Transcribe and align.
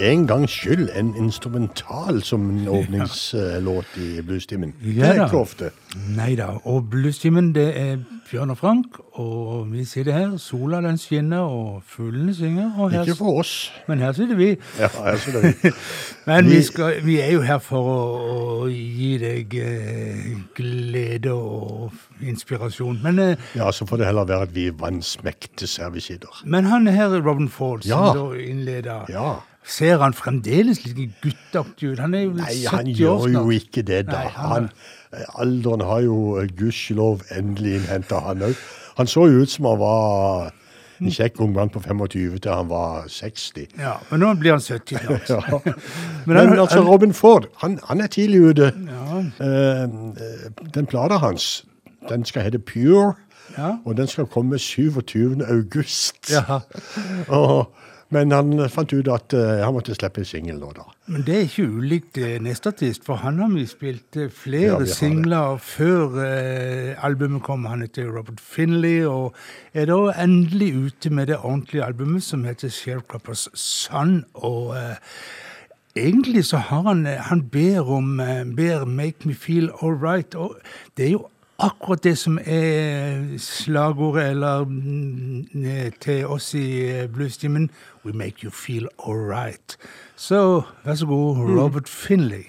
en 0.00 0.26
gangs 0.26 0.50
skyld 0.50 0.88
en 0.96 1.14
instrumental 1.16 2.22
som 2.22 2.46
en 2.50 2.68
åpningslåt 2.78 3.96
i 4.00 4.20
bluestimen. 4.22 4.72
Det 4.82 4.94
Ja 4.96 5.12
er 5.14 5.24
ikke 5.26 5.38
ofte. 5.44 5.70
Nei 6.16 6.34
da. 6.38 6.46
Og 6.64 6.88
bluestimen, 6.90 7.52
det 7.54 7.68
er 7.76 7.96
Bjørn 8.30 8.50
og 8.54 8.58
Frank, 8.60 8.98
og 9.18 9.72
vi 9.72 9.84
sitter 9.84 10.12
her. 10.14 10.36
Sola 10.38 10.78
den 10.80 10.98
skinner, 10.98 11.38
og 11.50 11.82
fuglene 11.86 12.34
synger. 12.34 12.70
Og 12.78 12.90
her, 12.92 13.02
Ikke 13.02 13.16
for 13.18 13.40
oss. 13.40 13.72
men 13.88 13.98
her 13.98 14.12
sitter 14.12 14.36
vi. 14.38 14.50
Ja, 14.78 14.88
her 15.04 15.16
sitter 15.18 15.40
vi. 15.40 15.72
Men 16.26 16.44
Vi- 16.46 16.56
vi, 16.56 16.62
skal, 16.62 17.00
vi 17.04 17.16
er 17.20 17.32
jo 17.32 17.40
her 17.42 17.58
for 17.58 17.82
å, 17.90 17.98
å 18.62 18.68
gi 18.70 19.16
deg 19.18 19.54
eh, 19.58 20.36
glede 20.54 21.32
og 21.34 21.90
inspirasjon. 22.22 23.00
Men, 23.02 23.18
eh, 23.18 23.36
Ja, 23.56 23.70
så 23.72 23.86
får 23.88 23.96
det 23.98 24.06
heller 24.06 24.24
være 24.28 24.42
at 24.46 24.54
vi 24.54 24.68
vannsmektes 24.70 25.76
her 25.82 25.90
vi 25.90 26.00
sitter. 26.00 26.28
men 26.44 26.64
han 26.70 26.86
her, 26.86 27.08
Robin 27.20 27.48
Ford, 27.48 27.82
som 27.82 27.90
Ja. 27.90 28.12
da 28.14 28.34
innleder 28.38 29.04
Ja. 29.08 29.40
Ser 29.64 29.98
han 30.00 30.12
fremdeles 30.16 30.80
litt 30.86 31.20
guttaktig 31.22 31.92
ut? 31.92 31.98
Han 32.00 32.14
er 32.14 32.22
jo 32.24 32.30
Nei, 32.38 32.54
han 32.66 32.86
70 32.86 33.04
år 33.06 33.26
gjør 33.28 33.34
jo 33.44 33.50
ikke 33.50 33.82
det, 33.86 34.06
da. 34.06 34.12
Nei, 34.22 34.28
han- 34.34 34.50
han, 34.52 34.70
eh, 35.12 35.24
alderen 35.38 35.80
har 35.86 36.00
jo 36.00 36.38
eh, 36.40 36.46
gudskjelov 36.58 37.22
endelig 37.36 37.74
innhenta 37.80 38.20
han 38.24 38.42
òg. 38.42 38.56
Han 38.96 39.06
så 39.06 39.26
jo 39.30 39.42
ut 39.42 39.50
som 39.50 39.64
han 39.66 39.78
var 39.78 40.50
en 41.00 41.08
kjekk 41.10 41.40
ung 41.40 41.52
mann 41.54 41.70
på 41.70 41.80
25 41.80 42.38
til 42.40 42.52
han 42.52 42.68
var 42.68 43.04
60. 43.08 43.68
Ja, 43.78 43.94
men 44.10 44.20
nå 44.20 44.34
blir 44.40 44.50
han 44.52 44.60
70 44.60 44.98
snart. 44.98 45.28
Ja. 45.28 45.72
Men 46.26 46.36
Men, 46.50 46.58
altså, 46.58 46.76
han- 46.82 46.88
Robin 46.88 47.12
Ford, 47.12 47.46
han, 47.62 47.78
han 47.88 48.00
er 48.00 48.06
tidlig 48.06 48.40
ute. 48.50 48.72
Ja, 48.86 48.96
Uh, 49.40 49.86
den 50.74 50.86
plata 50.86 51.16
hans, 51.18 51.64
den 52.08 52.24
skal 52.24 52.42
hete 52.42 52.58
Pure, 52.58 53.14
ja. 53.58 53.76
og 53.84 53.96
den 53.96 54.06
skal 54.06 54.26
komme 54.26 54.58
27. 54.58 55.42
august. 55.48 56.30
ja. 56.30 56.60
Og, 57.28 57.72
men 58.10 58.32
han 58.34 58.64
fant 58.70 58.90
ut 58.90 59.08
at 59.12 59.34
eh, 59.38 59.60
han 59.62 59.74
måtte 59.74 59.94
slippe 59.94 60.24
en 60.24 60.26
singel 60.26 60.58
nå, 60.58 60.72
da. 60.74 60.86
Men 61.10 61.22
det 61.26 61.36
er 61.36 61.44
ikke 61.46 61.66
ulikt 61.70 62.18
nestartist, 62.18 62.42
neste 62.46 62.72
artist, 62.72 63.04
for 63.06 63.22
han 63.22 63.38
har 63.38 63.52
vi 63.54 63.66
spilt 63.70 64.18
eh, 64.18 64.26
Ja, 64.26 64.34
flere 64.34 64.80
vi 64.82 64.90
singler 64.90 65.60
før 65.62 66.18
eh, 66.24 67.04
albumet 67.06 67.44
kom. 67.46 67.68
Han 67.70 67.84
heter 67.86 68.10
Robert 68.10 68.42
Finley, 68.42 69.04
og 69.06 69.36
er 69.74 69.86
da 69.90 70.00
endelig 70.18 70.72
ute 70.74 71.14
med 71.14 71.30
det 71.30 71.38
ordentlige 71.38 71.86
albumet 71.86 72.26
som 72.26 72.44
heter 72.44 72.72
Sharecroppers 72.74 73.46
Son. 73.54 74.24
Og 74.34 74.74
eh, 74.78 74.98
egentlig 75.94 76.44
så 76.50 76.64
har 76.70 76.82
han 76.90 77.06
eh, 77.06 77.22
Han 77.30 77.46
ber 77.48 77.86
om 77.86 78.20
eh, 78.20 78.42
ber 78.44 78.84
Make 78.84 79.28
Me 79.28 79.34
Feel 79.34 79.70
Alright, 79.82 80.34
og 80.34 80.58
det 80.96 81.06
er 81.06 81.14
jo 81.18 81.28
akkurat 81.60 82.04
det 82.04 82.18
som 82.18 82.38
er 82.38 83.38
slagordet 83.38 84.30
eller 84.30 84.64
mm, 84.64 85.64
eh, 85.64 85.92
til 86.00 86.26
oss 86.26 86.54
i 86.54 86.66
eh, 86.88 87.08
bluestimen. 87.12 87.70
We 88.04 88.12
make 88.12 88.44
you 88.44 88.50
feel 88.50 88.88
alright. 88.98 89.76
Så 90.16 90.62
vær 90.84 90.94
så 90.94 91.06
god, 91.06 91.36
Robert 91.36 91.88
Finley. 91.88 92.44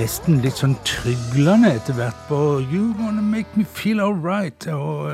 nesten 0.08 0.38
litt 0.40 0.56
sånn 0.62 0.76
tryglende 0.88 1.74
etter 1.76 1.98
hvert 1.98 2.20
på 2.30 2.38
You 2.72 2.94
wanna 2.96 3.20
make 3.26 3.58
me 3.60 3.66
feel 3.68 4.00
alright. 4.00 4.64
Og 4.72 5.10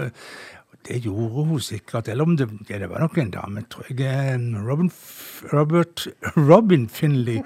og 0.74 0.78
det 0.86 1.00
gjorde 1.06 1.46
hun 1.48 1.62
sikkert. 1.64 2.10
Eller 2.12 2.28
om 2.28 2.36
det, 2.38 2.46
ja, 2.70 2.78
det 2.82 2.90
var 2.92 3.00
nok 3.02 3.18
en 3.18 3.32
dame, 3.34 3.64
tror 3.72 3.88
jeg. 3.90 4.38
Robin, 4.68 4.90
Robert, 5.54 6.04
Robin 6.36 6.86
Finley. 6.92 7.40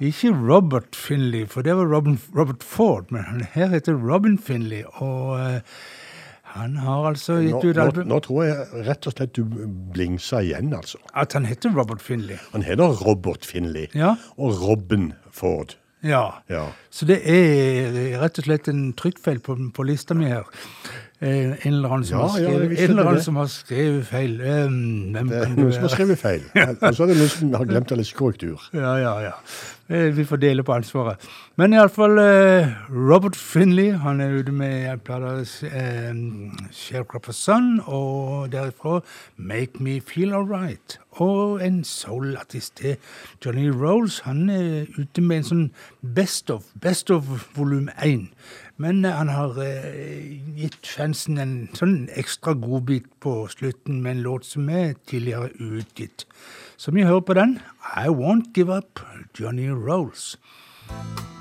Ikke 0.00 0.32
Robert 0.34 0.96
Finley, 0.96 1.44
for 1.46 1.62
det 1.62 1.76
var 1.76 1.90
Robin, 1.92 2.16
Robert 2.34 2.64
Ford. 2.64 3.10
Men 3.12 3.22
han 3.28 3.44
her 3.52 3.68
heter 3.74 3.94
Robin 4.00 4.38
Finley. 4.38 4.82
Og 5.04 5.36
eh, 5.38 5.60
han 6.56 6.78
har 6.82 7.10
altså 7.12 7.36
Nå, 7.38 7.44
gitt 7.50 7.68
ut 7.68 7.76
nå, 7.76 7.84
album 7.84 8.08
nå 8.10 8.18
tror 8.24 8.48
jeg 8.48 8.86
rett 8.88 9.06
og 9.10 9.14
slett 9.18 9.36
du 9.36 9.44
blingsa 9.94 10.40
igjen, 10.42 10.72
altså. 10.74 10.98
At 11.14 11.36
han 11.38 11.46
heter 11.46 11.76
Robert 11.76 12.00
Finley. 12.02 12.40
Han 12.56 12.64
heter 12.66 12.96
Robert 13.04 13.44
Finley 13.46 13.86
Ja. 13.94 14.16
og 14.40 14.56
Robin 14.64 15.12
Ford. 15.30 15.76
Ja. 16.00 16.42
Ja. 16.48 16.64
Så 16.90 17.06
det 17.08 17.20
er 17.28 18.18
rett 18.20 18.40
og 18.40 18.46
slett 18.46 18.68
en 18.72 18.90
trykkfeil 18.96 19.40
på, 19.44 19.56
på 19.76 19.86
lista 19.86 20.16
mi 20.16 20.30
her. 20.30 20.48
Eh, 21.22 21.66
en 21.66 21.74
eller 21.74 21.88
annen 21.88 22.04
som, 22.04 22.18
Ja, 22.18 22.26
har, 22.26 22.38
skrevet, 22.38 22.78
ja, 22.78 22.84
en 22.84 22.90
eller 22.90 23.08
annen 23.10 23.22
som 23.22 23.36
har 23.36 23.48
skrevet 23.52 24.06
feil. 24.08 24.38
Um, 24.40 25.12
Det 25.12 25.36
er 25.36 25.50
noen 25.52 25.72
som 25.74 25.82
har 25.84 25.92
skrevet 25.92 26.18
feil. 26.18 26.46
Og 26.80 26.94
så 26.96 27.04
er 27.04 27.10
det 27.10 27.16
noen 27.18 27.28
som 27.34 27.52
har 27.58 27.66
glemt 27.68 27.92
lese 27.92 28.16
korrektur. 28.16 28.62
Ja, 28.72 28.94
ja, 28.96 29.12
ja. 29.26 29.34
Eh, 29.90 30.16
Vi 30.16 30.24
får 30.24 30.40
dele 30.40 30.64
på 30.64 30.72
ansvaret. 30.72 31.20
Men 31.60 31.74
iallfall 31.76 32.16
Robert 32.88 33.36
Finley 33.36 33.90
han 34.00 34.20
er 34.24 34.32
ute 34.32 34.52
med 34.52 34.86
en 34.94 35.02
plate 35.04 35.44
uh, 35.68 36.70
Sharecropper 36.72 37.36
Sun, 37.36 37.82
og 37.84 38.48
derifra 38.54 39.02
Make 39.36 39.76
Me 39.84 40.00
Feel 40.00 40.32
Alright. 40.32 40.96
Og 41.20 41.60
en 41.66 41.84
soul-artist 41.84 42.76
til 42.80 42.96
Johnny 43.44 43.68
Rolls. 43.68 44.20
Han 44.24 44.48
er 44.48 44.86
ute 44.96 45.20
med 45.20 45.42
en 45.42 45.48
sånn 45.50 45.70
Best 46.00 46.48
of, 46.50 46.64
Best 46.80 47.10
of 47.12 47.28
volum 47.52 47.90
1. 48.00 48.30
Men 48.80 49.04
eh, 49.04 49.12
han 49.12 49.28
har 49.28 49.58
eh, 49.60 50.40
gitt 50.56 50.88
fansen 50.88 51.40
en 51.42 51.54
sånn 51.76 52.08
ekstra 52.16 52.54
godbit 52.56 53.10
på 53.20 53.44
slutten 53.52 54.00
med 54.00 54.16
en 54.16 54.24
låt 54.28 54.48
som 54.48 54.70
er 54.72 54.94
tidligere 55.10 55.52
utgitt. 55.60 56.24
Så 56.80 56.94
vi 56.96 57.04
hører 57.04 57.26
på 57.28 57.36
den. 57.36 57.58
I 57.92 58.08
Won't 58.08 58.54
Give 58.56 58.72
Up, 58.72 59.04
Johnny 59.36 59.68
Rolls. 59.68 60.36
I'm 60.90 61.39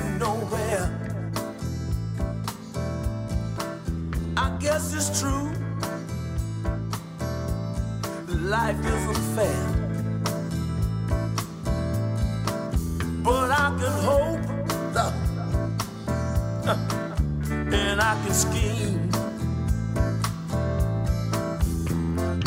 of 0.00 0.18
nowhere. 0.18 0.86
I 4.36 4.56
guess 4.58 4.94
it's 4.94 5.20
true. 5.20 5.50
Life 8.56 8.84
isn't 8.94 9.24
fair. 9.36 9.66
But 13.22 13.50
I 13.50 13.66
can 13.78 13.94
hope 14.08 14.40
and 17.72 18.00
I 18.00 18.14
can 18.24 18.34
scheme 18.34 19.10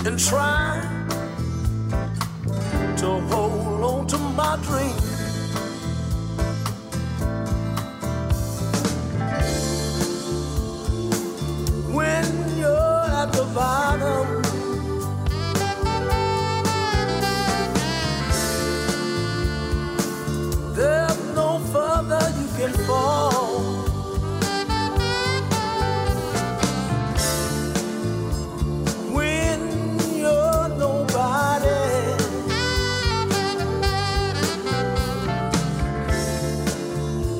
and 0.06 0.20
try 0.20 0.82
to 2.98 3.08
hold 3.30 3.84
on 3.84 4.08
to 4.08 4.18
my 4.18 4.58
dream. 4.64 5.13
Can 22.64 22.74
fall. 22.88 23.32
When 29.12 29.60
you're 30.16 30.70
nobody. 30.86 31.82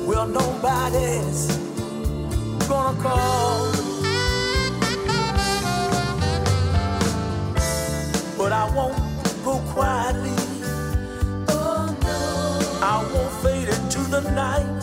Well, 0.06 0.26
nobody's 0.26 1.46
gonna 2.68 3.02
call. 3.02 3.72
But 8.36 8.52
I 8.52 8.64
won't 8.76 8.98
go 9.42 9.54
quietly. 9.72 10.36
Oh, 11.48 11.96
no. 12.02 12.18
I 12.82 12.96
won't 13.10 13.32
fade 13.42 13.68
into 13.68 14.00
the 14.10 14.20
night. 14.32 14.73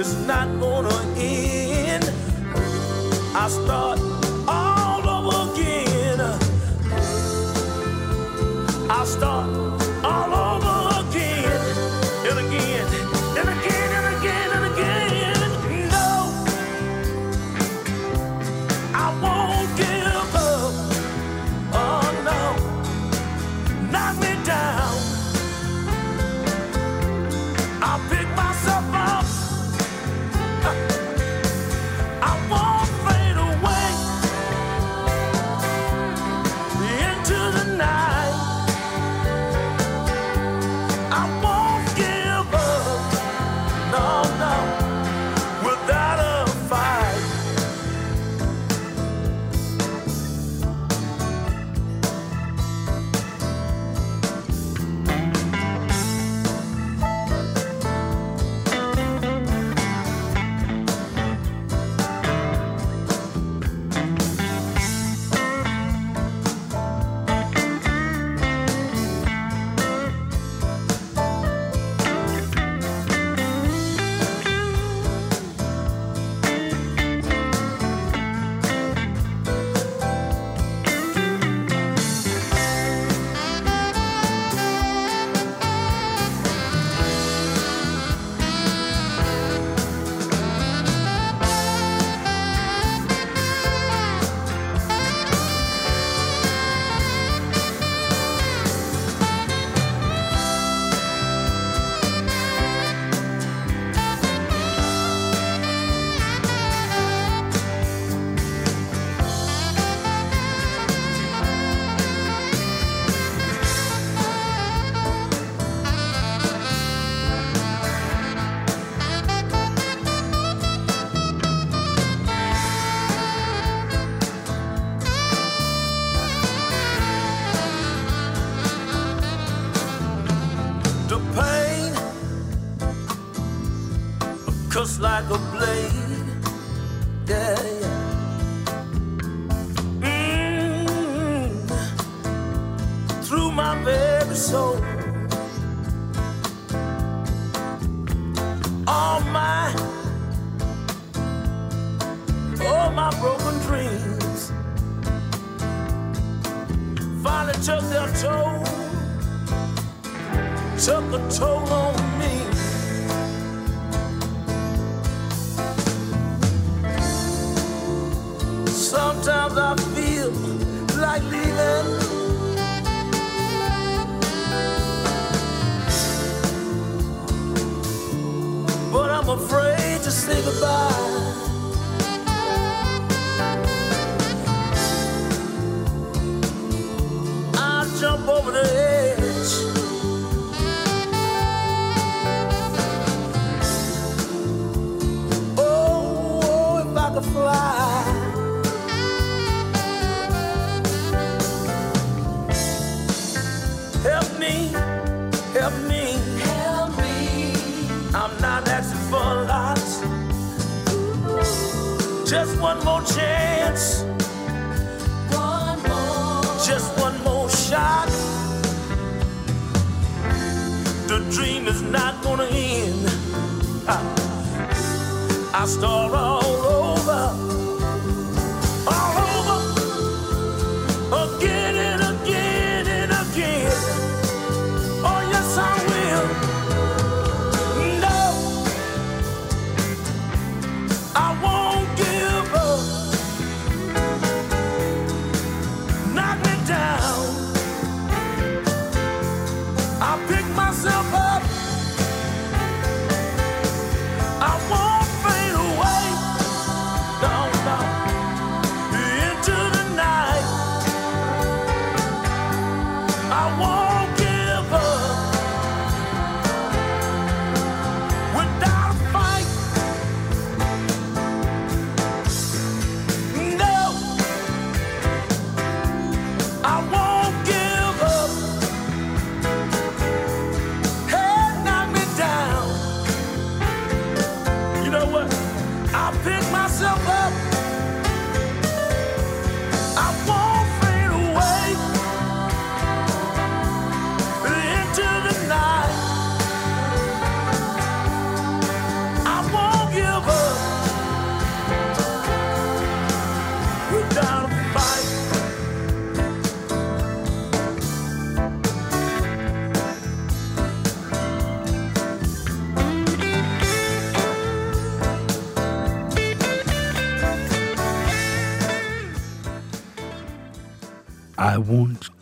Is 0.00 0.26
not 0.26 0.48
gonna 0.58 0.98
end. 1.18 2.04
I 3.34 3.48
start 3.48 3.89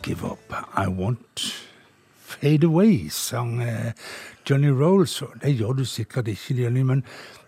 give 0.09 0.23
up. 0.25 0.53
I 0.75 0.87
won't 0.87 1.53
fade 2.17 2.63
away, 2.63 3.09
sang 3.09 3.61
eh, 3.61 3.91
Johnny 4.49 4.69
Rolls. 4.69 5.21
Det 5.41 5.53
gjør 5.57 5.73
du 5.73 5.85
sikkert 5.85 6.27
ikke, 6.27 6.55
Johnny, 6.63 6.81
men 6.81 7.03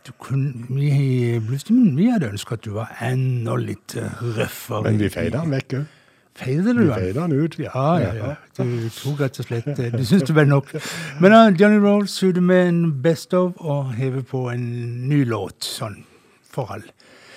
du 0.08 0.12
kunne, 0.20 0.68
vi 0.70 0.92
i 0.92 1.40
vi 1.40 2.10
hadde 2.10 2.30
ønska 2.30 2.58
at 2.58 2.66
du 2.66 2.72
var 2.76 2.94
enda 3.02 3.56
litt 3.58 3.96
eh, 3.98 4.22
røffere. 4.38 4.84
Men 4.90 5.02
vi 5.02 5.10
feide 5.10 5.42
han 5.42 5.54
vekk 5.54 5.76
òg. 5.80 5.98
Feide 6.42 6.74
du 6.78 7.20
han 7.20 7.34
ut. 7.34 7.58
Ja, 7.60 7.88
ja, 8.00 8.14
ja. 8.16 8.36
Du 8.58 8.90
tok 8.96 9.20
rett 9.26 9.42
og 9.42 9.50
slett 9.50 9.68
eh, 9.74 9.92
Du 9.92 10.06
syns 10.06 10.24
det 10.30 10.36
var 10.38 10.48
nok. 10.48 10.72
Men 11.20 11.34
uh, 11.34 11.50
Johnny 11.60 11.82
Rolls 11.82 12.16
ute 12.24 12.42
med 12.42 12.70
en 12.70 12.82
Best 13.04 13.34
of 13.34 13.58
og 13.60 13.94
hever 13.98 14.22
på 14.22 14.48
en 14.54 14.64
ny 15.10 15.24
låt, 15.26 15.66
sånn 15.66 16.04
for 16.52 16.78
all 16.78 16.86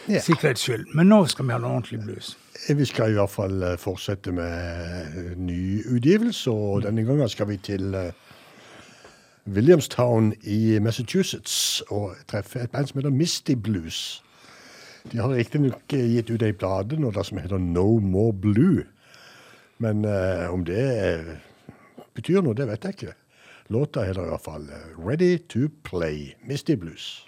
Ja. 0.05 0.21
sikkerhets 0.21 0.61
skyld. 0.67 0.91
Men 0.95 1.09
nå 1.09 1.23
skal 1.33 1.47
vi 1.49 1.53
ha 1.57 1.59
noe 1.59 1.79
ordentlig 1.79 2.03
blues. 2.05 2.35
Vi 2.69 2.85
skal 2.85 3.11
i 3.11 3.17
hvert 3.19 3.31
fall 3.31 3.63
eh, 3.63 3.79
fortsette 3.79 4.33
med 4.33 5.37
ny 5.37 5.83
utgivelse, 5.85 6.51
og 6.51 6.83
denne 6.83 7.05
gangen 7.05 7.29
skal 7.29 7.49
vi 7.49 7.57
til 7.57 7.95
eh, 7.95 8.13
Williamstown 9.47 10.33
i 10.43 10.79
Massachusetts 10.81 11.83
og 11.91 12.15
treffe 12.29 12.63
et 12.65 12.71
band 12.71 12.87
som 12.89 12.99
heter 12.99 13.13
Misty 13.13 13.53
Blues. 13.53 14.23
De 15.13 15.21
har 15.21 15.29
riktignok 15.29 15.93
gitt 15.93 16.31
ut 16.33 16.43
ei 16.43 16.55
plate 16.57 16.97
nå 16.97 17.11
det 17.13 17.27
som 17.29 17.39
heter 17.43 17.61
No 17.61 17.99
More 18.01 18.33
Blue. 18.33 18.87
Men 19.79 20.05
eh, 20.09 20.49
om 20.49 20.65
det 20.65 20.87
eh, 21.05 21.29
betyr 22.17 22.41
noe, 22.41 22.57
det 22.57 22.71
vet 22.71 22.89
jeg 22.89 22.97
ikke. 22.97 23.15
Låta 23.75 24.07
heter 24.09 24.25
i 24.25 24.33
hvert 24.33 24.47
fall 24.47 24.65
eh, 24.73 24.89
Ready 24.97 25.37
to 25.53 25.69
Play, 25.85 26.33
Misty 26.49 26.79
Blues. 26.81 27.27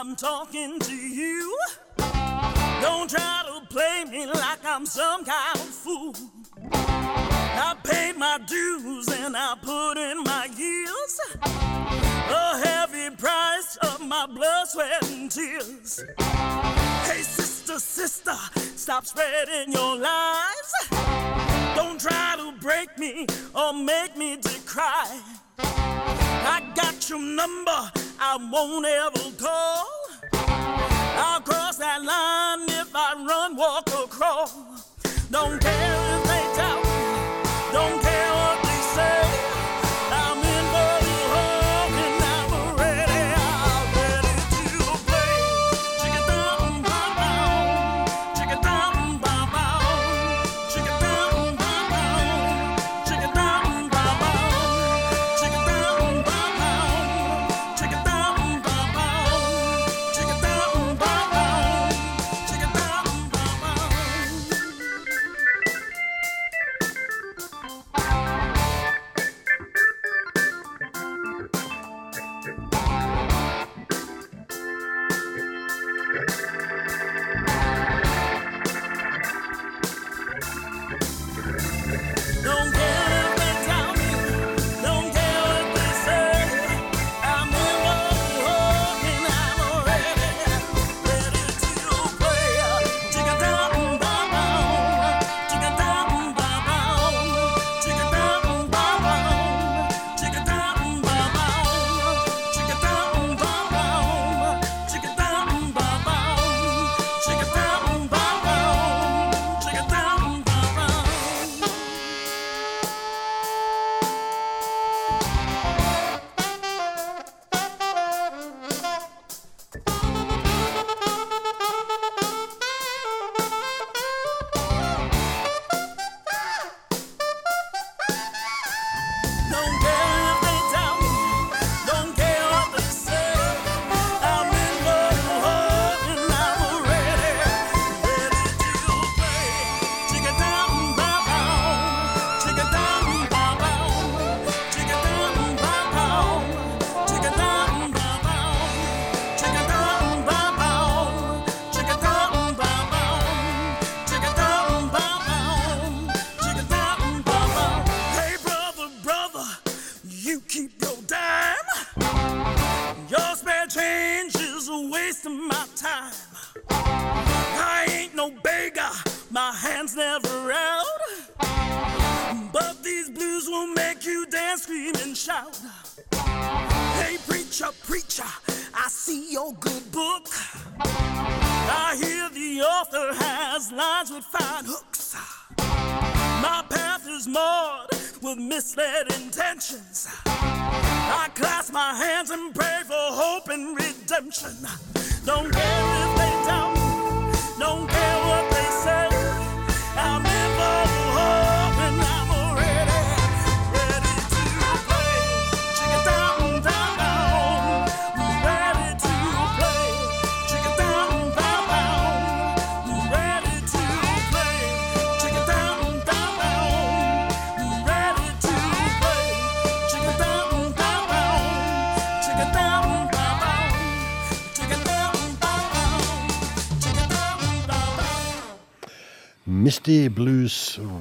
I'm 0.00 0.16
talking 0.16 0.78
to 0.78 0.94
you. 0.94 1.58
Don't 2.80 3.10
try 3.10 3.42
to 3.44 3.66
play 3.68 4.06
me 4.10 4.24
like 4.24 4.64
I'm 4.64 4.86
some 4.86 5.26
kind 5.26 5.56
of 5.56 5.60
fool. 5.60 6.14
I 6.72 7.76
paid 7.84 8.16
my 8.16 8.38
dues 8.46 9.08
and 9.08 9.36
I 9.36 9.56
put 9.60 9.98
in 9.98 10.24
my 10.24 10.48
years. 10.56 11.20
A 11.42 12.66
heavy 12.66 13.14
price 13.14 13.76
of 13.82 14.00
my 14.00 14.24
blood, 14.24 14.68
sweat, 14.68 15.06
and 15.10 15.30
tears. 15.30 16.02
Hey, 17.04 17.20
sister, 17.20 17.78
sister, 17.78 18.36
stop 18.76 19.04
spreading 19.04 19.70
your 19.70 19.98
lies. 19.98 20.72
Don't 21.76 22.00
try 22.00 22.36
to 22.38 22.52
break 22.58 22.96
me 22.96 23.26
or 23.54 23.74
make 23.74 24.16
me 24.16 24.36
decry. 24.36 25.20
I 25.58 26.59
got 26.90 27.08
your 27.08 27.20
number, 27.20 27.90
I 28.18 28.36
won't 28.50 28.86
ever 28.86 29.30
call. 29.38 29.86
I'll 30.32 31.40
cross 31.40 31.76
that 31.76 32.02
line 32.02 32.68
if 32.68 32.90
I 32.94 33.14
run, 33.28 33.56
walk, 33.56 33.88
or 33.96 34.08
crawl. 34.08 34.50
Don't 35.30 35.60
care 35.60 36.16
if 36.16 36.24
they 36.24 36.56
doubt 36.56 36.89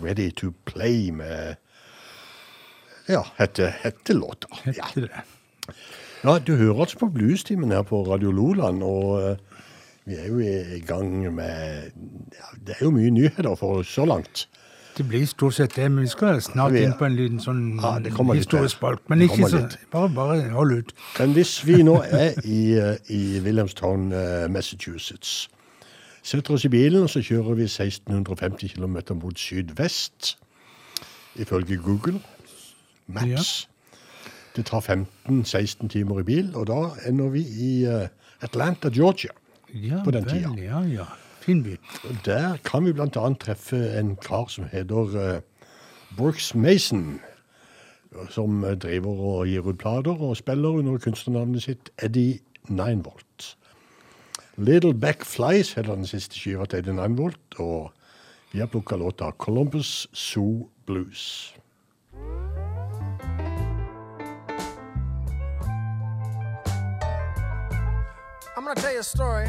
Ready 0.09 0.31
to 0.31 0.51
Play 0.65 1.11
med 1.11 1.55
Ja, 3.09 3.25
hette, 3.37 3.73
hette 3.83 4.13
låta. 4.13 4.47
Ja. 4.65 4.87
Ja, 6.23 6.39
du 6.39 6.55
hører 6.55 6.81
altså 6.81 6.97
på 6.99 7.07
Bluestimen 7.13 7.71
her 7.71 7.83
på 7.87 8.01
Radio 8.03 8.31
Loland, 8.31 8.81
og 8.83 9.21
eh, 9.21 9.35
vi 10.09 10.17
er 10.17 10.25
jo 10.27 10.39
i 10.41 10.79
gang 10.87 11.13
med 11.35 11.91
ja, 12.33 12.49
Det 12.57 12.75
er 12.79 12.81
jo 12.87 12.91
mye 12.91 13.11
nyheter 13.13 13.53
for 13.55 13.83
så 13.87 14.05
langt. 14.09 14.47
Det 14.97 15.05
blir 15.07 15.23
stort 15.29 15.53
sett 15.55 15.75
det, 15.77 15.85
men 15.91 16.03
vi 16.03 16.09
skal 16.11 16.41
snart 16.41 16.73
inn 16.75 16.97
på 16.97 17.05
en 17.07 17.15
liten 17.15 17.39
sånn 17.39 17.61
Ja, 17.79 17.93
historisk 18.33 18.81
balk. 18.81 18.99
spalk. 18.99 19.05
Men 19.13 19.21
ikke 19.29 19.47
så. 19.47 19.61
Bare, 19.93 20.09
bare 20.09 20.49
hold 20.51 20.73
ut. 20.81 20.91
Men 21.19 21.37
hvis 21.37 21.53
vi 21.67 21.83
nå 21.85 22.01
er 22.09 22.41
i, 22.43 22.73
eh, 22.81 22.97
i 23.13 23.39
Williamstown, 23.45 24.09
eh, 24.11 24.49
Massachusetts, 24.51 25.47
setter 26.29 26.53
oss 26.53 26.65
i 26.67 26.69
bilen 26.69 27.07
og 27.07 27.09
så 27.09 27.23
kjører 27.25 27.57
vi 27.57 27.65
1650 27.65 28.75
km 28.75 28.97
mot 29.17 29.39
sydvest, 29.39 30.35
ifølge 31.41 31.77
Google 31.81 32.19
Maps. 33.07 33.69
Det 34.55 34.65
tar 34.65 34.81
15-16 34.81 35.87
timer 35.87 36.19
i 36.19 36.23
bil, 36.23 36.51
og 36.55 36.67
da 36.67 36.79
ender 37.07 37.29
vi 37.33 37.41
i 37.41 37.71
eh, 37.85 38.09
Atlanta, 38.41 38.89
Georgia. 38.93 39.31
Ja 39.73 40.03
På 40.03 40.11
den 40.11 40.25
vel, 40.25 40.33
tida. 40.33 40.53
ja 40.57 40.81
ja. 40.81 41.05
Fin 41.39 41.63
by. 41.63 41.77
Der 42.25 42.57
kan 42.65 42.85
vi 42.85 42.93
annet 42.99 43.39
treffe 43.39 43.77
en 43.99 44.15
kar 44.15 44.49
som 44.49 44.65
heter 44.71 45.15
eh, 45.17 45.41
Brooks 46.17 46.55
Mason, 46.55 47.19
som 48.29 48.65
driver 48.81 49.09
og 49.09 49.47
gir 49.47 49.61
ut 49.69 49.77
plater 49.77 50.21
og 50.21 50.37
spiller 50.37 50.69
under 50.69 50.97
kunstnernavnet 50.97 51.63
sitt 51.63 51.89
Eddie 52.03 52.39
Ninevolt. 52.69 53.28
Little 54.59 54.93
Back 54.93 55.23
Flies 55.23 55.73
heter 55.73 55.95
den 55.95 56.05
siste 56.05 56.35
skiva 56.35 56.65
til 56.67 56.81
Eddie 56.81 56.93
Ninevolt, 56.93 57.55
og 57.63 57.93
vi 58.51 58.59
har 58.59 58.67
plukka 58.67 58.97
låta 58.99 59.31
Columbus 59.31 60.07
Zoo 60.11 60.67
Blues. 60.85 61.53
I'm 68.57 68.65
gonna 68.65 68.75
tell 68.75 68.91
you 68.91 68.99
a 68.99 69.03
story. 69.03 69.47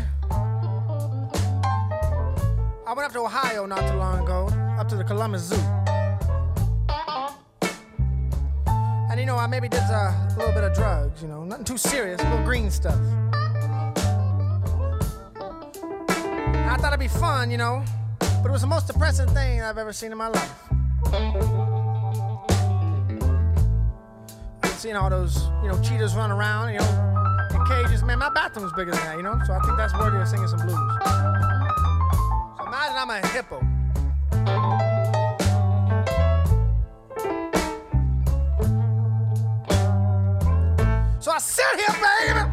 I 2.87 2.95
went 2.95 3.07
up 3.07 3.13
to 3.13 3.25
Ohio 3.25 3.67
not 3.67 3.81
too 3.89 3.97
long 3.97 4.21
ago, 4.23 4.47
up 4.79 4.89
to 4.89 4.97
the 4.97 5.05
Columbus 5.05 5.43
Zoo. 5.43 5.61
And 9.11 9.19
you 9.19 9.27
know, 9.27 9.37
I 9.37 9.49
maybe 9.49 9.69
did 9.69 9.83
a 9.91 10.15
little 10.39 10.55
bit 10.55 10.63
of 10.63 10.73
drugs, 10.73 11.21
you 11.21 11.27
know, 11.27 11.43
nothing 11.43 11.65
too 11.65 11.79
serious, 11.79 12.21
a 12.21 12.31
little 12.31 12.45
green 12.45 12.71
stuff. 12.71 13.01
I 16.71 16.77
thought 16.77 16.93
it'd 16.93 17.01
be 17.01 17.09
fun, 17.09 17.51
you 17.51 17.57
know, 17.57 17.85
but 18.21 18.47
it 18.47 18.53
was 18.53 18.61
the 18.61 18.69
most 18.69 18.87
depressing 18.87 19.27
thing 19.31 19.61
I've 19.61 19.77
ever 19.77 19.93
seen 19.93 20.13
in 20.13 20.19
my 20.19 20.29
life. 20.29 20.55
Seeing 24.77 24.95
all 24.95 25.11
those, 25.11 25.37
you 25.63 25.69
know, 25.69 25.79
cheetahs 25.83 26.15
run 26.15 26.31
around, 26.31 26.73
you 26.73 26.79
know, 26.79 27.49
in 27.53 27.65
cages. 27.67 28.05
Man, 28.05 28.21
my 28.21 28.31
bathroom's 28.31 28.73
bigger 28.75 28.93
than 28.93 29.01
that, 29.01 29.17
you 29.17 29.23
know? 29.25 29.37
So 29.47 29.53
I 29.53 29.59
think 29.59 29.77
that's 29.77 29.93
worthy 29.95 30.19
of 30.19 30.29
singing 30.29 30.47
some 30.47 30.61
blues. 30.61 30.79
So 32.57 32.67
imagine 32.67 32.97
I'm 32.97 33.11
a 33.11 33.27
hippo. 33.27 33.61
So 41.21 41.33
I 41.33 41.39
sit 41.39 41.65
here, 41.77 41.97
baby. 42.35 42.50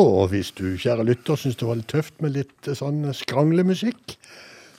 Og 0.00 0.28
hvis 0.32 0.50
du, 0.58 0.74
kjære 0.80 1.04
lytter, 1.06 1.38
syns 1.38 1.58
det 1.60 1.68
var 1.68 1.78
litt 1.78 1.90
tøft 1.92 2.22
med 2.24 2.34
litt 2.34 2.68
eh, 2.68 2.74
sånn 2.78 3.06
skranglemusikk, 3.14 4.16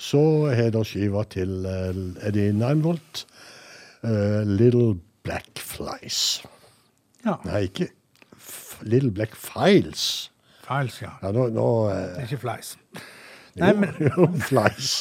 så 0.01 0.21
har 0.51 0.73
da 0.75 0.82
skiva 0.84 1.23
til 1.32 1.63
eh, 1.69 2.01
Eddie 2.28 2.51
Ninevolt, 2.51 3.23
uh, 4.04 4.43
Little 4.43 4.97
Black 5.23 5.62
Flies. 5.63 6.43
Ja. 7.23 7.38
Nei, 7.47 7.65
ikke 7.69 7.88
F 8.36 8.82
Little 8.84 9.13
Black 9.15 9.38
Files. 9.39 10.30
Files, 10.65 10.99
ja. 11.01 11.13
Ja, 11.23 11.32
nå, 11.32 11.47
nå 11.56 11.67
Det 11.88 11.95
eh, 11.95 12.17
er 12.19 12.28
ikke 12.28 12.41
flies. 12.43 12.75
Nei, 13.62 13.71
men 13.80 13.95
jo, 14.10 14.28
Flies. 14.49 14.91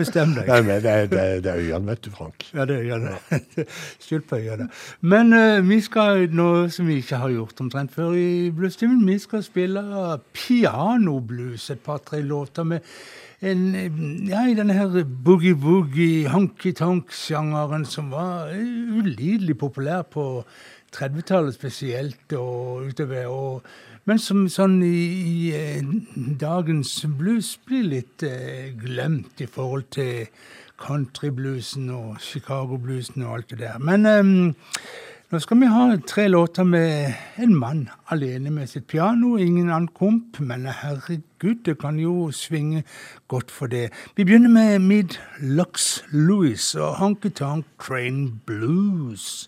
Bestem 0.00 0.34
deg. 0.36 0.50
Nei, 0.50 0.60
men 0.66 0.82
det, 0.84 0.96
det, 1.12 1.24
det 1.44 1.52
er 1.52 1.62
øynene, 1.62 1.92
vet 1.92 2.04
du, 2.04 2.10
Frank. 2.16 2.46
Ja, 2.54 2.66
det 2.68 2.80
er 2.80 2.90
øyene. 2.90 3.14
Skyld 4.04 4.26
på 4.30 4.40
øynene. 4.40 4.68
Men 5.00 5.32
uh, 5.36 5.60
vi 5.68 5.80
skal 5.84 6.26
noe 6.34 6.66
som 6.72 6.90
vi 6.90 7.00
ikke 7.04 7.22
har 7.22 7.32
gjort 7.36 7.62
omtrent 7.62 7.94
før 7.94 8.16
i 8.18 8.50
bluestimen. 8.54 9.02
Vi 9.06 9.18
skal 9.22 9.46
spille 9.46 9.84
pianoblues, 10.34 11.70
et 11.70 11.84
par-tre 11.84 12.22
låter 12.26 12.66
med 12.66 12.80
en, 13.40 13.74
eh, 13.74 13.92
ja, 14.28 14.44
i 14.48 14.54
denne 14.54 14.74
her 14.76 15.04
boogie-woogie, 15.24 16.28
honky-tonk-sjangeren 16.28 17.86
som 17.88 18.10
var 18.12 18.52
eh, 18.52 18.98
ulidelig 18.98 19.56
populær 19.58 20.02
på 20.02 20.44
30-tallet 20.92 21.56
spesielt 21.56 22.34
og 22.36 22.90
utover. 22.90 23.30
Og, 23.32 23.62
men 24.10 24.18
som 24.18 24.48
sånn 24.50 24.80
i, 24.82 24.96
i 25.22 25.34
eh, 25.54 25.90
dagens 26.40 26.96
blues 27.14 27.52
blir 27.62 27.84
litt 27.92 28.24
eh, 28.26 28.72
glemt 28.74 29.38
i 29.38 29.46
forhold 29.46 29.86
til 29.94 30.24
countrybluesen 30.82 31.92
og 31.94 32.16
Chicago-bluesen 32.24 33.22
og 33.22 33.36
alt 33.36 33.52
det 33.52 33.60
der. 33.60 33.78
Men 33.78 34.08
eh, 34.10 34.32
nå 35.30 35.42
skal 35.44 35.62
vi 35.62 35.70
ha 35.70 35.84
tre 36.10 36.26
låter 36.26 36.66
med 36.66 37.14
en 37.38 37.54
mann 37.54 37.86
alene 38.10 38.50
med 38.50 38.72
sitt 38.72 38.88
piano, 38.90 39.36
ingen 39.38 39.70
annen 39.70 39.92
komp, 39.94 40.42
men 40.42 40.66
herregud, 40.66 41.62
det 41.68 41.78
kan 41.78 42.02
jo 42.02 42.32
svinge 42.34 42.82
godt 43.30 43.54
for 43.54 43.70
det. 43.70 43.92
Vi 44.18 44.26
begynner 44.26 44.50
med 44.50 44.90
Mid 44.90 45.20
Lux 45.38 46.00
Louis 46.10 46.72
og 46.74 46.96
Honky 46.98 47.30
Tonk 47.30 47.70
Train 47.78 48.40
Blues. 48.42 49.46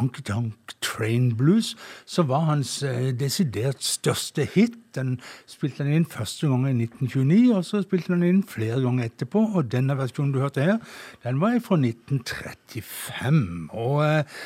Honky 0.00 0.22
Tonk 0.24 0.74
Train 0.80 1.36
Blues, 1.36 1.76
som 2.06 2.28
var 2.28 2.46
hans 2.48 2.82
eh, 2.82 3.12
desidert 3.12 3.84
største 3.84 4.46
hit. 4.54 4.78
Den 4.96 5.18
spilte 5.46 5.84
han 5.84 5.92
inn 5.92 6.08
første 6.08 6.48
gang 6.48 6.64
i 6.70 6.72
1929, 6.86 7.54
og 7.56 7.66
så 7.68 7.82
spilte 7.84 8.14
han 8.14 8.24
inn 8.26 8.42
flere 8.48 8.80
ganger 8.80 9.10
etterpå. 9.10 9.44
Og 9.54 9.68
denne 9.72 9.96
versjonen 9.98 10.32
du 10.34 10.40
hørte 10.40 10.64
her, 10.64 10.80
den 11.26 11.40
var 11.42 11.58
fra 11.64 11.78
1935. 11.78 13.70
Og 13.76 14.02
eh, 14.06 14.42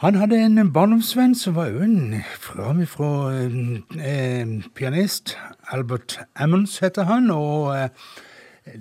han 0.00 0.16
hadde 0.16 0.38
en 0.40 0.72
barndomsvenn 0.72 1.34
som 1.36 1.58
var 1.58 1.74
en 1.84 2.22
framifrå 2.40 3.12
eh, 3.98 4.56
pianist. 4.72 5.36
Albert 5.74 6.20
Ammons 6.36 6.78
heter 6.84 7.10
han. 7.10 7.30
og... 7.34 7.74
Eh, 7.76 8.18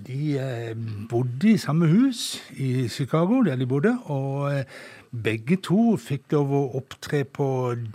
de 0.08 0.38
eh, 0.38 0.76
bodde 1.10 1.54
i 1.54 1.58
samme 1.58 1.88
hus 1.88 2.42
i 2.52 2.88
Chicago, 2.88 3.42
der 3.42 3.56
de 3.56 3.66
bodde, 3.66 3.98
og 4.04 4.52
eh, 4.54 4.64
begge 5.12 5.58
to 5.66 5.96
fikk 6.02 6.34
lov 6.36 6.54
å 6.54 6.64
opptre 6.80 7.24
på 7.26 7.48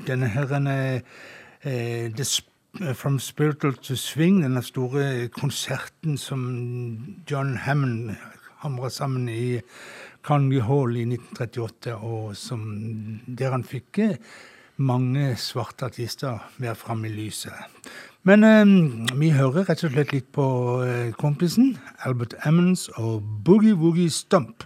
denne 0.07 0.31
herrene 0.35 0.77
eh, 1.63 2.25
From 2.99 3.21
Spiritual 3.23 3.77
to 3.87 3.95
Swing, 3.95 4.41
denne 4.43 4.63
store 4.67 5.29
konserten 5.31 6.17
som 6.19 6.41
John 7.31 7.55
Hammond 7.63 8.17
hamra 8.65 8.91
sammen 8.91 9.29
i 9.31 9.61
Carnegie 10.27 10.65
Hall 10.67 10.97
i 10.97 11.05
1938, 11.07 11.95
og 11.95 12.35
som, 12.37 12.65
der 13.27 13.55
han 13.55 13.63
fikk 13.63 14.01
mange 14.77 15.37
svarte 15.39 15.87
artister 15.87 16.43
mer 16.59 16.75
fram 16.75 17.05
i 17.07 17.13
lyset. 17.13 17.55
Men 18.25 18.45
eh, 18.45 19.17
vi 19.21 19.31
hører 19.37 19.69
rett 19.69 19.85
og 19.85 19.93
slett 19.93 20.15
litt 20.15 20.31
på 20.33 20.45
eh, 20.83 21.11
kompisen 21.21 21.75
Albert 22.09 22.35
Emmons 22.49 22.89
og 22.97 23.21
Boogie 23.45 23.77
Woogie 23.77 24.11
Stump. 24.11 24.65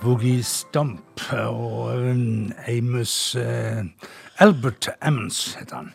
Boogie 0.00 0.42
Stump 0.46 1.20
og 1.36 1.92
Amos 2.68 3.14
uh, 3.36 3.84
Albert 4.40 4.88
Emmons 5.04 5.40
heter 5.58 5.76
han. 5.82 5.90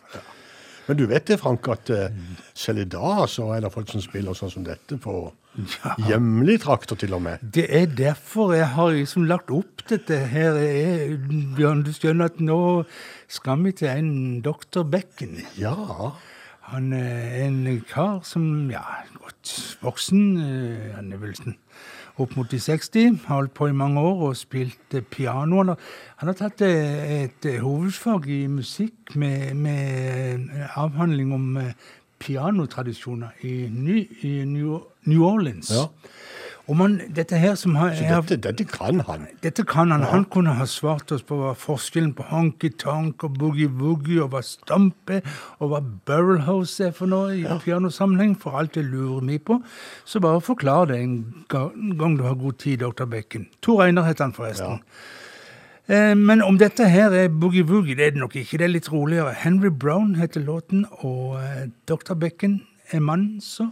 Men 0.86 1.00
du 1.00 1.06
vet 1.10 1.26
det, 1.26 1.40
Frank, 1.42 1.66
at 1.72 1.90
uh, 1.90 2.14
selv 2.54 2.84
i 2.84 2.86
dag 2.92 3.24
så 3.32 3.48
er 3.56 3.64
det 3.64 3.72
folk 3.74 3.90
som 3.90 4.04
spiller 4.04 4.36
sånn 4.38 4.52
som 4.54 4.66
dette 4.66 4.98
på 5.02 5.16
Ja. 5.56 5.94
hjemlig 6.10 6.58
trakter, 6.60 6.98
til 7.00 7.14
og 7.16 7.22
med. 7.24 7.40
Det 7.40 7.64
er 7.72 7.86
derfor 7.96 8.50
jeg 8.52 8.66
har 8.74 8.90
liksom 8.92 9.24
lagt 9.24 9.48
opp 9.50 9.80
dette 9.88 10.18
her. 10.28 10.58
Jeg, 10.60 11.16
Bjørn, 11.56 11.80
du 11.86 11.94
skjønner 11.96 12.28
at 12.28 12.42
nå 12.44 12.58
skal 13.32 13.62
vi 13.64 13.72
til 13.78 13.88
en 13.88 14.10
doktor 14.44 14.84
Becken. 14.84 15.38
Ja. 15.56 15.72
Han 16.68 16.92
er 16.92 17.46
en 17.46 17.62
kar 17.88 18.20
som 18.28 18.68
ja, 18.70 18.84
godt 19.16 19.54
voksen. 19.80 20.22
eh, 20.44 20.92
Han 20.98 21.08
er 21.16 21.24
vel 21.24 21.32
sånn 21.40 21.56
opp 22.22 22.36
mot 22.36 22.50
de 22.50 22.60
60. 22.60 23.20
Har 23.26 23.40
holdt 23.42 23.54
på 23.54 23.68
i 23.68 23.76
mange 23.76 24.00
år 24.00 24.28
og 24.30 24.36
spilt 24.36 24.94
eh, 24.94 25.04
piano. 25.04 25.60
Han 25.62 25.72
har, 25.74 25.78
han 26.22 26.30
har 26.32 26.38
tatt 26.38 26.64
eh, 26.64 27.24
et 27.24 27.48
eh, 27.48 27.60
hovedfag 27.62 28.28
i 28.32 28.46
musikk 28.50 29.16
med, 29.16 29.54
med 29.54 30.48
avhandling 30.74 31.34
om 31.34 31.46
pianotradisjoner 32.18 33.44
i, 33.44 33.68
New, 33.70 34.00
i 34.24 34.44
New 34.44 35.22
Orleans. 35.26 35.70
Ja. 35.70 35.88
Og 36.66 36.74
man, 36.74 36.96
dette 37.14 37.38
her 37.38 37.54
som 37.54 37.76
har, 37.78 37.92
Så 37.94 38.02
dette, 38.02 38.36
dette 38.42 38.64
kan 38.66 39.00
han. 39.06 39.26
dette 39.42 39.62
kan 39.64 39.92
han. 39.94 40.02
Han 40.02 40.24
kunne 40.24 40.56
ha 40.58 40.64
svart 40.66 41.12
oss 41.14 41.22
på 41.22 41.36
hva 41.38 41.52
forskjellen 41.54 42.10
på 42.18 42.24
honky-tonk 42.26 43.22
og 43.22 43.36
boogie-woogie 43.38 44.24
og 44.24 44.32
hva 44.32 44.40
stampe 44.42 45.20
og 45.60 45.70
hva 45.70 45.80
barrelhouse 46.10 46.88
er 46.88 46.90
for 46.96 47.06
noe 47.06 47.36
i 47.38 47.44
pianosammenheng, 47.62 48.34
for 48.40 48.58
alt 48.58 48.74
det 48.74 48.82
lurer 48.88 49.22
vi 49.28 49.38
på. 49.38 49.60
Så 50.04 50.18
bare 50.20 50.40
forklar 50.42 50.90
det 50.90 50.98
en 51.04 51.44
gang 51.48 52.18
du 52.18 52.24
har 52.26 52.34
god 52.34 52.58
tid, 52.58 52.82
dr. 52.82 53.06
Bekken. 53.06 53.46
Tor 53.62 53.84
Einar 53.86 54.10
heter 54.10 54.24
han 54.26 54.34
forresten. 54.34 54.82
Ja. 55.86 56.14
Men 56.18 56.42
om 56.42 56.58
dette 56.58 56.88
her 56.90 57.14
er 57.14 57.28
boogie-woogie, 57.30 57.94
det 57.94 58.06
er 58.08 58.10
det 58.10 58.18
nok 58.24 58.34
ikke. 58.34 58.58
Det 58.58 58.66
er 58.66 58.74
litt 58.74 58.90
roligere. 58.90 59.36
Henry 59.38 59.70
Brown 59.70 60.16
heter 60.18 60.42
låten, 60.42 60.82
og 60.98 61.38
eh, 61.38 61.68
dr. 61.86 62.18
Becken 62.18 62.64
er 62.90 62.98
mann, 63.00 63.36
så 63.40 63.70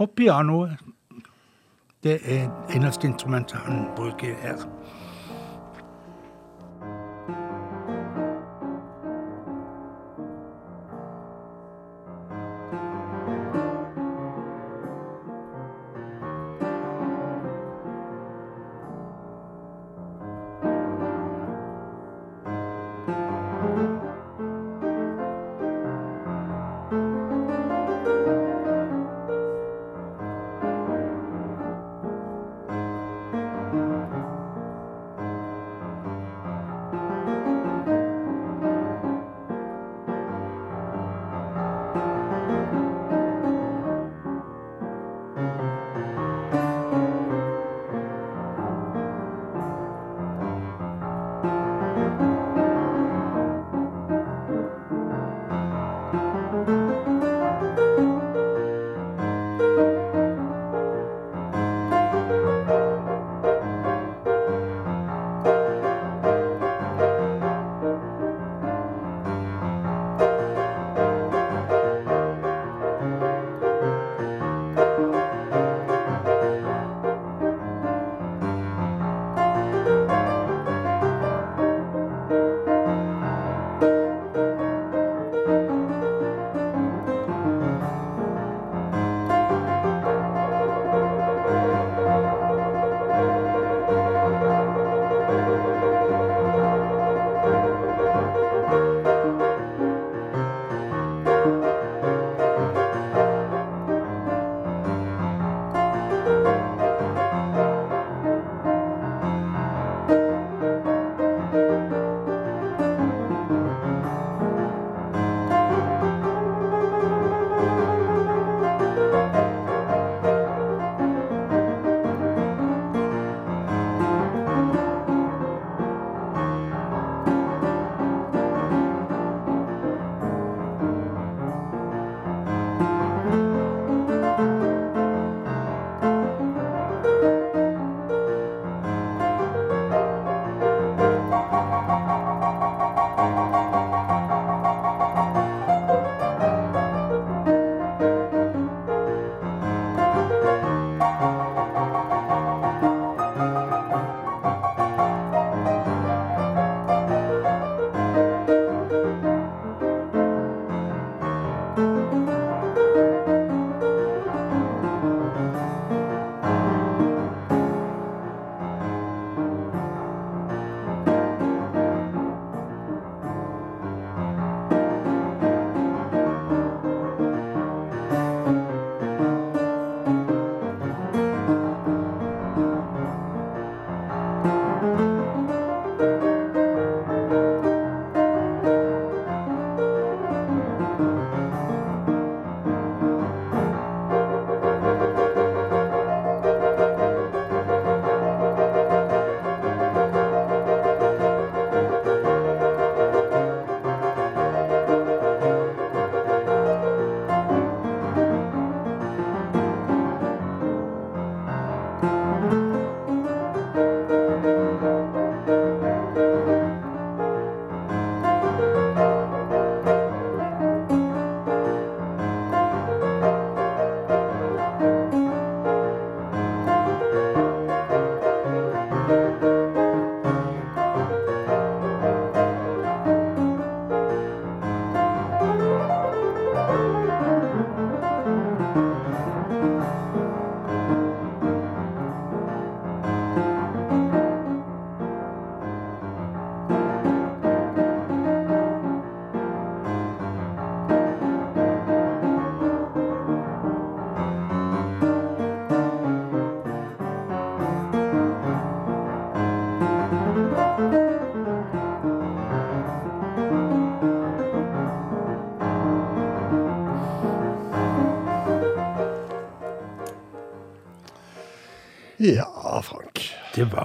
Og 0.00 0.10
pianoet. 0.16 0.72
Det 2.04 2.20
er 2.24 2.48
eneste 2.76 3.06
instrumentet 3.06 3.58
han 3.58 3.86
bruker 3.96 4.34
her. 4.42 4.56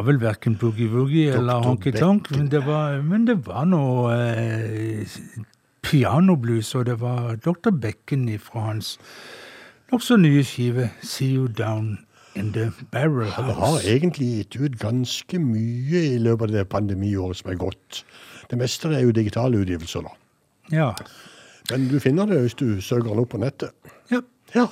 Vel 0.09 0.19
verken 0.21 0.57
Boogie 0.59 0.89
Woogie 0.91 1.29
eller 1.33 1.63
Honky 1.63 1.91
Tonk, 1.95 2.31
men 2.35 2.49
det 2.51 2.65
var, 2.65 2.99
men 3.05 3.27
det 3.27 3.37
var 3.45 3.67
noe 3.69 4.13
eh, 4.17 5.17
pianoblues, 5.85 6.73
og 6.75 6.85
det 6.89 6.99
var 7.01 7.37
Dr. 7.45 7.71
Becken 7.71 8.27
fra 8.41 8.67
hans 8.69 8.97
nokså 9.91 10.17
nye 10.17 10.43
skive 10.45 10.89
'See 11.01 11.35
You 11.35 11.47
Down 11.47 11.99
In 12.35 12.53
The 12.53 12.71
Barrel 12.91 13.29
House'. 13.29 13.43
Han 13.43 13.55
har 13.55 13.79
egentlig 13.85 14.27
gitt 14.37 14.59
ut 14.61 14.79
ganske 14.79 15.39
mye 15.39 16.03
i 16.15 16.17
løpet 16.17 16.49
av 16.49 16.55
det 16.57 16.69
pandemiåret 16.69 17.37
som 17.37 17.51
er 17.51 17.57
gått. 17.61 18.03
Det 18.49 18.57
meste 18.57 18.89
er 18.93 19.03
jo 19.05 19.11
digitale 19.11 19.57
utgivelser, 19.57 20.05
da. 20.05 20.15
Ja. 20.71 20.93
Men 21.71 21.87
du 21.89 21.99
finner 21.99 22.25
det 22.25 22.41
hvis 22.41 22.57
du 22.57 22.81
søker 22.81 23.09
den 23.09 23.19
opp 23.19 23.29
på 23.29 23.41
nettet. 23.41 23.71
ja. 24.11 24.21
Ja. 24.55 24.65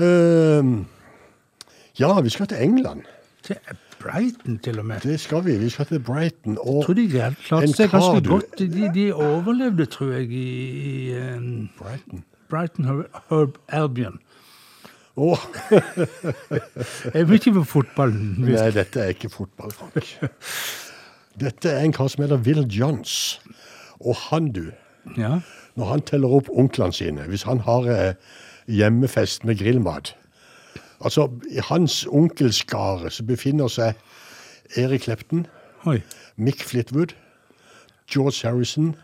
uh, 0.00 0.64
ja, 1.98 2.20
vi 2.20 2.30
skal 2.30 2.46
til 2.46 2.62
England. 2.62 3.02
Til 3.42 3.56
Brighton, 4.02 4.58
til 4.58 4.78
og 4.78 4.86
med. 4.86 5.00
Det 5.02 5.20
skal 5.20 5.44
vi. 5.44 5.56
Vi 5.58 5.68
skal 5.68 5.86
til 5.86 6.00
Brighton. 6.00 6.58
Og 6.60 6.74
Jeg 6.76 6.84
tror 6.86 6.94
de 6.94 7.08
klarte 7.10 7.72
seg 7.72 7.90
ganske 7.90 8.22
godt. 8.28 8.58
De, 8.58 8.90
de 8.94 9.12
overlevde, 9.12 9.86
tror 9.86 10.12
jeg, 10.12 10.30
i, 10.30 10.46
i 10.90 11.10
eh, 11.18 11.40
Brighton. 11.78 12.24
Brighton 12.50 12.84
Her- 12.84 13.22
Herb 13.30 13.58
Albion. 13.68 14.18
Oh. 15.16 15.38
Jeg 17.14 17.28
vet 17.28 17.46
ikke 17.46 17.52
på 17.58 17.64
fotballen. 17.64 18.36
hvis- 18.38 18.60
nei, 18.60 18.70
dette 18.70 19.00
er 19.00 19.08
ikke 19.14 19.28
fotball, 19.30 19.72
Frank. 19.72 20.12
Dette 21.40 21.70
er 21.70 21.84
en 21.84 21.92
kar 21.92 22.06
som 22.08 22.22
heter 22.24 22.36
Will 22.46 22.64
Johns. 22.70 23.40
Og 24.00 24.14
han, 24.30 24.52
du, 24.52 24.68
Ja. 25.16 25.40
når 25.76 25.84
han 25.90 26.00
teller 26.02 26.28
opp 26.28 26.48
onklene 26.50 26.92
sine, 26.92 27.22
hvis 27.30 27.42
han 27.42 27.60
har 27.66 27.86
eh, 27.90 28.14
hjemmefest 28.68 29.44
med 29.44 29.58
grillmat 29.58 30.14
Altså, 31.04 31.28
i 31.50 31.62
hans 31.62 32.06
onkelskare 32.10 33.10
så 33.10 33.24
befinner 33.24 33.70
seg 33.70 33.94
Erik 34.76 35.06
Klepten, 35.06 35.46
Oi. 35.86 36.00
Mick 36.36 36.64
Flitwood, 36.66 37.14
George 38.10 38.42
Harrison 38.48 38.94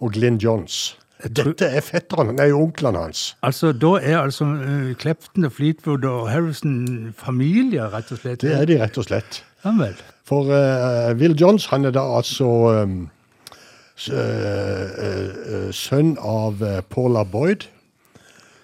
og 0.00 0.12
Glenn 0.16 0.38
Johns. 0.40 0.96
Dette 1.24 1.68
er 1.72 1.80
fetterne, 1.80 2.34
nei, 2.36 2.50
onklene 2.52 3.06
hans. 3.06 3.30
Altså, 3.42 3.72
Da 3.72 3.94
er 4.02 4.18
altså 4.20 4.44
uh, 4.44 4.92
Clepton 5.00 5.44
og 5.48 5.52
Fleetwood 5.52 6.04
og 6.04 6.30
Harrison 6.30 7.14
familier, 7.16 7.88
rett 7.92 8.12
og 8.12 8.20
slett? 8.20 8.42
Det 8.44 8.52
er 8.52 8.64
de 8.68 8.80
rett 8.82 8.98
og 9.00 9.08
slett. 9.08 9.42
Ja 9.64 9.72
vel. 9.78 9.96
For 10.28 10.50
uh, 10.50 11.14
Will 11.16 11.36
Johns, 11.40 11.66
han 11.72 11.84
er 11.84 11.94
da 11.96 12.02
altså 12.18 12.48
um, 12.82 13.06
eh, 14.12 15.06
eh, 15.08 15.70
sønn 15.72 16.16
av 16.20 16.62
eh, 16.62 16.82
Paula 16.90 17.24
Boyd, 17.24 17.64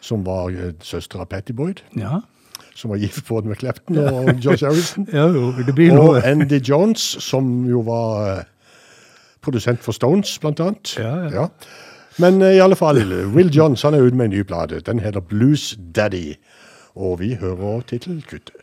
som 0.02 0.24
var 0.26 0.52
søster 0.82 1.22
av 1.22 1.30
Patty 1.30 1.54
Boyd, 1.56 1.82
Ja. 1.96 2.20
Som 2.74 2.90
var 2.90 2.96
gift 2.96 3.26
både 3.28 3.48
med 3.48 3.56
Clapton 3.56 3.98
og 3.98 4.30
George 4.40 4.66
Harrison. 4.66 5.08
ja 5.12 5.26
jo, 5.28 5.52
det 5.66 5.74
blir 5.74 5.98
Og. 5.98 6.22
Andy 6.24 6.60
Jones, 6.68 7.00
som 7.20 7.66
jo 7.68 7.80
var 7.86 8.38
eh, 8.38 8.44
produsent 9.42 9.82
for 9.82 9.92
Stones, 9.92 10.38
blant 10.38 10.60
annet. 10.60 10.96
Ja, 10.98 11.16
ja. 11.32 11.46
Men 12.18 12.42
eh, 12.42 12.56
i 12.56 12.64
alle 12.64 12.76
fall, 12.76 13.02
Will 13.34 13.52
Johns 13.54 13.82
han 13.82 13.94
er 13.94 14.02
ute 14.02 14.16
med 14.16 14.30
en 14.30 14.36
ny 14.36 14.42
plate. 14.42 14.80
Den 14.80 14.98
heter 15.00 15.20
Blues 15.20 15.76
Daddy. 15.96 16.34
Og 16.94 17.20
vi 17.20 17.34
hører 17.40 17.80
tittelkuttet. 17.88 18.56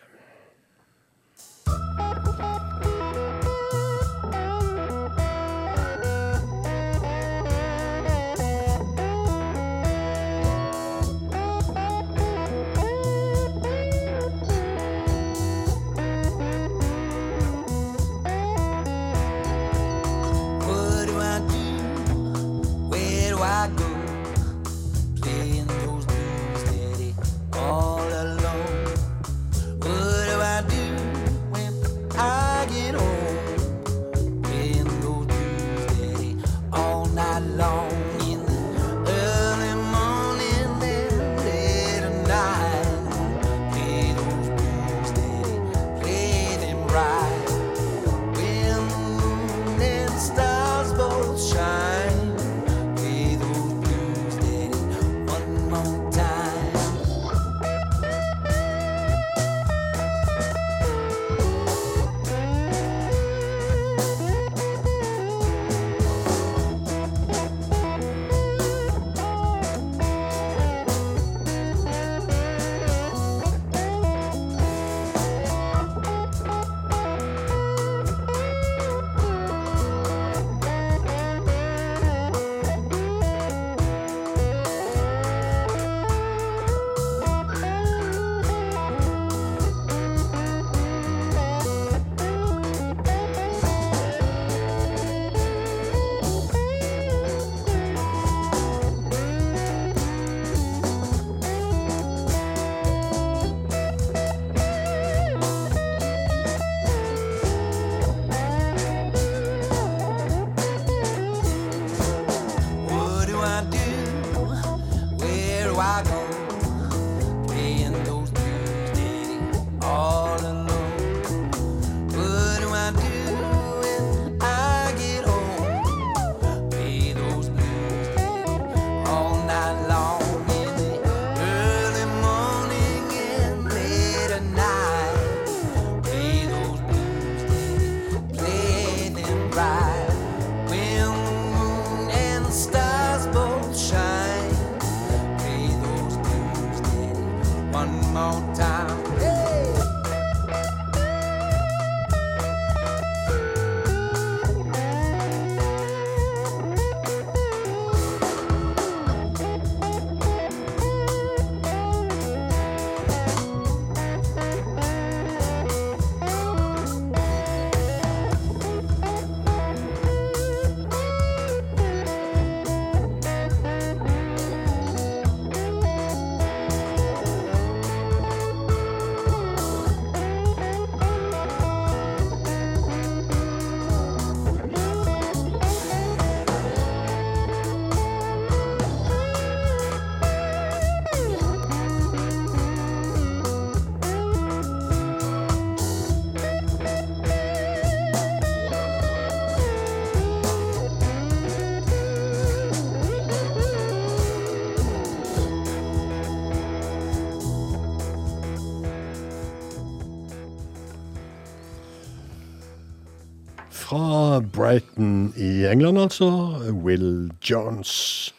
Brighton 214.43 215.33
i 215.37 215.65
England, 215.65 215.99
altså. 215.99 216.29
Will 216.71 217.31
Jones. 217.49 218.33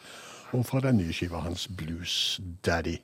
Og 0.51 0.65
fra 0.65 0.79
den 0.79 0.97
nye 0.97 1.13
skiva 1.13 1.37
hans, 1.37 1.67
Blues 1.77 2.41
Daddy. 2.65 2.97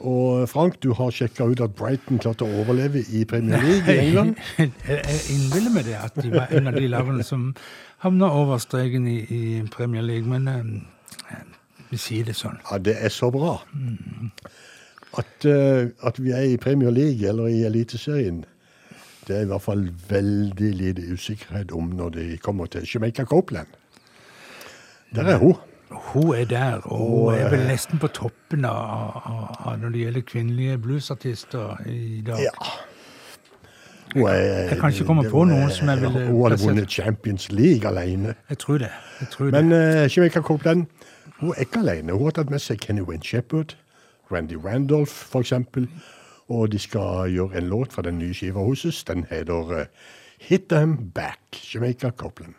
Og 0.00 0.48
Frank, 0.48 0.82
du 0.82 0.92
har 0.92 1.10
sjekka 1.10 1.44
ut 1.44 1.60
at 1.60 1.72
Brighton 1.76 2.18
klarte 2.20 2.44
å 2.44 2.60
overleve 2.60 3.00
i 3.16 3.24
Premier 3.24 3.62
League 3.62 3.94
i 3.94 4.08
England. 4.08 4.36
Jeg 4.58 4.72
jeg 4.88 5.20
innbiller 5.32 5.72
meg 5.72 5.86
det, 5.88 5.96
at 5.96 6.18
de 6.20 6.32
var 6.34 6.52
en 6.52 6.68
av 6.68 6.76
de 6.76 6.88
lagene 6.88 7.24
som 7.24 7.54
havna 8.04 8.28
over 8.28 8.60
streken 8.60 9.06
i, 9.08 9.18
i 9.32 9.62
Premier 9.72 10.04
League, 10.04 10.28
men 10.28 10.48
eh, 10.52 11.40
vi 11.90 12.00
sier 12.00 12.28
det 12.28 12.36
sånn. 12.36 12.58
Ja, 12.70 12.78
det 12.78 12.98
er 13.00 13.12
så 13.14 13.30
bra. 13.32 13.56
At, 15.16 15.48
eh, 15.48 15.88
at 16.04 16.20
vi 16.20 16.34
er 16.36 16.44
i 16.52 16.60
Premier 16.60 16.92
League 16.92 17.24
eller 17.28 17.48
i 17.48 17.64
Eliteserien, 17.64 18.44
det 19.26 19.36
er 19.36 19.40
i 19.46 19.48
hvert 19.50 19.62
fall 19.62 19.88
veldig 20.08 20.74
lite 20.74 21.06
usikkerhet 21.12 21.72
om 21.72 21.90
når 21.98 22.08
de 22.18 22.26
kommer 22.42 22.66
til 22.66 22.86
Jamaica 22.94 23.24
Copeland. 23.24 23.66
Der 25.14 25.22
er 25.22 25.36
hun. 25.36 25.54
Hun 25.90 26.34
er 26.34 26.44
der, 26.44 26.80
og 26.84 27.30
hun 27.30 27.34
er 27.34 27.50
vel 27.50 27.66
nesten 27.68 27.98
på 27.98 28.08
toppen 28.10 28.64
av, 28.64 29.20
av, 29.64 29.76
når 29.78 29.88
det 29.94 30.00
gjelder 30.00 30.24
kvinnelige 30.26 30.78
bluesartister 30.78 31.82
i 31.86 32.22
dag. 32.26 32.40
Ja. 32.42 32.70
Hun 34.14 34.26
er, 34.26 34.34
Jeg 34.34 34.78
kan 34.80 34.92
ikke 34.92 35.04
komme 35.04 35.30
på 35.30 35.44
noen 35.44 35.70
som 35.70 35.88
jeg 35.88 36.00
ville 36.00 36.26
Hun 36.26 36.42
hadde 36.42 36.58
vunnet 36.62 36.90
Champions 36.90 37.50
League 37.52 37.88
alene. 37.88 38.34
Jeg 38.48 38.58
tror 38.58 38.78
det. 38.78 38.90
Jeg 39.20 39.28
tror 39.30 39.50
Men 39.50 39.70
det. 39.70 40.04
uh, 40.04 40.16
Jamaica 40.16 40.40
Copeland 40.40 40.86
hun 41.38 41.50
er 41.50 41.60
ikke 41.60 41.78
alene. 41.78 42.12
Hun 42.12 42.24
har 42.24 42.30
tatt 42.30 42.50
med 42.50 42.62
seg 42.64 42.80
Kenny 42.80 43.02
Wayne 43.04 43.22
Shepherd, 43.24 43.76
Randy 44.32 44.56
Randolph 44.56 45.12
f.eks. 45.12 45.52
Og 46.48 46.72
de 46.72 46.78
skal 46.78 47.32
gjøre 47.32 47.58
en 47.58 47.68
låt 47.68 47.92
fra 47.92 48.02
den 48.02 48.18
nye 48.18 48.34
skiva 48.34 48.62
hennes. 48.62 49.04
Den 49.04 49.24
heter 49.30 49.72
eh, 49.80 49.86
Hit 50.40 50.68
Them 50.70 51.10
Back. 51.14 51.40
Jamaica 51.74 52.10
Copeland. 52.10 52.54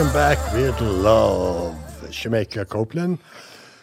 Hit 0.00 0.14
back 0.14 0.38
with 0.54 0.80
love. 0.80 1.74
Jamaica 2.10 2.64
Copeland 2.64 3.18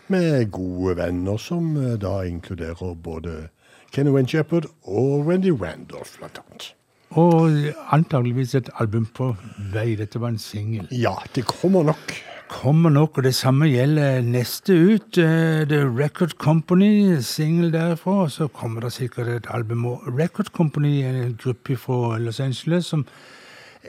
med 0.07 0.51
gode 0.51 0.97
venner 0.97 1.37
som 1.37 1.77
eh, 1.77 1.99
da 2.01 2.23
inkluderer 2.25 2.95
både 3.03 3.49
Kenny 3.93 4.25
Shepherd 4.25 4.65
og 4.83 5.27
Wendy 5.27 5.51
Randolph, 5.51 6.17
blant 6.17 6.39
annet. 6.41 6.73
Og 7.09 7.51
antageligvis 7.93 8.55
et 8.55 8.69
album 8.79 9.05
på 9.05 9.35
vei. 9.73 9.95
Dette 9.95 10.21
var 10.21 10.27
en 10.33 10.39
singel. 10.41 10.87
Ja, 10.91 11.13
det 11.35 11.45
kommer 11.45 11.83
nok. 11.83 12.15
Kommer 12.49 12.89
nok, 12.89 13.17
og 13.17 13.23
det 13.23 13.35
samme 13.35 13.67
gjelder 13.69 14.21
neste 14.21 14.73
ut. 14.73 15.17
eh, 15.17 15.67
The 15.69 15.83
Record 15.85 16.33
Company, 16.39 17.19
singel 17.21 17.73
derfra. 17.73 18.11
Og 18.11 18.31
så 18.31 18.47
kommer 18.47 18.81
det 18.81 18.93
sikkert 18.93 19.27
et 19.27 19.47
album. 19.49 19.85
Og 19.85 20.01
Record 20.19 20.45
Company 20.45 21.03
er 21.03 21.21
en 21.27 21.37
gruppe 21.43 21.77
fra 21.77 22.17
Los 22.17 22.39
Angeles 22.39 22.85
som 22.85 23.05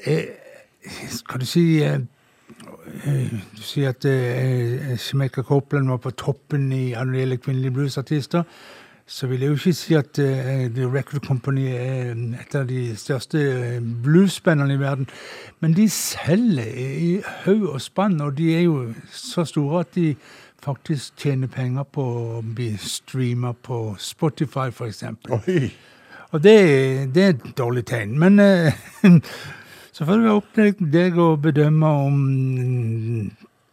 er 0.05 0.23
Skal 1.11 1.41
du 1.41 1.47
si 1.47 1.83
eh, 1.83 1.95
eh, 1.95 2.01
Du 3.57 3.63
sier 3.63 3.93
at 3.93 4.05
eh, 4.09 4.97
Jamaica 4.97 5.43
Copeland 5.43 5.89
var 5.89 6.03
på 6.03 6.11
toppen 6.11 6.73
i 6.73 6.91
når 6.93 7.13
det 7.13 7.23
gjelder 7.23 7.43
kvinnelige 7.45 7.77
bluesartister. 7.77 8.43
Så 9.09 9.27
vil 9.27 9.41
jeg 9.41 9.49
jo 9.49 9.55
ikke 9.57 9.73
si 9.73 9.95
at 9.97 10.19
eh, 10.21 10.67
The 10.69 10.89
Record 10.93 11.25
Company 11.25 11.71
er 11.73 12.11
et 12.43 12.55
av 12.55 12.67
de 12.69 12.97
største 12.97 13.41
eh, 13.41 13.79
bluesbandene 14.05 14.75
i 14.75 14.81
verden. 14.81 15.09
Men 15.61 15.73
de 15.73 15.89
selger 15.89 16.69
i 16.69 17.15
haug 17.47 17.71
og 17.71 17.81
spann, 17.81 18.21
og 18.21 18.37
de 18.37 18.51
er 18.57 18.67
jo 18.67 18.93
så 19.09 19.47
store 19.49 19.81
at 19.81 19.95
de 19.95 20.15
faktisk 20.61 21.17
tjener 21.17 21.49
penger 21.49 21.89
på 21.89 22.05
å 22.05 22.43
bli 22.43 22.75
streama 22.83 23.53
på 23.53 23.97
Spotify, 23.99 24.69
eksempel. 24.69 25.39
Og 26.31 26.43
det, 26.45 26.59
det 27.15 27.23
er 27.25 27.33
et 27.33 27.47
dårlig 27.57 27.87
tegn. 27.89 28.19
Men 28.21 28.39
eh, 28.45 28.77
så 29.99 30.07
får 30.07 30.13
det 30.13 30.25
være 30.29 30.39
opp 30.39 30.51
til 30.55 30.91
deg 30.95 31.17
å 31.19 31.33
bedømme 31.43 31.89
om 32.07 32.19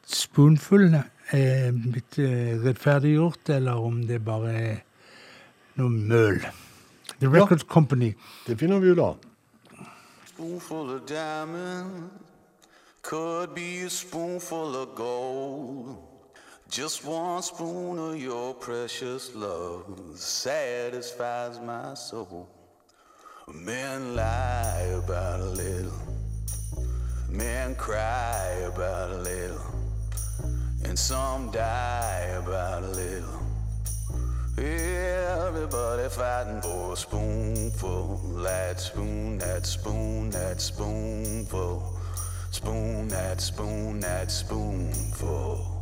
Spoonful 0.09 0.87
er 0.89 1.67
blitt 1.69 2.17
eh, 2.17 2.55
rettferdiggjort, 2.63 3.51
eller 3.53 3.77
om 3.77 3.99
det 4.09 4.17
bare 4.25 4.53
er 4.57 4.79
noe 5.77 5.93
møl. 5.93 6.39
The 7.19 7.29
Record 7.29 7.67
Company. 7.69 8.15
Det 8.47 8.57
finner 8.57 8.81
vi 8.81 8.95
ut 8.95 9.03
av. 9.05 9.21
Spoonful 10.25 10.95
of 10.95 11.05
diamond 11.05 12.09
could 13.03 13.53
be 13.53 13.85
a 13.85 13.89
spoonful 13.89 14.75
of 14.81 14.95
gold. 14.95 15.95
Just 16.71 17.05
one 17.05 17.43
spoon 17.43 17.99
of 17.99 18.17
your 18.17 18.55
precious 18.55 19.35
love 19.35 19.85
satisfies 20.15 21.59
my 21.61 21.93
soul. 21.93 22.49
Men 23.53 24.15
lie 24.15 24.97
about 24.97 25.39
a 25.39 25.45
little, 25.45 25.91
men 27.35 27.75
cry 27.75 28.63
about 28.65 29.11
a 29.11 29.17
little, 29.17 29.61
and 30.85 30.97
some 30.97 31.51
die 31.51 32.33
about 32.37 32.83
a 32.83 32.87
little. 32.87 33.41
Everybody 34.57 36.07
fighting 36.09 36.61
for 36.61 36.93
a 36.93 36.95
spoonful. 36.95 38.17
That 38.41 38.79
spoon, 38.79 39.37
that 39.39 39.65
spoon, 39.65 40.29
that 40.29 40.61
spoonful. 40.61 41.99
Spoon, 42.51 43.07
that 43.09 43.41
spoon, 43.41 43.99
that 43.99 44.31
spoonful. 44.31 45.74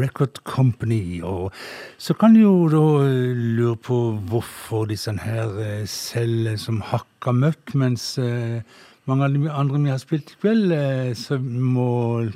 Record 0.00 0.42
Company. 0.44 1.20
Og 1.22 1.52
så 1.98 2.16
kan 2.18 2.34
du 2.34 2.42
jo 2.42 2.54
da 2.72 2.84
lure 3.36 3.76
på 3.76 3.98
hvorfor 4.30 4.88
disse 4.90 5.14
her 5.22 5.56
eh, 5.62 5.82
selger 5.88 6.58
som 6.60 6.80
hakka 6.90 7.34
møkk, 7.36 7.74
mens 7.80 8.12
eh, 8.18 8.60
mange 9.10 9.26
av 9.26 9.34
de 9.34 9.50
andre 9.50 9.80
vi 9.84 9.92
har 9.92 10.02
spilt 10.02 10.34
i 10.34 10.38
kveld, 10.42 10.74
eh, 10.76 11.12
så 11.18 11.38
må 11.40 11.88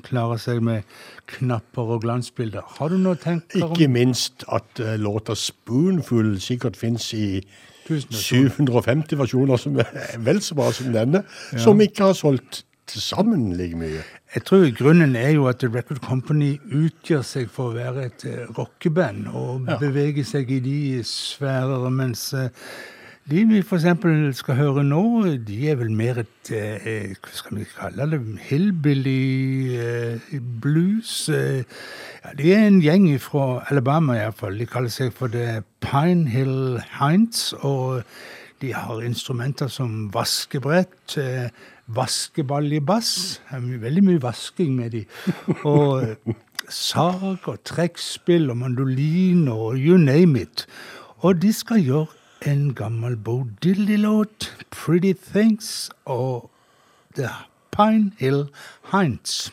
klare 0.07 0.39
seg 0.43 0.63
med 0.65 0.89
knapper 1.37 1.97
og 1.97 2.05
glansbilder. 2.05 2.67
Har 2.79 2.93
du 2.93 2.99
noe 3.01 3.21
tenkt 3.21 3.57
om 3.61 3.73
Ikke 3.73 3.91
minst 3.91 4.47
at 4.49 4.85
låta 5.01 5.35
'Spoonful' 5.39 6.39
sikkert 6.43 6.77
fins 6.77 7.13
i 7.15 7.41
750 7.85 9.19
versjoner 9.21 9.61
som 9.61 9.77
er 9.77 10.15
vel 10.25 10.41
så 10.41 10.57
bra 10.57 10.71
som 10.73 10.93
denne, 10.93 11.25
som 11.61 11.81
ikke 11.81 12.09
har 12.09 12.17
solgt 12.17 12.65
til 12.87 13.01
sammen 13.01 13.53
like 13.57 13.77
mye. 13.77 14.03
Jeg 14.35 14.43
tror 14.49 14.65
grunnen 14.75 15.15
er 15.15 15.29
jo 15.31 15.45
at 15.47 15.61
The 15.63 15.69
Record 15.71 16.01
Company 16.03 16.57
utgjør 16.75 17.21
seg 17.23 17.53
for 17.55 17.71
å 17.71 17.77
være 17.77 18.09
et 18.09 18.25
eh, 18.27 18.49
rockeband 18.57 19.29
og 19.31 19.69
beveger 19.79 20.27
seg 20.27 20.51
i 20.51 20.59
de 20.65 20.79
sfærer, 21.07 21.87
mens 21.95 22.25
eh, 22.35 22.49
de 23.31 23.45
vi 23.47 23.61
eksempel 23.63 24.33
skal 24.35 24.59
høre 24.59 24.83
nå, 24.89 25.05
de 25.47 25.59
er 25.71 25.79
vel 25.79 25.95
mer 25.95 26.19
et 26.25 26.51
eh, 26.51 27.15
Hva 27.15 27.37
skal 27.39 27.61
vi 27.61 27.69
kalle 27.77 28.09
det? 28.11 28.19
Hillbilly 28.49 29.79
blues. 30.65 31.31
Ja, 31.31 32.35
de 32.35 32.51
er 32.57 32.67
en 32.67 32.83
gjeng 32.83 33.07
fra 33.23 33.63
Alabama 33.71 34.19
iallfall. 34.19 34.59
De 34.59 34.67
kaller 34.67 34.91
seg 34.91 35.15
for 35.15 35.31
The 35.31 35.63
Pine 35.79 36.27
Hill 36.35 36.83
Hinds. 36.99 37.53
Og 37.63 38.03
de 38.61 38.75
har 38.75 39.07
instrumenter 39.07 39.71
som 39.71 40.09
vaskebrett, 40.15 41.15
vaskeball 41.87 42.73
i 42.73 42.81
bass. 42.81 43.41
Veldig 43.53 44.05
mye 44.05 44.23
vasking 44.23 44.77
med 44.77 44.91
de. 44.91 45.05
Og 45.65 46.03
eh, 46.03 46.35
sag 46.69 47.49
og 47.49 47.59
trekkspill 47.65 48.51
og 48.51 48.61
mandolin 48.63 49.49
og 49.49 49.79
you 49.79 49.97
name 49.97 50.41
it. 50.41 50.67
Og 51.25 51.43
de 51.43 51.53
skal 51.53 51.85
gjøre 51.85 52.07
en 52.47 52.75
gammel 52.75 53.17
Bo 53.17 53.47
Dilly-låt, 53.63 54.67
'Pretty 54.71 55.13
Things', 55.13 55.89
og 56.05 56.51
The 57.17 57.29
Pine 57.73 58.13
Hill 58.19 58.49
Hinds. 58.93 59.53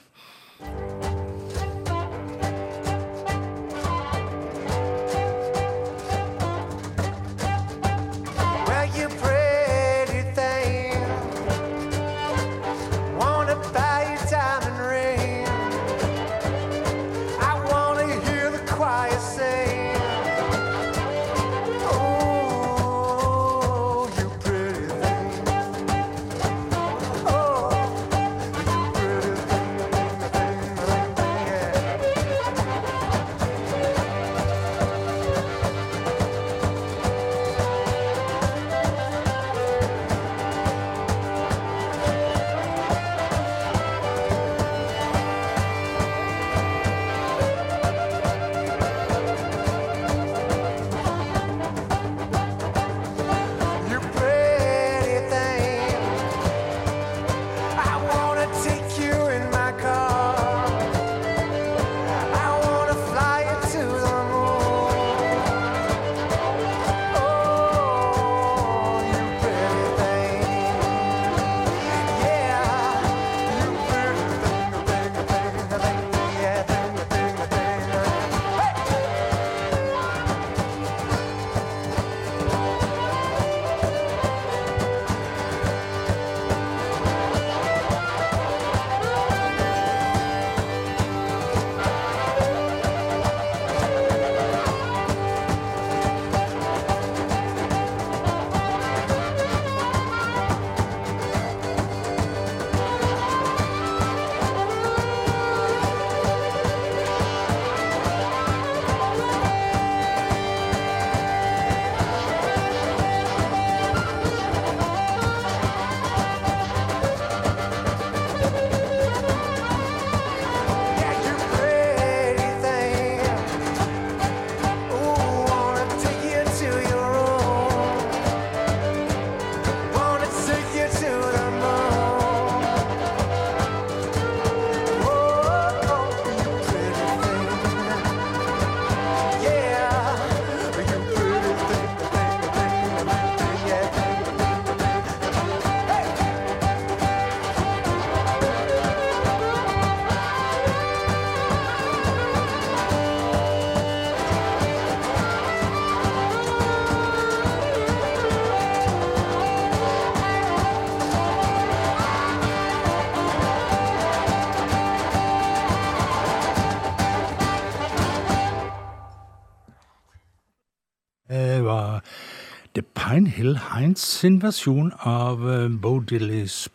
Hill 173.20 173.58
Heinz 173.58 174.00
sin 174.00 174.42
versjon 174.42 174.94
av 175.00 175.42
eh, 175.50 175.68
Bo 175.68 176.00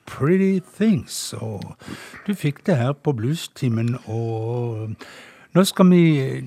Pretty 0.07 0.61
Things. 0.77 1.33
Og 1.33 1.63
du 2.27 2.35
fikk 2.35 2.67
det 2.67 2.77
her 2.77 2.93
på 2.93 3.13
Bluestimen, 3.13 3.97
og 4.07 4.93
nå 5.55 5.65
skal 5.65 5.91
vi 5.91 6.45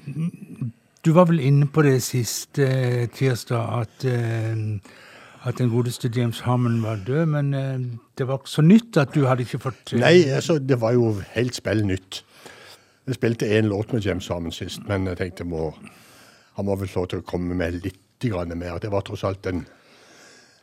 Du 1.05 1.13
var 1.13 1.25
vel 1.25 1.39
inne 1.39 1.65
på 1.67 1.81
det 1.81 2.03
siste 2.03 2.65
eh, 2.67 3.07
tirsdag 3.09 3.81
at 3.81 4.05
eh, 4.05 4.79
at 5.47 5.57
den 5.57 5.69
godeste 5.69 6.11
James 6.15 6.39
Harmon 6.39 6.83
var 6.83 6.99
død, 7.07 7.25
men 7.25 7.53
eh, 7.53 7.79
det 8.17 8.27
var 8.27 8.37
ikke 8.37 8.49
så 8.49 8.61
nytt 8.61 8.97
at 8.97 9.15
du 9.15 9.25
hadde 9.25 9.41
ikke 9.41 9.59
fått 9.59 9.93
eh, 9.93 9.99
Nei, 9.99 10.27
altså, 10.27 10.59
det 10.59 10.81
var 10.81 10.91
jo 10.91 11.13
helt 11.31 11.55
spill 11.55 11.85
nytt. 11.87 12.25
Jeg 13.07 13.15
spilte 13.15 13.47
én 13.57 13.71
låt 13.71 13.93
med 13.93 14.05
James 14.05 14.27
Harmon 14.27 14.51
sist, 14.51 14.83
men 14.87 15.07
jeg 15.07 15.17
tenkte 15.17 15.47
må, 15.47 15.71
han 16.55 16.65
må 16.65 16.75
vel 16.75 16.91
få 16.91 17.05
til 17.05 17.23
å 17.23 17.25
komme 17.25 17.55
med 17.55 17.79
litt 17.83 17.97
mer. 18.19 18.79
Det 18.83 18.91
var 18.91 19.05
tross 19.07 19.23
alt 19.23 19.47
en 19.47 19.61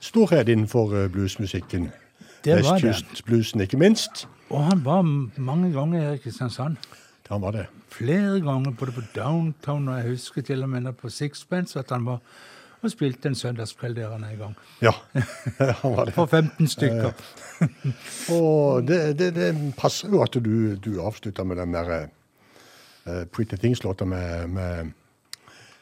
storhet 0.07 0.49
innenfor 0.49 0.95
eh, 0.97 1.09
bluesmusikken. 1.13 1.91
Det. 2.45 2.57
Vestkystbluesen, 2.61 3.61
ikke 3.67 3.79
minst. 3.81 4.27
Og 4.51 4.63
han 4.65 4.85
var 4.85 5.03
mange 5.03 5.73
ganger 5.75 6.01
her 6.01 6.19
i 6.19 6.21
Kristiansand. 6.23 6.77
Han 7.29 7.43
var 7.43 7.51
det. 7.51 7.67
flere 7.91 8.41
ganger, 8.41 8.71
både 8.71 8.93
på 8.93 9.01
Downtown 9.17 9.89
og 9.89 9.97
jeg 9.99 10.11
husker 10.11 10.43
til 10.43 10.63
og 10.63 10.69
med 10.69 10.93
på 10.93 11.09
Sixpence, 11.09 11.79
at 11.79 11.91
han 11.91 12.07
var 12.07 12.21
og 12.83 12.91
spilte 12.93 13.29
en 13.29 13.35
søndagskveld 13.35 13.97
der 13.97 14.11
han 14.13 14.25
er 14.25 14.35
i 14.35 14.37
gang. 14.37 14.55
Ja, 14.83 14.93
han 15.83 15.97
var 15.97 16.05
det. 16.05 16.15
For 16.15 16.27
15 16.27 16.69
stykker. 16.69 17.13
Og 18.33 18.89
det, 18.89 19.19
det, 19.19 19.35
det 19.35 19.51
passer 19.79 20.13
jo 20.13 20.23
at 20.23 20.35
du, 20.35 20.77
du 20.77 21.01
avslutter 21.03 21.45
med 21.45 21.57
den 21.57 21.75
der 21.75 22.09
uh, 23.07 23.25
Pretty 23.33 23.57
Things-låta 23.57 24.05
med, 24.05 24.47
med 24.49 24.93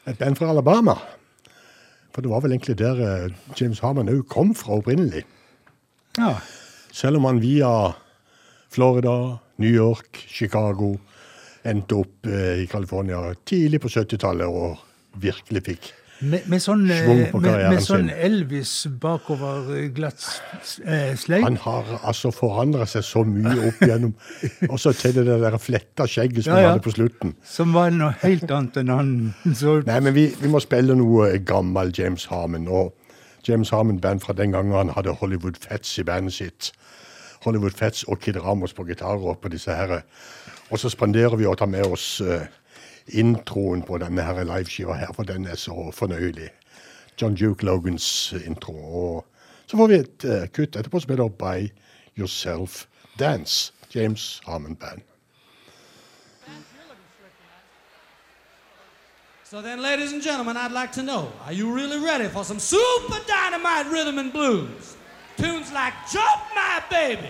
et 0.07 0.17
band 0.17 0.35
fra 0.35 0.49
Alabama. 0.49 0.95
For 2.15 2.23
det 2.23 2.31
var 2.31 2.45
vel 2.45 2.55
egentlig 2.55 2.77
der 2.79 3.01
eh, 3.03 3.33
James 3.59 3.81
Harman 3.83 4.11
òg 4.11 4.23
kom 4.31 4.53
fra 4.55 4.77
opprinnelig. 4.79 5.25
Ja. 6.15 6.37
Selv 6.95 7.19
om 7.19 7.27
han 7.27 7.41
via 7.43 7.91
Florida, 8.71 9.35
New 9.59 9.71
York, 9.71 10.21
Chicago 10.31 10.93
endte 11.67 11.99
opp 11.99 12.29
eh, 12.29 12.63
i 12.63 12.69
California 12.71 13.33
tidlig 13.43 13.81
på 13.83 13.91
70-tallet 13.91 14.47
og 14.47 14.79
virkelig 15.19 15.65
fikk 15.67 15.91
Med, 16.23 16.45
med 16.47 16.61
sånn, 16.63 16.85
eh, 16.91 17.33
med, 17.35 17.81
sånn. 17.83 18.07
Elvis 18.07 18.85
bakover 19.03 19.67
eh, 19.75 19.87
glatt 19.91 20.23
eh. 20.87 21.11
Han 21.43 21.57
har 21.59 21.89
altså 22.07 22.31
forandra 22.31 22.87
seg 22.87 23.03
så 23.03 23.25
mye 23.27 23.67
opp 23.67 23.81
igjennom. 23.83 24.13
Og 24.71 24.79
så 24.79 24.93
til 24.95 25.17
det 25.17 25.25
der 25.27 25.57
fletta 25.59 26.07
skjegget 26.07 26.45
som 26.45 26.53
Ja, 26.53 26.55
han 26.55 26.63
ja. 26.63 26.71
hadde 26.71 26.85
på 26.87 26.95
slutten. 26.95 27.35
Som 27.43 27.75
var 27.75 27.91
noe 27.91 28.13
helt 28.23 28.47
annet 28.47 28.79
enn 28.79 28.93
han 28.95 29.11
så. 29.61 29.81
Nei, 29.89 29.99
men 30.07 30.15
vi, 30.15 30.29
vi 30.39 30.51
må 30.51 30.63
spille 30.63 30.95
noe 30.95 31.33
gammel 31.43 31.91
James 31.97 32.29
Harmon. 32.31 32.69
Og 32.71 32.95
James 33.45 33.75
Harmon-band 33.75 34.23
fra 34.23 34.33
den 34.39 34.55
gangen 34.55 34.73
han 34.77 34.95
hadde 34.95 35.17
Hollywood 35.19 35.59
Fats 35.59 35.97
i 35.99 36.07
bandet 36.07 36.39
sitt. 36.39 36.71
Hollywood 37.43 37.75
Fats 37.75 38.07
og 38.07 38.23
Kid 38.23 38.39
Ramos 38.39 38.73
på 38.73 38.87
gitarer 38.87 39.21
og 39.35 39.43
på 39.43 39.51
disse 39.51 39.75
herre. 39.75 40.05
Og 40.71 40.79
så 40.79 40.89
spanderer 40.89 41.35
vi 41.37 41.45
å 41.45 41.53
ta 41.59 41.67
med 41.69 41.85
oss 41.85 42.21
eh, 42.23 42.47
introen 43.07 43.81
på 43.81 43.97
denne 43.97 44.21
her 44.21 44.43
liveskiva 44.43 44.93
her, 44.93 45.13
for 45.13 45.23
den 45.23 45.45
er 45.45 45.55
så 45.55 45.91
fornøyelig. 45.93 46.49
John 47.21 47.35
Duke 47.35 47.65
Logans 47.65 48.33
intro. 48.45 48.73
Og 48.73 49.25
så 49.67 49.77
får 49.77 49.87
vi 49.87 49.95
et 49.95 50.25
eh, 50.25 50.47
kutt 50.47 50.75
etterpå 50.75 50.99
som 50.99 51.11
heter 51.11 51.27
By 51.29 51.71
Yourself 52.17 52.85
Dance. 53.19 53.71
James 53.95 54.41
Harmon 54.45 54.75
Band. 54.75 55.01
So 59.43 59.61
then, 59.61 59.81
ladies 59.81 60.11
and 60.11 60.21
gentlemen, 60.21 60.57
I'd 60.57 60.71
like 60.71 60.91
to 60.93 61.03
know, 61.03 61.31
are 61.45 61.53
you 61.53 61.71
really 61.71 61.99
ready 61.99 62.27
for 62.27 62.43
some 62.43 62.59
super 62.59 63.19
dynamite 63.27 63.85
rhythm 63.85 64.19
and 64.19 64.33
blues? 64.33 64.97
Tunes 65.37 65.71
like 65.71 65.93
Jump 66.11 66.41
My 66.55 66.81
Baby, 66.89 67.29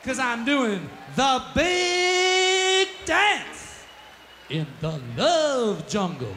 because 0.00 0.18
I'm 0.18 0.46
doing 0.46 0.88
the 1.14 1.42
big 1.54 2.88
dance 3.04 3.55
in 4.50 4.66
the 4.80 5.00
love 5.16 5.88
jungle. 5.88 6.36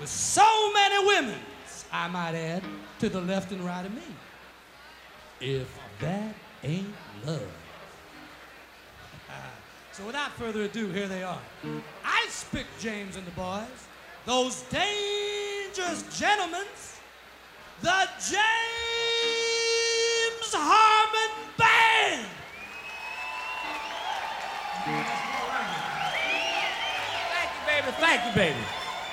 With 0.00 0.08
so 0.08 0.72
many 0.72 1.06
women, 1.06 1.38
I 1.92 2.08
might 2.08 2.34
add, 2.34 2.62
to 2.98 3.08
the 3.08 3.20
left 3.20 3.52
and 3.52 3.60
right 3.62 3.86
of 3.86 3.94
me. 3.94 4.02
If 5.40 5.68
that 6.00 6.34
ain't 6.62 6.94
love. 7.24 7.42
So 9.92 10.04
without 10.04 10.32
further 10.32 10.62
ado, 10.62 10.88
here 10.88 11.06
they 11.06 11.22
are. 11.22 11.38
Ice 12.04 12.44
Pick 12.50 12.66
James 12.80 13.14
and 13.14 13.24
the 13.24 13.30
boys. 13.30 13.62
Those 14.26 14.62
dangerous 14.62 16.02
gentlemen. 16.18 16.66
The 17.80 18.08
James 18.18 18.42
Harmon 20.52 21.30
Band. 21.56 22.26
Baby. 27.74 27.96
Thank 27.98 28.24
you, 28.24 28.32
baby. 28.40 28.64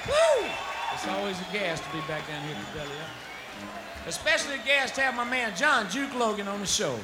Woo! 0.07 0.47
It's 0.93 1.07
always 1.07 1.35
a 1.41 1.53
gas 1.53 1.79
to 1.79 1.89
be 1.91 1.97
back 2.01 2.27
down 2.27 2.43
here 2.45 2.55
at 2.55 2.73
the 2.73 2.79
belly 2.79 2.95
up. 3.01 4.07
Especially 4.07 4.53
a 4.53 4.63
gas 4.63 4.91
to 4.91 5.01
have 5.01 5.15
my 5.15 5.23
man 5.23 5.55
John 5.55 5.87
Duke 5.89 6.13
Logan 6.13 6.47
on 6.47 6.59
the 6.59 6.67
show. 6.67 6.99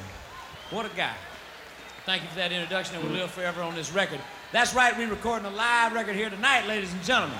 What 0.70 0.86
a 0.86 0.90
guy. 0.94 1.14
Thank 2.06 2.22
you 2.22 2.28
for 2.28 2.36
that 2.36 2.52
introduction. 2.52 2.94
It 2.94 3.02
will 3.02 3.10
live 3.10 3.32
forever 3.32 3.60
on 3.62 3.74
this 3.74 3.92
record. 3.92 4.20
That's 4.52 4.72
right, 4.72 4.96
we're 4.96 5.10
recording 5.10 5.46
a 5.46 5.50
live 5.50 5.94
record 5.94 6.14
here 6.14 6.30
tonight, 6.30 6.68
ladies 6.68 6.92
and 6.92 7.02
gentlemen. 7.02 7.38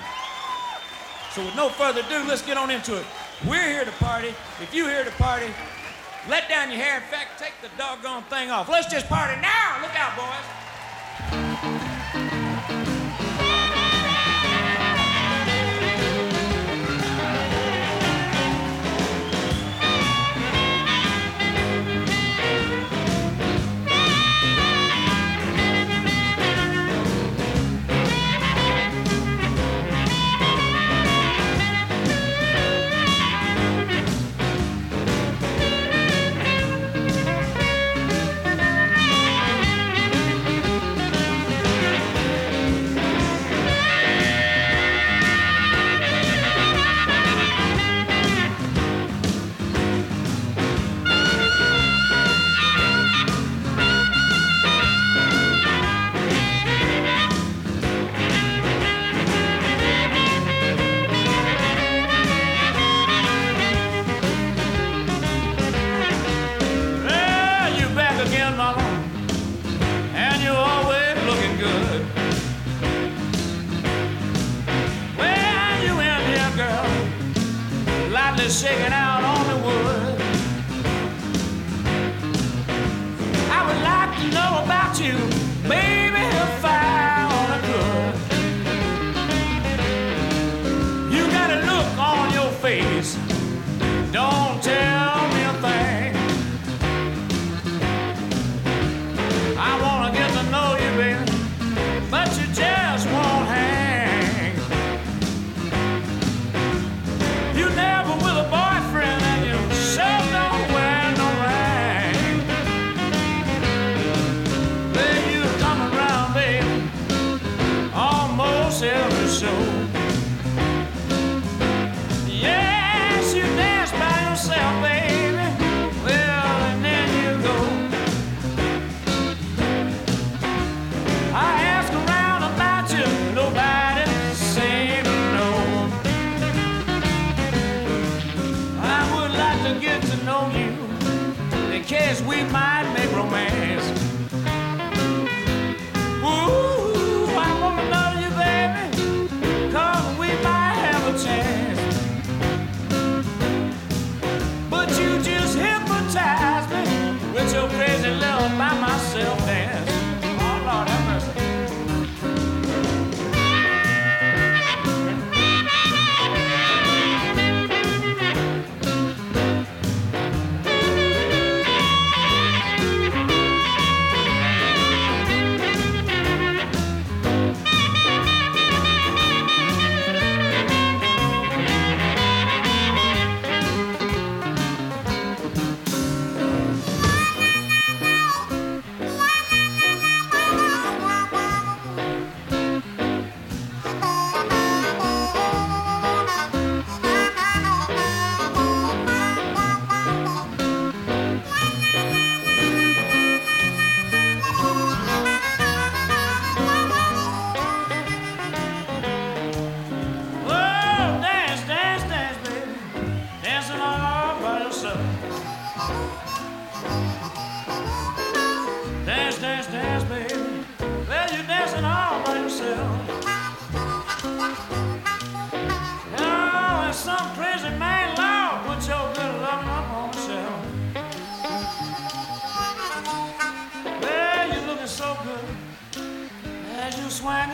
So 1.31 1.45
with 1.45 1.55
no 1.55 1.69
further 1.69 2.01
ado, 2.01 2.27
let's 2.27 2.41
get 2.41 2.57
on 2.57 2.69
into 2.71 2.97
it. 2.97 3.05
We're 3.47 3.69
here 3.69 3.85
to 3.85 3.91
party. 4.03 4.33
If 4.61 4.73
you're 4.73 4.89
here 4.89 5.05
to 5.05 5.11
party, 5.11 5.47
let 6.27 6.49
down 6.49 6.69
your 6.69 6.79
hair. 6.79 6.97
In 6.97 7.03
fact, 7.03 7.39
take 7.39 7.53
the 7.61 7.69
doggone 7.77 8.23
thing 8.23 8.51
off. 8.51 8.67
Let's 8.67 8.91
just 8.91 9.07
party 9.07 9.39
now. 9.39 9.79
Look 9.81 9.97
out, 9.97 10.17
boys. 10.17 10.58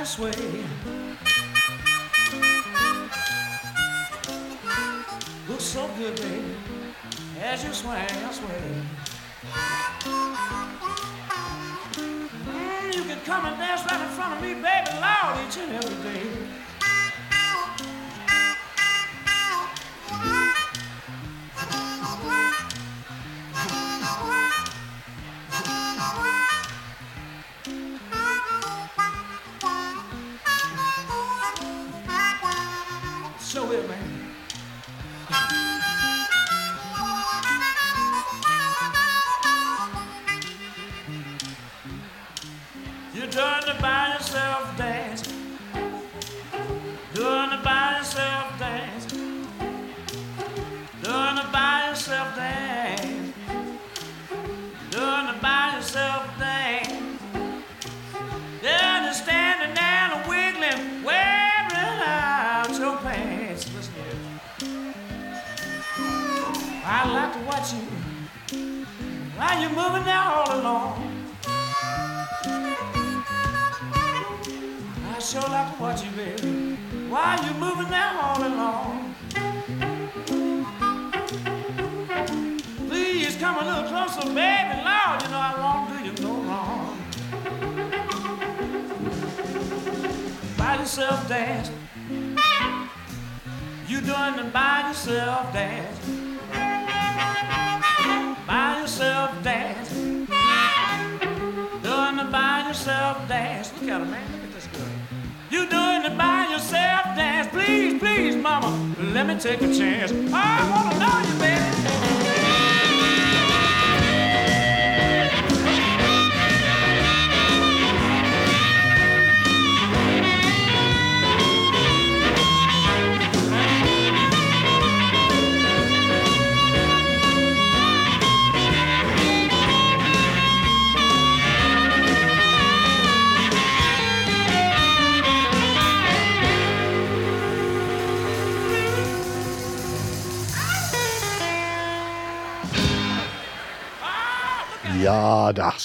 You 0.05 0.09
swing 0.11 0.33
and. 0.33 0.63
Look 5.49 5.59
so 5.59 5.89
good, 5.97 6.15
baby, 6.17 6.55
as 7.41 7.63
you 7.63 7.73
swing 7.73 7.97
and 7.97 8.35
sway. 8.35 8.83
Mm, 12.45 12.95
you 12.95 13.03
can 13.03 13.19
come 13.21 13.45
and 13.45 13.57
dance 13.57 13.81
right 13.89 14.01
in 14.01 14.07
front 14.09 14.35
of 14.35 14.41
me, 14.43 14.53
baby, 14.53 14.99
loud 15.01 15.43
each 15.47 15.57
and 15.57 15.71
every 15.73 16.03
day. 16.03 16.44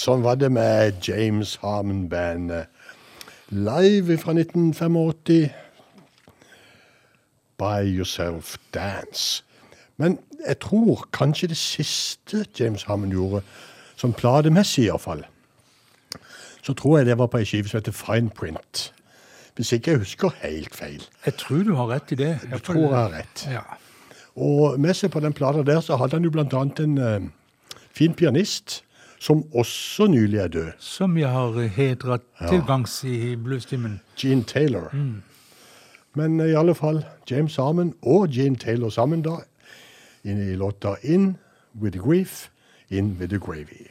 Sånn 0.01 0.23
var 0.25 0.39
det 0.41 0.49
med 0.51 1.01
James 1.05 1.57
Harmon-bandet. 1.61 2.69
Live 3.51 4.17
fra 4.17 4.33
1985. 4.33 5.51
By 7.61 7.85
Yourself 7.85 8.55
Dance. 8.73 9.43
Men 9.97 10.17
jeg 10.47 10.59
tror 10.59 11.05
kanskje 11.13 11.51
det 11.51 11.57
siste 11.57 12.45
James 12.59 12.87
Harmon 12.89 13.11
gjorde, 13.13 13.43
sånn 13.99 14.15
plademessig 14.17 14.87
iallfall, 14.87 15.21
så 16.65 16.73
tror 16.77 16.97
jeg 16.99 17.11
det 17.11 17.19
var 17.19 17.29
på 17.29 17.41
ei 17.41 17.45
skive 17.45 17.69
som 17.69 17.81
heter 17.81 17.93
Fine 17.93 18.33
Print. 18.33 18.87
Hvis 19.59 19.73
ikke 19.75 19.93
jeg 19.93 20.01
husker 20.05 20.33
helt 20.41 20.75
feil. 20.75 21.03
Jeg 21.25 21.37
tror 21.37 21.63
du 21.67 21.73
har 21.77 21.91
rett 21.91 22.13
i 22.15 22.17
det. 22.17 22.31
Jeg 22.49 22.63
tror 22.65 22.79
jeg 22.81 22.95
har 22.95 23.13
rett. 23.13 23.45
Ja. 23.51 23.65
Og 24.41 24.79
med 24.79 24.95
seg 24.97 25.11
på 25.13 25.21
den 25.21 25.35
plata 25.37 25.61
der 25.67 25.83
så 25.85 25.99
hadde 25.99 26.17
han 26.17 26.25
jo 26.25 26.31
blant 26.33 26.53
annet 26.57 26.79
en 26.81 26.97
uh, 26.97 27.75
fin 27.93 28.15
pianist, 28.17 28.79
som 29.21 29.43
også 29.53 30.07
nylig 30.07 30.39
er 30.39 30.47
død. 30.47 30.71
Som 30.79 31.17
jeg 31.17 31.29
har 31.29 31.67
hedret 31.67 32.21
tilgangs 32.49 33.03
i 33.03 33.35
bluestimen. 33.35 34.01
Gene 34.17 34.43
Taylor. 34.43 34.89
Men 36.13 36.39
eh, 36.39 36.47
i 36.47 36.55
alle 36.57 36.75
fall 36.75 37.05
James 37.31 37.59
Armen 37.59 37.93
og 38.01 38.29
Gene 38.29 38.55
Taylor 38.55 38.89
sammen 38.89 39.21
da, 39.21 39.37
inne 40.23 40.51
i 40.51 40.55
låta 40.55 40.95
In 41.03 41.37
With 41.81 41.97
The 41.97 42.01
Grief, 42.01 42.49
In 42.89 43.15
With 43.19 43.29
The 43.29 43.39
Gravy. 43.39 43.90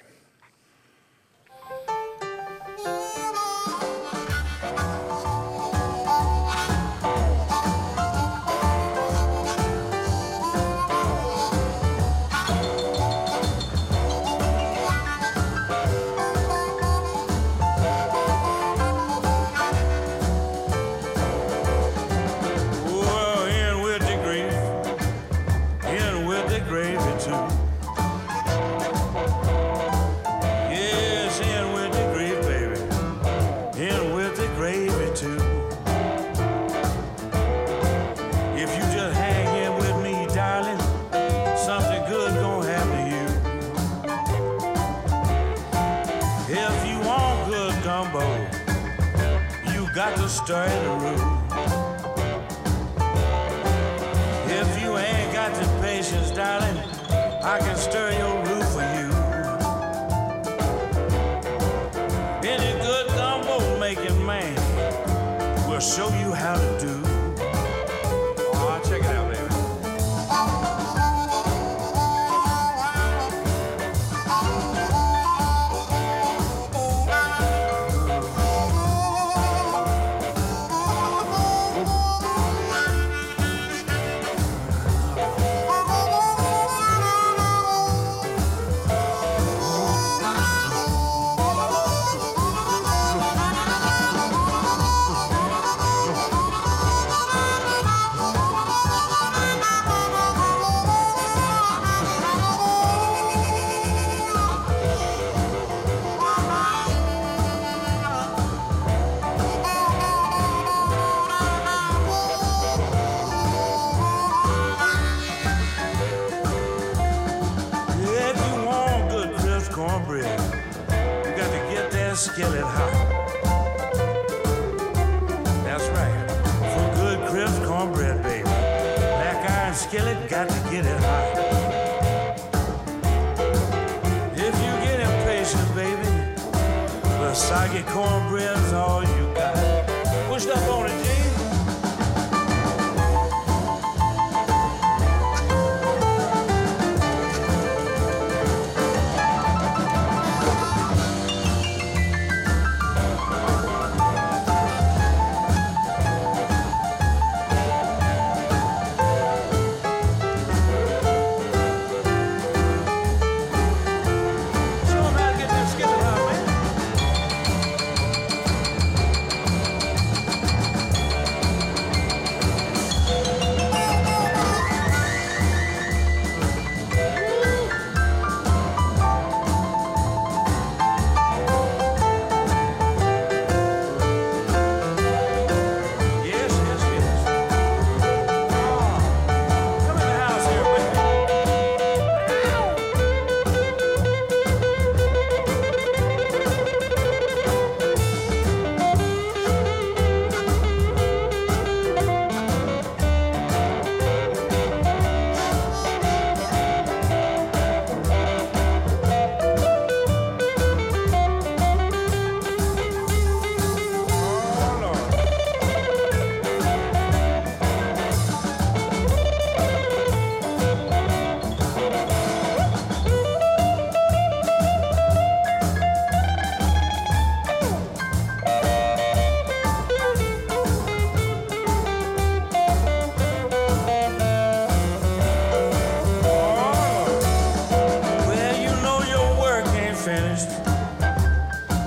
Finished. 240.36 240.68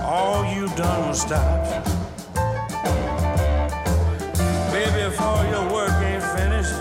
All 0.03 0.45
you 0.53 0.67
done 0.75 1.07
was 1.07 1.21
stop. 1.21 1.85
Baby, 4.71 5.01
if 5.01 5.19
all 5.21 5.43
your 5.45 5.71
work 5.71 5.91
ain't 6.03 6.23
finished, 6.37 6.75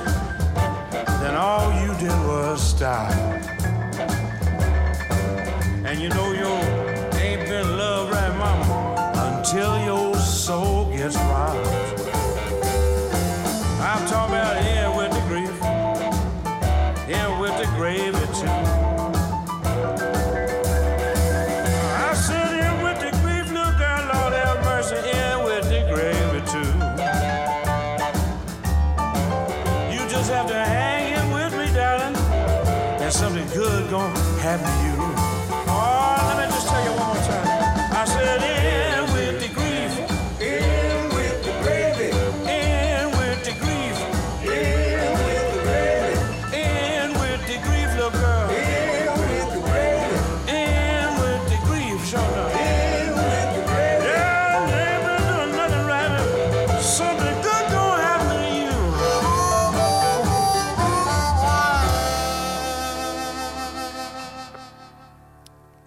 then 1.20 1.34
all 1.36 1.72
you 1.82 1.94
did 1.98 2.18
was 2.26 2.60
stop. 2.60 3.31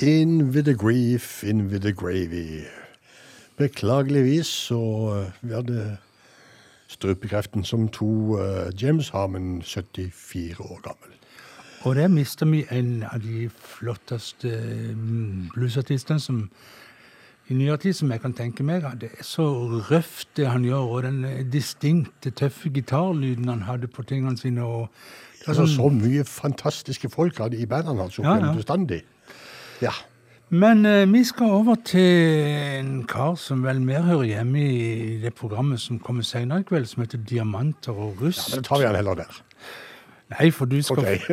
In 0.05 0.41
with 0.51 0.65
the 0.65 0.73
grief, 0.75 1.43
in 1.43 1.67
with 1.67 1.81
the 1.81 1.91
gravy. 1.93 2.61
Beklageligvis 3.57 4.45
så 4.47 4.75
uh, 4.75 5.49
vi 5.49 5.53
hadde 5.55 5.97
strupekreften 6.87 7.63
som 7.63 7.87
to 7.87 8.05
uh, 8.39 8.81
James 8.81 9.09
Harmon, 9.09 9.61
74 9.61 10.59
år 10.59 10.79
gammel. 10.83 11.15
Og 11.81 11.95
der 11.95 12.07
mister 12.07 12.45
vi 12.45 12.65
en 12.71 13.03
av 13.11 13.19
de 13.21 13.49
flotteste 13.59 14.49
mm, 14.95 15.49
bluesartistene 15.53 16.19
som 16.19 16.49
i 17.47 17.53
nyere 17.53 17.77
tid 17.77 17.93
som 17.93 18.11
jeg 18.11 18.21
kan 18.21 18.33
tenke 18.33 18.63
meg. 18.65 18.85
Det 19.01 19.09
er 19.19 19.23
så 19.25 19.45
røft 19.91 20.27
det 20.37 20.47
han 20.49 20.63
gjør, 20.65 20.85
og 20.95 21.03
den 21.05 21.19
eh, 21.25 21.43
distinkte, 21.53 22.29
tøffe 22.33 22.69
gitarlyden 22.73 23.47
han 23.49 23.61
hadde 23.67 23.87
på 23.87 24.03
tingene 24.03 24.37
sine. 24.37 24.63
og 24.65 24.87
det 25.39 25.47
Altså, 25.47 25.65
sånn- 25.65 25.75
så 25.75 25.89
mye 25.89 26.23
fantastiske 26.25 27.09
folk 27.09 27.37
hadde 27.37 27.57
i 27.61 27.65
bandene 27.65 28.01
hans 28.01 28.19
opp 28.19 28.25
Ja, 28.25 28.35
ja. 28.45 28.53
bestandig. 28.53 29.03
Ja. 29.81 29.93
Men 30.49 30.85
eh, 30.85 31.13
vi 31.13 31.23
skal 31.25 31.45
over 31.57 31.75
til 31.85 32.45
en 32.79 32.91
kar 33.09 33.33
som 33.35 33.63
vel 33.65 33.81
mer 33.81 34.05
hører 34.05 34.27
hjemme 34.29 34.61
i 34.61 35.17
det 35.23 35.33
programmet 35.33 35.81
som 35.81 35.99
kommer 35.99 36.23
senere 36.23 36.61
i 36.61 36.67
kveld, 36.69 36.85
som 36.85 37.01
heter 37.01 37.17
Diamanter 37.17 37.97
og 37.97 38.21
rust. 38.21 38.51
Ja, 38.51 38.59
Men 38.59 38.63
tar 38.63 38.79
vi 38.79 38.85
han 38.85 38.95
heller 38.95 39.19
der. 39.23 39.41
Nei, 40.35 40.49
for 40.51 40.65
du 40.65 40.79
skal 40.81 40.99
Ok. 40.99 41.25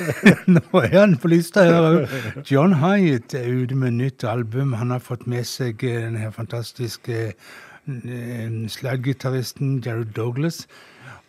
Nå 0.54 0.80
er 0.82 0.94
han 1.00 1.16
på 1.22 1.30
lista 1.30 1.62
her 1.66 1.86
òg. 1.86 2.14
John 2.50 2.74
Hyatt 2.80 3.34
er 3.38 3.46
ute 3.46 3.74
med 3.78 3.98
nytt 3.98 4.24
album. 4.24 4.72
Han 4.78 4.90
har 4.90 5.02
fått 5.02 5.26
med 5.30 5.46
seg 5.46 5.84
eh, 5.86 6.00
den 6.06 6.16
her 6.18 6.30
fantastiske 6.34 7.18
eh, 7.30 8.56
slidegitaristen 8.68 9.78
Jared 9.86 10.14
Douglas. 10.16 10.64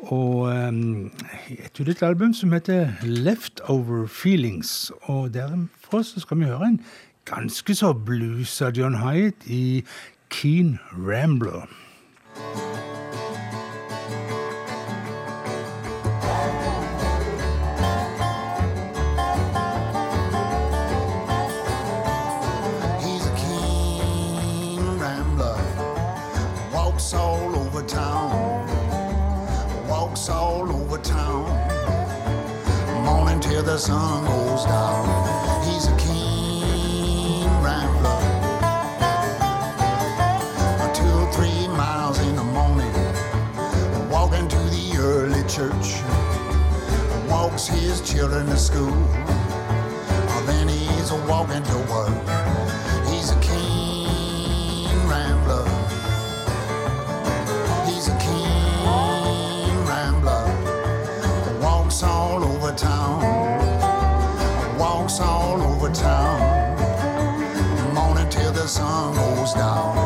Og 0.10 0.50
um, 0.50 1.12
et 1.52 1.80
nytt 1.80 2.02
album 2.04 2.34
som 2.34 2.54
heter 2.54 2.90
Leftover 3.04 4.08
Feelings. 4.08 4.92
Og 5.02 5.34
derfra 5.34 6.04
så 6.04 6.20
skal 6.20 6.40
vi 6.40 6.50
høre 6.50 6.74
en 6.74 6.80
ganske 7.30 7.76
så 7.76 7.94
blues 7.94 8.62
av 8.62 8.74
John 8.78 8.98
Hyatt 8.98 9.46
i 9.46 9.84
Keen 10.34 10.80
Rambler. 10.98 11.70
the 33.72 33.78
sun 33.78 34.26
goes 34.26 34.66
down. 34.66 35.64
He's 35.64 35.88
a 35.88 35.96
keen 35.96 37.48
rambler. 37.64 38.20
Two 40.94 41.08
or 41.08 41.32
three 41.32 41.70
miles 41.70 42.20
in 42.20 42.36
the 42.36 42.44
morning, 42.44 42.92
walking 44.10 44.50
to 44.50 44.58
the 44.76 44.98
early 45.00 45.44
church. 45.48 46.04
Walks 47.30 47.68
his 47.68 48.02
children 48.02 48.46
to 48.48 48.58
school. 48.58 48.92
Then 50.46 50.68
he's 50.68 51.12
a 51.12 51.26
walking 51.26 51.64
to 51.64 51.78
work. 51.94 52.18
He's 53.08 53.32
a 53.32 53.40
keen 53.40 54.90
rambler. 55.08 55.66
He's 57.88 58.10
a 58.10 58.18
keen 58.20 59.78
rambler. 59.88 60.44
Walks 61.62 62.04
all 62.04 62.44
over 62.44 62.74
town 62.74 63.31
town. 65.94 67.94
Morning 67.94 68.30
till 68.30 68.52
the 68.52 68.68
sun 68.68 69.16
goes 69.16 69.54
down. 69.54 70.01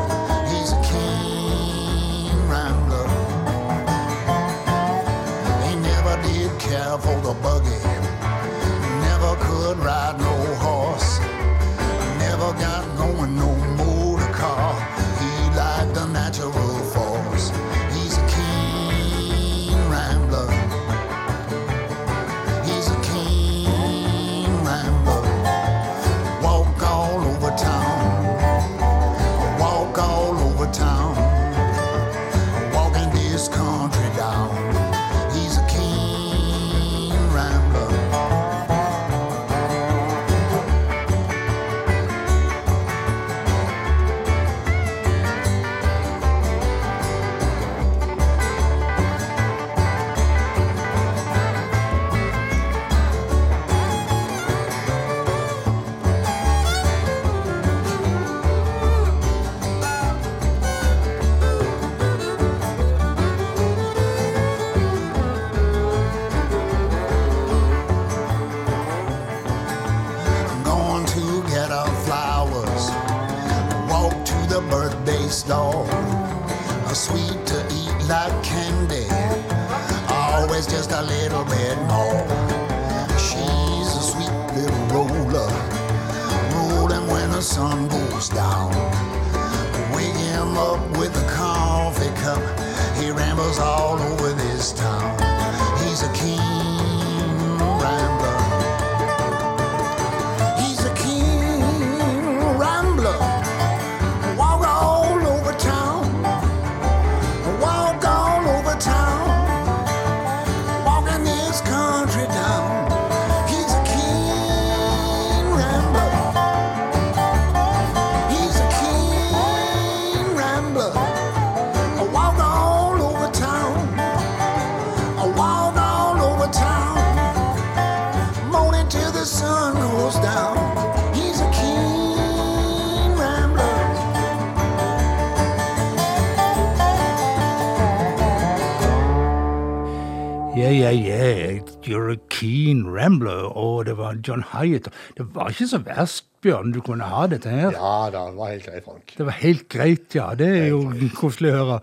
John 144.28 144.46
Hyatt. 144.52 144.90
Det 145.18 145.28
var 145.36 145.54
ikke 145.54 145.68
så 145.70 145.82
verst, 145.86 146.26
Bjørn, 146.46 146.74
du 146.76 146.82
kunne 146.86 147.08
ha 147.10 147.26
dette 147.30 147.50
her. 147.50 147.72
Ja 147.74 148.10
da, 148.14 148.28
det 148.30 148.38
var 148.38 148.52
helt 148.52 148.66
greit, 148.68 148.84
Frank. 148.86 149.14
Det 149.18 149.26
var 149.26 149.38
helt 149.40 149.64
greit, 149.74 150.08
ja. 150.14 150.28
Det 150.38 150.50
er 150.60 150.68
jo 150.70 150.82
koselig 151.18 151.54
å 151.54 151.56
høre. 151.60 151.78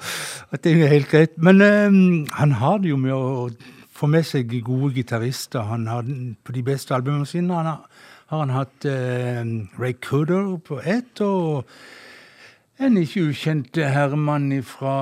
At 0.54 0.62
det 0.62 0.76
er 0.76 0.92
helt 0.92 1.10
greit. 1.10 1.34
Men 1.36 1.62
um, 1.62 1.96
han 2.38 2.54
har 2.60 2.78
det 2.82 2.92
jo 2.92 3.00
med 3.00 3.16
å 3.16 3.48
få 3.92 4.10
med 4.12 4.26
seg 4.28 4.54
gode 4.62 4.92
gitarister. 4.94 5.66
Han 5.66 5.88
har 5.90 6.06
på 6.06 6.54
de 6.54 6.62
beste 6.66 6.94
albumene 6.94 7.26
sine. 7.26 7.50
Han 7.58 7.72
har, 7.72 8.06
har 8.30 8.44
han 8.44 8.54
hatt 8.54 8.86
uh, 8.86 9.42
Ray 9.82 9.98
Cooder 9.98 10.54
på 10.62 10.78
ett, 10.78 11.18
og 11.26 11.66
en 12.80 12.96
ikke 12.96 13.22
ukjent 13.30 13.76
herremann 13.76 14.50
fra 14.66 14.94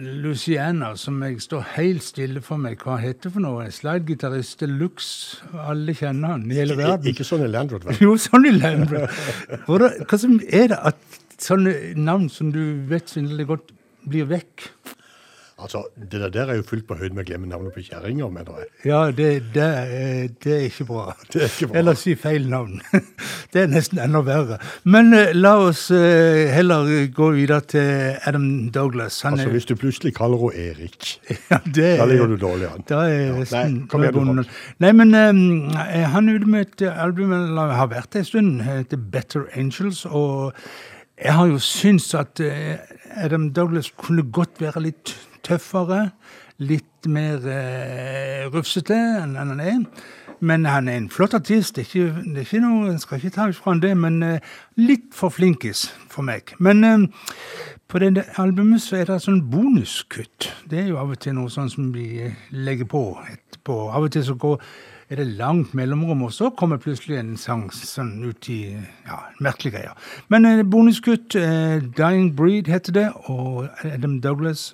Luciana 0.00 0.94
som 0.98 1.20
jeg 1.22 1.40
står 1.44 1.66
helt 1.76 2.04
stille 2.06 2.42
for 2.44 2.60
meg. 2.60 2.80
Hva 2.82 2.96
heter 3.02 3.28
det 3.28 3.34
for 3.36 3.44
noe? 3.44 3.66
Slidegitarist 3.74 4.64
Lux, 4.68 5.10
Alle 5.54 5.94
kjenner 5.94 6.36
han 6.36 6.46
i 6.50 6.58
hele 6.60 6.78
verden. 6.78 7.12
Ikke 7.12 7.26
Sonny 7.26 7.50
Landrod, 7.50 7.86
vel? 7.86 8.00
Jo, 8.04 8.16
Sonny 8.20 8.54
Landrum. 8.56 9.06
Hva 9.68 10.18
som 10.20 10.40
er 10.48 10.72
det 10.72 10.80
at 10.92 11.20
sånne 11.40 11.76
navn 11.96 12.28
som 12.32 12.50
du 12.54 12.62
vet 12.90 13.10
så 13.12 13.22
godt, 13.48 13.70
blir 14.08 14.26
vekk? 14.30 14.70
Altså, 15.62 15.82
Det 16.10 16.20
der, 16.32 16.48
er 16.50 16.56
jo 16.56 16.62
fullt 16.66 16.86
på 16.88 16.96
høyde 16.98 17.14
med 17.14 17.24
å 17.24 17.28
glemme 17.28 17.48
navnet 17.50 17.74
på 17.74 17.82
kjerringa, 17.84 18.28
mener 18.32 18.60
jeg. 18.62 18.68
Ja, 18.88 19.00
det, 19.10 19.28
det, 19.54 19.62
er- 19.64 20.28
det 20.44 20.52
er 20.56 20.64
ikke 20.68 20.86
bra. 20.88 21.04
Det 21.32 21.42
er 21.42 21.48
ikke 21.50 21.68
bra. 21.70 21.78
Eller 21.80 21.98
si 22.00 22.14
feil 22.16 22.48
navn. 22.50 22.80
Det 23.52 23.62
er 23.64 23.70
nesten 23.72 23.98
enda 24.02 24.22
verre. 24.26 24.58
Men 24.84 25.12
eh, 25.16 25.32
la 25.34 25.52
oss 25.68 25.86
eh, 25.90 26.48
heller 26.54 26.88
gå 27.14 27.30
videre 27.36 27.60
til 27.74 28.16
Adam 28.30 28.46
Douglas. 28.74 29.20
Han 29.26 29.34
Altså, 29.38 29.48
er, 29.48 29.52
Hvis 29.58 29.68
du 29.70 29.74
plutselig 29.76 30.14
kaller 30.16 30.38
henne 30.46 30.70
Erik, 30.70 31.10
ja, 31.50 31.58
det, 31.66 31.90
da 32.00 32.06
ligger 32.10 32.30
du 32.32 32.36
dårlig 32.40 32.68
an. 32.70 32.86
Da 32.88 33.02
er 33.08 33.18
Ja, 33.20 33.34
resten 33.40 33.74
nei, 33.80 33.86
kom 33.90 34.04
igjen. 34.06 34.44
Nei, 34.82 34.92
men 34.96 35.14
um, 35.14 35.74
han 36.14 36.28
er 36.30 36.38
ute 36.40 36.48
med 36.50 36.66
et 36.80 36.86
album, 36.90 37.32
eller 37.36 37.74
har 37.76 37.90
vært 37.92 38.12
det 38.14 38.22
en 38.24 38.30
stund, 38.30 38.62
heter 38.66 39.00
Better 39.12 39.48
Angels, 39.58 40.04
og 40.06 40.54
jeg 41.20 41.34
har 41.36 41.50
jo 41.50 41.58
syntes 41.60 42.14
at 42.16 42.40
eh, 42.40 42.78
Adam 43.20 43.50
Douglas 43.52 43.90
kunne 44.00 44.22
godt 44.32 44.60
være 44.62 44.80
litt 44.86 45.12
tøffere, 45.46 46.10
litt 46.60 47.08
mer 47.08 47.44
eh, 47.48 48.48
rufsete 48.52 48.96
enn 48.96 49.38
han 49.40 49.60
er. 49.60 49.84
Men 50.40 50.64
han 50.64 50.88
er 50.88 50.96
en 50.96 51.10
flott 51.12 51.34
artist, 51.36 51.76
det 51.76 51.82
er 51.82 51.88
ikke, 51.88 52.22
det 52.24 52.38
er 52.40 52.46
ikke 52.46 52.62
noe, 52.64 52.86
jeg 52.88 53.02
skal 53.02 53.18
ikke 53.18 53.32
ta 53.34 53.48
fra 53.52 53.74
han 53.74 53.82
det, 53.82 53.90
men 54.00 54.22
eh, 54.24 54.46
litt 54.80 55.10
for 55.12 55.32
flinkis 55.32 55.90
for 56.08 56.24
meg. 56.24 56.54
Men 56.58 56.80
eh, 56.88 57.26
på 57.90 58.00
det 58.00 58.24
albumet 58.40 58.80
så 58.80 59.00
er 59.00 59.10
det 59.10 59.18
sånn 59.20 59.42
bonuskutt. 59.52 60.48
Det 60.70 60.80
er 60.80 60.88
jo 60.92 61.00
av 61.00 61.12
og 61.12 61.20
til 61.20 61.36
noe 61.36 61.52
sånn 61.52 61.68
som 61.72 61.90
vi 61.92 62.30
legger 62.54 62.88
på 62.88 63.02
etterpå. 63.26 63.76
Av 63.92 64.06
og 64.06 64.14
til 64.14 64.24
så 64.30 64.36
går, 64.40 64.64
er 65.12 65.20
det 65.20 65.26
langt 65.36 65.74
mellomrom, 65.76 66.22
og 66.24 66.32
så 66.32 66.48
kommer 66.56 66.80
plutselig 66.80 67.18
en 67.20 67.34
sang 67.40 67.66
sånn 67.74 68.14
ut 68.24 68.48
i 68.48 68.62
ja, 68.78 69.18
merkelige 69.44 69.76
greier. 69.76 70.12
Men 70.32 70.48
eh, 70.48 70.62
bonuskutt, 70.64 71.36
eh, 71.36 71.82
Dying 71.84 72.32
Breed 72.38 72.70
heter 72.72 72.96
det, 72.96 73.08
og 73.28 73.68
Adam 73.84 74.22
Douglas 74.24 74.70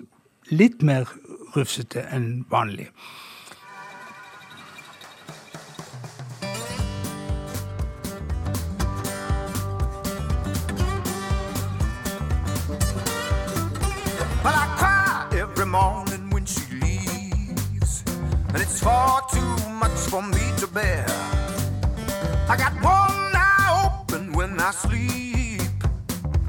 litt 0.50 0.82
mer 0.82 1.06
rufsete 1.54 2.02
enn 2.14 2.44
vanlig. 2.50 2.92
Well, 14.44 14.54
I 14.54 14.66
cry 14.78 15.38
every 15.40 15.66
morning 15.66 16.30
when 16.30 16.46
she 16.46 16.62
leaves, 16.74 18.04
and 18.48 18.58
it's 18.62 18.80
far 18.80 19.22
too 19.32 19.70
much 19.80 19.98
for 20.10 20.22
me 20.22 20.52
to 20.58 20.66
bear. 20.68 21.06
I 22.48 22.56
got 22.56 22.72
one 22.74 23.34
eye 23.34 23.90
open 23.90 24.32
when 24.32 24.60
I 24.60 24.70
sleep, 24.70 25.62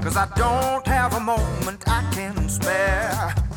cause 0.00 0.16
I 0.16 0.28
don't 0.36 0.86
have 0.86 1.14
a 1.14 1.20
moment 1.20 1.82
I 1.88 2.08
can 2.12 2.48
spare. 2.48 3.47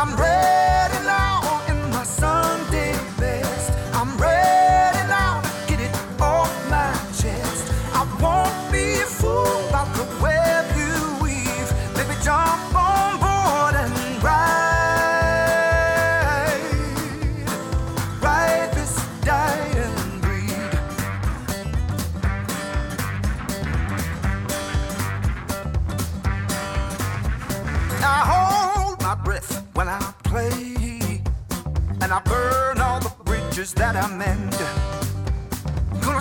I'm 0.00 0.14
ready 0.14 1.04
now 1.04 1.64
in 1.68 1.90
my 1.90 2.04
Sunday 2.04 2.47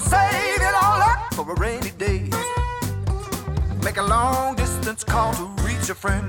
save 0.09 0.61
it 0.69 0.75
all 0.83 1.01
up 1.11 1.33
for 1.33 1.51
a 1.51 1.55
rainy 1.55 1.91
day. 1.91 2.29
Make 3.83 3.97
a 3.97 4.07
long 4.15 4.55
distance 4.55 5.03
call 5.03 5.33
to 5.33 5.45
reach 5.63 5.89
a 5.89 5.95
friend. 5.95 6.27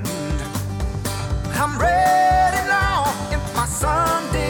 I'm 1.61 1.77
ready 1.79 2.61
now 2.67 3.03
in 3.33 3.39
my 3.55 3.65
Sunday 3.65 4.48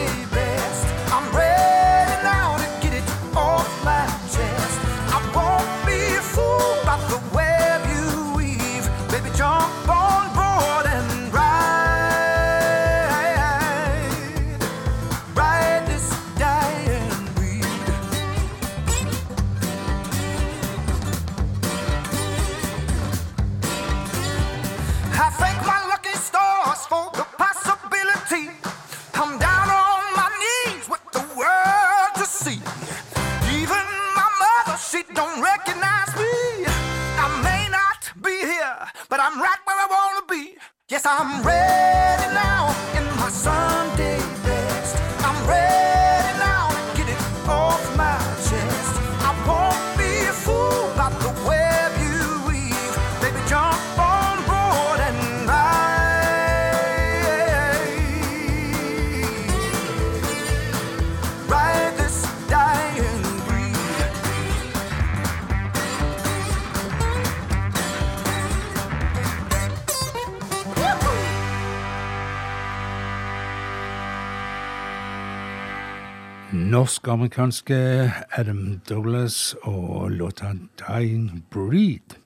Norsk-amerikanske 77.14 78.12
Adam 78.38 78.80
Douglas 78.88 79.54
og 79.62 80.10
låta 80.10 80.52
'Dying 80.78 81.42
Breed'. 81.54 82.16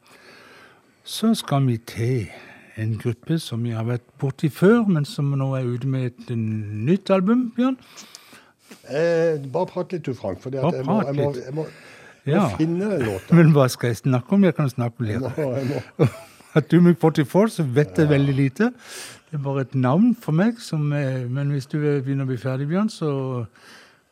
Så 1.04 1.34
skal 1.34 1.66
vi 1.66 1.76
til 1.76 2.26
en 2.76 2.98
gruppe 2.98 3.38
som 3.38 3.64
vi 3.64 3.70
har 3.70 3.84
vært 3.84 4.02
borti 4.20 4.48
før, 4.50 4.86
men 4.88 5.04
som 5.04 5.24
nå 5.24 5.54
er 5.56 5.64
ute 5.64 5.86
med 5.86 6.06
et 6.06 6.36
nytt 6.36 7.10
album, 7.10 7.52
Bjørn. 7.56 7.76
Eh, 8.90 9.40
bare 9.52 9.66
prat 9.66 9.92
litt, 9.92 10.04
du, 10.06 10.14
Frank. 10.14 10.40
For 10.42 10.50
jeg, 10.50 10.62
må- 10.62 10.72
jeg, 10.74 11.14
må- 11.14 11.34
jeg 11.44 11.54
må, 11.54 11.66
jeg 12.26 12.36
må 12.40 12.56
finne 12.58 12.90
den 12.90 13.02
låta. 13.06 13.34
Men 13.40 13.52
hva 13.52 13.68
skal 13.68 13.88
jeg 13.88 13.96
snakke 13.96 14.32
om? 14.32 14.44
Jeg 14.44 14.54
kan 14.54 14.68
snakke 14.70 15.00
om 15.00 15.66
må. 15.98 16.08
At 16.54 16.70
du 16.70 16.80
med 16.80 16.94
44, 17.00 17.48
så 17.48 17.62
vet 17.62 17.98
jeg 17.98 18.08
veldig 18.08 18.34
lite. 18.34 18.64
Det 19.30 19.38
er 19.40 19.42
bare 19.42 19.60
et 19.60 19.74
navn 19.74 20.14
for 20.14 20.32
meg. 20.32 20.58
Som, 20.60 20.92
eh, 20.92 21.24
men 21.30 21.50
hvis 21.50 21.66
du 21.66 21.78
begynner 21.78 22.24
å 22.24 22.26
bli 22.26 22.36
ferdig, 22.36 22.68
Bjørn, 22.68 22.88
så 22.90 23.46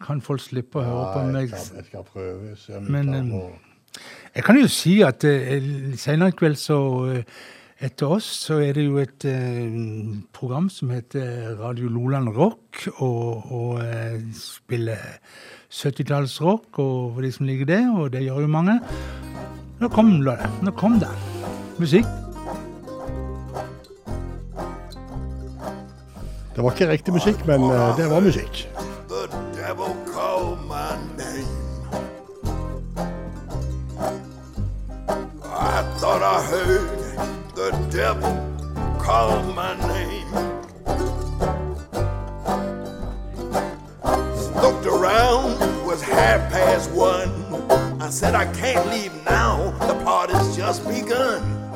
kan 0.02 0.20
folk 0.24 0.42
slippe 0.44 0.80
å 0.80 0.84
høre 0.86 1.08
på 1.14 1.24
meg. 1.30 1.48
jeg, 1.48 1.64
skal, 1.64 1.80
jeg 1.80 1.90
skal 1.90 2.06
prøve. 2.12 2.52
Se 2.60 2.76
om 2.78 2.92
Men, 2.92 3.24
Jeg 4.34 4.44
kan 4.44 4.56
jo 4.56 4.68
si 4.72 5.00
at 5.04 5.24
uh, 5.24 5.96
senere 6.00 6.32
i 6.32 6.36
kveld 6.38 6.56
så 6.60 6.78
uh, 7.12 7.42
Etter 7.82 8.12
oss 8.14 8.26
så 8.44 8.60
er 8.62 8.76
det 8.76 8.84
jo 8.84 9.00
et 9.02 9.24
eh, 9.26 9.72
program 10.30 10.68
som 10.70 10.92
heter 10.94 11.56
Radio 11.58 11.88
Loland 11.90 12.30
Rock, 12.36 12.78
og, 13.02 13.48
og 13.50 13.80
eh, 13.82 14.20
spiller 14.38 15.18
70-tallsrock 15.66 16.78
og 16.78 17.16
for 17.16 17.26
de 17.26 17.32
som 17.34 17.48
liker 17.48 17.66
det, 17.66 17.80
og 17.90 18.12
det 18.14 18.22
gjør 18.22 18.44
jo 18.44 18.52
mange. 18.54 18.78
Nå 19.82 19.90
kom. 19.90 20.14
Nå 20.22 20.76
kom 20.78 21.00
det. 21.02 21.10
Musikk. 21.82 22.06
Det 26.54 26.62
var 26.62 26.70
ikke 26.70 26.90
riktig 26.92 27.18
musikk, 27.18 27.46
men 27.50 27.66
eh, 27.66 27.84
det 27.98 28.10
var 28.14 28.22
musikk. 28.22 28.66
Devil 29.68 29.94
called 30.12 30.60
my 30.66 30.98
name. 31.16 31.46
I 35.44 35.82
thought 36.00 36.20
I 36.20 36.42
heard 36.42 36.98
the 37.54 37.70
devil 37.92 38.34
call 39.00 39.40
my 39.54 39.76
name. 39.86 40.28
Looked 44.60 44.86
around, 44.86 45.52
it 45.62 45.86
was 45.86 46.02
half 46.02 46.50
past 46.50 46.90
one. 46.90 47.30
I 48.02 48.10
said, 48.10 48.34
I 48.34 48.52
can't 48.54 48.84
leave 48.88 49.14
now, 49.24 49.70
the 49.86 49.94
party's 50.02 50.56
just 50.56 50.84
begun. 50.88 51.71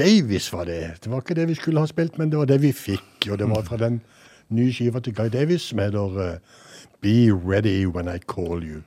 Davis 0.00 0.48
var 0.52 0.64
det. 0.64 0.80
Det 1.04 1.12
var 1.12 1.22
ikke 1.22 1.36
det 1.36 1.48
vi 1.50 1.58
skulle 1.58 1.82
ha 1.84 1.88
spilt, 1.90 2.18
men 2.18 2.30
det 2.32 2.38
var 2.40 2.48
det 2.48 2.60
vi 2.62 2.72
fikk. 2.72 3.28
Og 3.30 3.38
det 3.38 3.48
var 3.50 3.62
fra 3.68 3.76
den 3.80 4.00
nye 4.48 4.72
skiva 4.72 5.00
til 5.04 5.14
Guy 5.14 5.28
Davis 5.32 5.70
som 5.70 5.82
heter 5.82 6.22
eh, 6.24 6.38
Be 7.04 7.30
Ready 7.30 7.86
When 7.86 8.08
I 8.08 8.18
Call 8.18 8.64
You. 8.64 8.82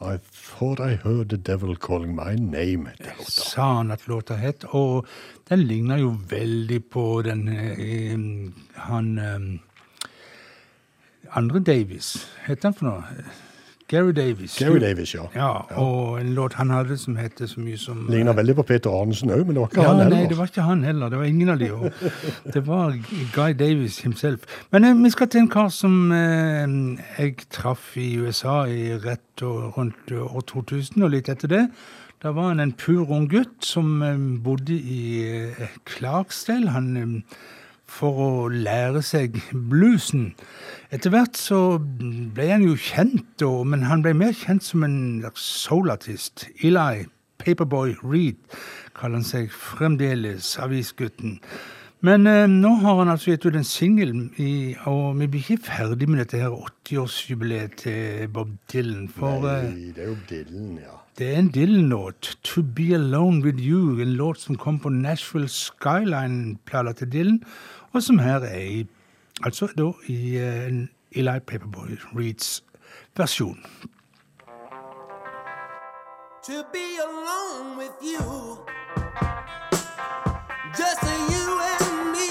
I 0.00 0.18
thought 0.32 0.78
I 0.78 0.96
heard 0.96 1.30
the 1.30 1.38
devil 1.38 1.76
calling 1.76 2.14
my 2.14 2.34
name. 2.34 2.90
Sa 3.28 3.76
han 3.76 3.90
at 3.90 4.06
låta 4.08 4.36
het, 4.36 4.64
og 4.68 5.06
den 5.48 5.64
ligner 5.64 5.96
jo 5.96 6.16
veldig 6.28 6.84
på 6.92 7.22
den 7.24 7.48
eh, 7.48 8.18
Han 8.88 9.18
eh, 9.18 9.40
andre 11.32 11.60
Davis, 11.60 12.28
heter 12.46 12.68
han 12.68 12.74
for 12.74 12.86
noe? 12.86 13.02
Gary 13.88 14.12
Davis. 14.12 14.56
Gary 14.58 14.80
Davis, 14.82 15.14
ja. 15.14 15.26
Ja, 15.34 15.50
og 15.78 16.20
en 16.20 16.32
låt 16.34 16.56
han 16.58 16.70
hadde 16.70 16.96
som 16.98 17.16
heter 17.16 17.46
så 17.46 17.60
mye 17.62 17.78
som 17.78 18.06
Ligner 18.10 18.34
veldig 18.34 18.56
på 18.58 18.64
Peter 18.66 18.90
Arnesen 18.90 19.30
òg, 19.30 19.44
men 19.46 19.54
det 19.54 19.62
var 19.62 19.70
ikke 19.70 19.84
ja, 19.84 19.92
han 19.94 20.10
Nei, 20.10 20.22
det 20.26 20.38
var 20.38 20.50
ikke 20.50 20.64
han 20.66 20.82
heller. 20.84 21.12
Det 21.12 21.20
var 21.20 21.28
ingen 21.30 21.52
av 21.54 21.60
de. 21.62 21.70
Og 21.72 21.92
det 22.54 22.64
var 22.66 22.96
Guy 23.34 23.54
Davis 23.58 24.00
himself. 24.02 24.48
Men 24.74 24.84
eh, 24.84 24.96
vi 25.04 25.12
skal 25.14 25.30
til 25.30 25.44
en 25.44 25.52
kar 25.52 25.70
som 25.74 26.10
eh, 26.12 26.66
jeg 27.18 27.36
traff 27.54 27.92
i 27.96 28.16
USA 28.18 28.64
i 28.66 28.96
rett 28.98 29.46
og 29.46 29.78
rundt 29.78 30.10
år 30.10 30.42
2000 30.50 31.06
og 31.06 31.14
litt 31.14 31.30
etter 31.30 31.54
det. 31.54 31.64
Da 32.22 32.32
var 32.32 32.48
han 32.48 32.60
en 32.60 32.72
pur 32.72 33.10
ung 33.12 33.28
gutt 33.30 33.62
som 33.64 34.02
eh, 34.02 34.16
bodde 34.42 34.74
i 34.74 35.02
eh, 35.28 35.66
Clarksdale. 35.86 36.72
Han 36.74 36.96
eh, 36.96 37.38
for 37.96 38.20
å 38.20 38.30
lære 38.52 39.02
seg 39.04 39.38
bluesen. 39.52 40.30
Etter 40.94 41.12
hvert 41.14 41.38
så 41.40 41.78
ble 41.80 42.50
han 42.52 42.66
jo 42.66 42.76
kjent, 42.78 43.42
men 43.66 43.86
han 43.88 44.04
ble 44.04 44.14
mer 44.16 44.36
kjent 44.36 44.64
som 44.66 44.84
en 44.86 44.98
soulartist. 45.34 46.46
Eli 46.62 47.06
Paperboy 47.42 47.96
Reed 48.02 48.38
kaller 48.96 49.20
han 49.20 49.26
seg 49.26 49.50
fremdeles, 49.52 50.54
avisgutten. 50.62 51.40
Men 52.04 52.26
eh, 52.28 52.44
nå 52.50 52.74
har 52.82 52.98
han 53.00 53.08
altså 53.08 53.32
gitt 53.32 53.46
ut 53.48 53.56
en 53.56 53.66
singel, 53.66 54.10
og 54.86 55.16
vi 55.16 55.28
blir 55.32 55.40
ikke 55.40 55.64
ferdig 55.64 56.08
med 56.10 56.20
dette 56.20 56.42
her 56.42 56.52
80-årsjubileet 56.52 57.78
til 57.80 58.28
Bob 58.32 58.52
Dylan. 58.70 59.08
For 59.10 59.46
eh, 59.48 59.64
Nei, 59.70 59.94
det 59.96 60.04
er 60.04 60.10
jo 60.12 60.18
Dylan, 60.28 60.74
ja. 60.84 60.98
det 61.18 61.30
er 61.30 61.40
en 61.40 61.48
Dylan-låt, 61.54 62.36
'To 62.44 62.62
Be 62.76 62.90
Alone 62.94 63.40
With 63.42 63.64
You', 63.64 64.02
en 64.02 64.12
låt 64.20 64.44
som 64.44 64.60
kom 64.60 64.78
på 64.78 64.92
Nashville 64.92 65.48
Skyline-plata 65.48 66.92
til 67.00 67.12
Dylan, 67.12 67.40
og 67.96 68.02
som 68.02 68.18
her 68.18 68.40
er 68.40 68.58
i, 68.58 68.86
altså 69.44 69.66
da 69.78 69.92
i 70.06 70.36
eh, 70.36 70.68
en 70.68 70.90
Eli 71.12 71.38
Paperboy 71.38 71.96
Reeds 72.18 72.64
versjon. 73.16 73.66
to 76.46 76.64
be 76.72 76.98
alone 76.98 77.76
with 77.76 77.96
you. 78.00 78.58
Just 80.78 81.02
you 81.32 81.60
and 81.72 82.12
me. 82.12 82.28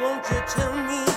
Won't 0.00 0.30
you 0.30 0.42
tell 0.46 0.76
me 0.86 1.07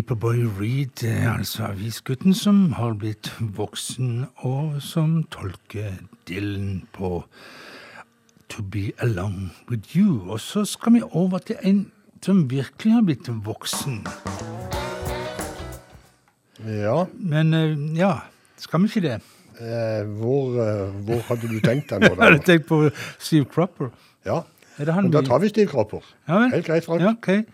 Paperboy 0.00 0.46
Reed 0.60 1.02
er 1.04 1.26
altså 1.28 1.66
avisgutten 1.66 2.32
som 2.32 2.72
har 2.72 2.94
blitt 2.96 3.28
voksen, 3.52 4.22
og 4.48 4.78
som 4.80 5.26
tolker 5.28 5.98
Dylan 6.28 6.86
på 6.96 7.18
To 8.48 8.62
Be 8.64 8.94
Along 9.04 9.50
With 9.68 9.92
You. 9.92 10.22
Og 10.32 10.40
så 10.40 10.64
skal 10.64 10.94
vi 10.94 11.02
over 11.04 11.44
til 11.44 11.60
en 11.60 11.82
som 12.24 12.46
virkelig 12.48 12.94
har 12.94 13.04
blitt 13.04 13.28
voksen. 13.28 13.98
Ja. 16.64 17.04
Men 17.12 17.52
eh, 17.54 17.76
ja, 17.98 18.14
skal 18.56 18.80
vi 18.80 18.88
ikke 18.94 19.04
det? 19.04 19.18
Eh, 19.60 20.08
hvor, 20.16 20.56
eh, 20.64 20.96
hvor 21.04 21.20
hadde 21.28 21.52
du 21.52 21.58
tenkt 21.60 21.92
deg 21.92 22.06
nå, 22.06 22.14
Jeg 22.16 22.24
hadde 22.24 22.46
tenkt 22.48 22.70
på 22.72 22.86
Steve 23.18 23.44
Cropper. 23.44 23.92
Ja. 24.24 24.40
Men 24.78 25.12
da 25.12 25.20
tar 25.28 25.44
vi 25.44 25.52
Steve 25.52 25.68
Cropper. 25.68 26.08
Ja. 26.24 26.46
Helt 26.54 26.72
greit, 26.72 26.88
Frank. 26.88 27.04
Ja, 27.04 27.12
ok. 27.20 27.44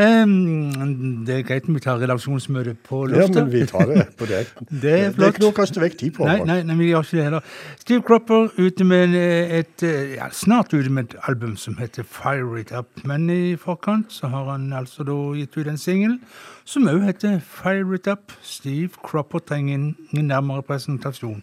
Em, 0.00 1.24
det 1.26 1.34
er 1.36 1.42
greit 1.46 1.66
om 1.68 1.76
vi 1.76 1.82
tar 1.84 1.98
redaksjonsmøte 2.00 2.74
på 2.86 3.02
Ja, 3.12 3.26
men 3.28 3.50
vi 3.52 3.64
tar 3.68 3.86
det 3.90 4.06
på 4.18 4.28
det. 4.30 4.46
Det 4.82 4.92
er 4.92 5.10
Det 5.12 5.26
er 5.26 5.32
ikke 5.34 5.44
noe 5.44 5.52
å 5.52 5.56
kaste 5.56 5.82
vekk 5.82 5.98
tid 6.00 6.14
på. 6.16 6.26
Nei, 6.28 6.38
nei, 6.48 6.60
nei, 6.66 6.76
vi 6.78 6.88
gjør 6.90 7.04
ikke 7.04 7.18
det 7.18 7.26
heller. 7.26 7.50
Steve 7.80 8.06
Cropper 8.08 8.48
ute 8.56 8.86
med 8.88 9.16
et, 9.16 9.82
eh, 9.82 10.14
ja, 10.16 10.30
snart 10.32 10.72
ute 10.72 10.90
med 10.90 11.10
et 11.10 11.18
album 11.28 11.56
som 11.56 11.76
heter 11.80 12.06
Fire 12.08 12.60
It 12.60 12.72
Up. 12.72 12.88
Men 13.04 13.28
i 13.30 13.56
forkant 13.60 14.12
så 14.12 14.32
har 14.32 14.48
han 14.52 14.72
altså 14.72 15.04
da 15.04 15.18
gitt 15.36 15.56
ut 15.58 15.68
en 15.68 15.78
singel 15.78 16.18
som 16.64 16.88
òg 16.88 17.04
heter 17.04 17.40
Fire 17.44 17.94
It 17.94 18.08
Up. 18.08 18.32
Steve 18.42 18.96
Cropper 19.02 19.44
trenger 19.44 19.92
ingen 20.12 20.28
nærmere 20.28 20.62
presentasjon. 20.62 21.42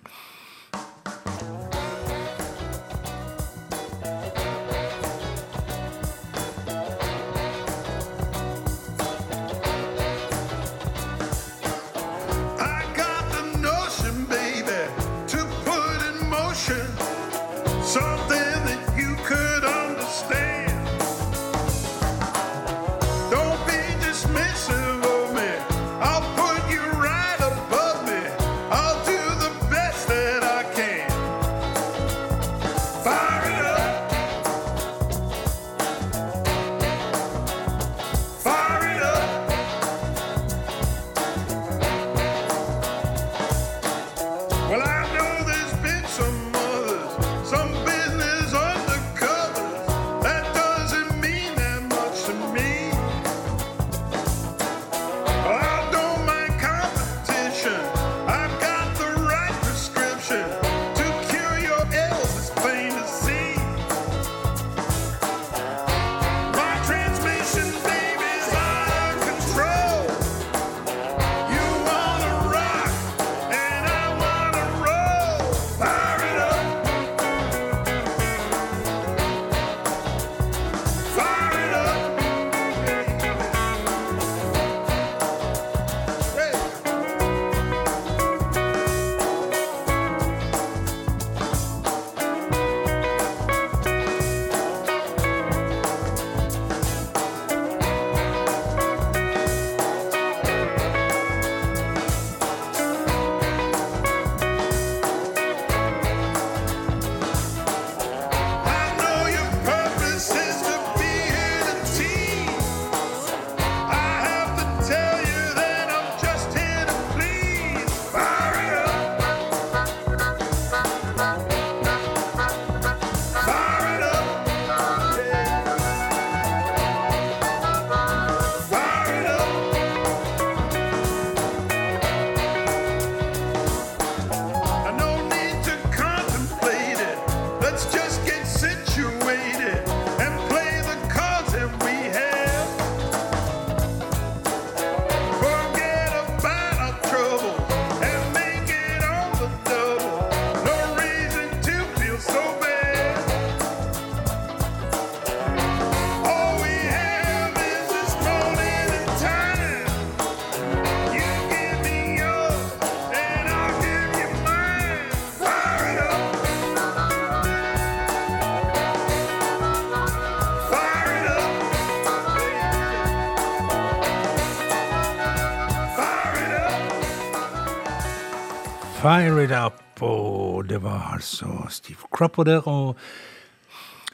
Fire 179.20 179.44
It 179.44 179.52
Up, 179.52 180.02
og 180.02 180.70
det 180.70 180.84
var 180.84 181.10
altså 181.14 181.46
Steve 181.70 181.98
Cropper 182.12 182.44
der, 182.44 182.68
og 182.68 182.96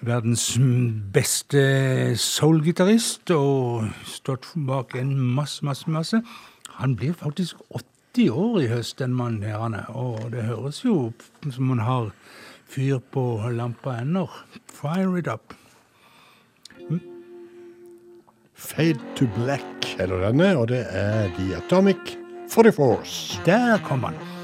verdens 0.02 0.60
beste 1.14 1.60
soul-gitarist, 2.18 3.30
og 3.30 3.86
stått 4.10 4.48
bak 4.66 4.96
en 4.98 5.14
masse, 5.20 5.62
masse, 5.66 5.86
masse. 5.92 6.24
Han 6.80 6.96
blir 6.98 7.14
faktisk 7.14 7.62
80 8.16 8.32
år 8.34 8.60
i 8.64 8.68
høst, 8.72 8.98
den 9.00 9.14
mannen 9.14 9.44
her, 9.44 9.60
han 9.62 9.78
er, 9.78 9.86
og 9.94 10.32
det 10.34 10.48
høres 10.50 10.82
jo 10.86 11.12
som 11.52 11.70
han 11.76 11.86
har 11.86 12.10
fyr 12.66 12.98
på 13.14 13.46
lampa 13.54 14.00
ennå. 14.02 14.26
Fire 14.74 15.20
It 15.20 15.30
Up. 15.30 15.54
Fade 18.56 18.98
to 19.16 19.30
Black 19.38 19.86
heter 20.00 20.18
denne, 20.32 20.56
og 20.58 20.72
det 20.74 20.88
er 20.90 21.30
The 21.38 21.60
Atomic 21.62 22.18
44s. 22.50 23.38
Der 23.46 23.78
kom 23.86 24.10
han. 24.10 24.35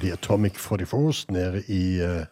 The 0.00 0.12
Atomic 0.12 0.58
44s 0.58 1.26
nede 1.32 1.62
i 1.68 1.82
uh, 2.02 2.22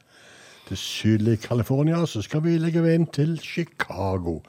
det 0.68 0.78
sydlige 0.78 1.36
California, 1.36 2.06
så 2.06 2.22
skal 2.22 2.44
vi 2.44 2.58
legge 2.58 2.82
veien 2.84 3.06
til 3.06 3.38
Chicago. 3.42 4.40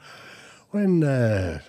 Og 0.70 0.80
en, 0.80 1.02
uh, 1.02 1.60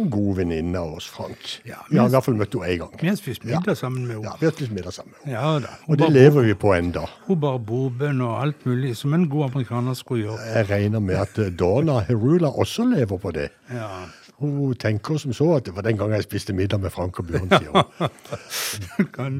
en 0.00 0.10
god 0.10 0.36
venninne 0.40 0.78
av 0.78 0.94
oss, 0.96 1.08
Frank. 1.08 1.60
Ja, 1.68 1.80
vi 1.90 1.98
har 1.98 2.08
i 2.08 2.14
hvert 2.14 2.26
fall 2.26 2.38
møtt 2.40 2.54
henne 2.56 2.70
én 2.72 2.80
gang. 2.82 2.94
Vi 3.00 3.10
har 3.10 3.18
spist 3.20 3.44
middag 3.44 3.76
sammen 3.78 4.06
med 4.06 4.16
henne. 4.16 4.30
Ja, 4.30 4.36
vi 4.40 4.48
har 4.48 4.54
spist 4.56 4.72
middag 4.76 4.96
sammen. 4.96 5.14
med 5.16 5.26
henne. 5.26 5.36
Ja 5.38 5.58
da. 5.66 5.74
Og 5.86 6.00
det 6.00 6.10
lever 6.14 6.48
vi 6.48 6.54
på 6.54 6.72
enda. 6.76 7.04
Hun 7.26 7.40
bar 7.42 7.58
bobønn 7.58 8.22
og 8.26 8.38
alt 8.42 8.66
mulig, 8.68 8.94
som 8.96 9.14
en 9.16 9.28
god 9.30 9.50
amerikaner 9.50 9.98
skulle 9.98 10.28
gjøre. 10.28 10.48
Jeg 10.54 10.70
regner 10.70 11.04
med 11.04 11.20
at 11.20 11.38
eh, 11.38 11.52
Donna 11.52 12.00
Herula 12.08 12.50
også 12.50 12.88
lever 12.90 13.20
på 13.20 13.34
det. 13.36 13.50
Ja. 13.70 13.90
Hun 14.40 14.74
tenker 14.74 15.18
som 15.20 15.32
så 15.36 15.50
at 15.58 15.66
det 15.66 15.74
var 15.76 15.84
den 15.84 15.98
gangen 16.00 16.16
jeg 16.16 16.24
spiste 16.24 16.54
middag 16.56 16.80
med 16.80 16.90
Frank 16.90 17.18
og 17.20 17.26
Bjørn, 17.28 17.50
sier. 17.52 17.72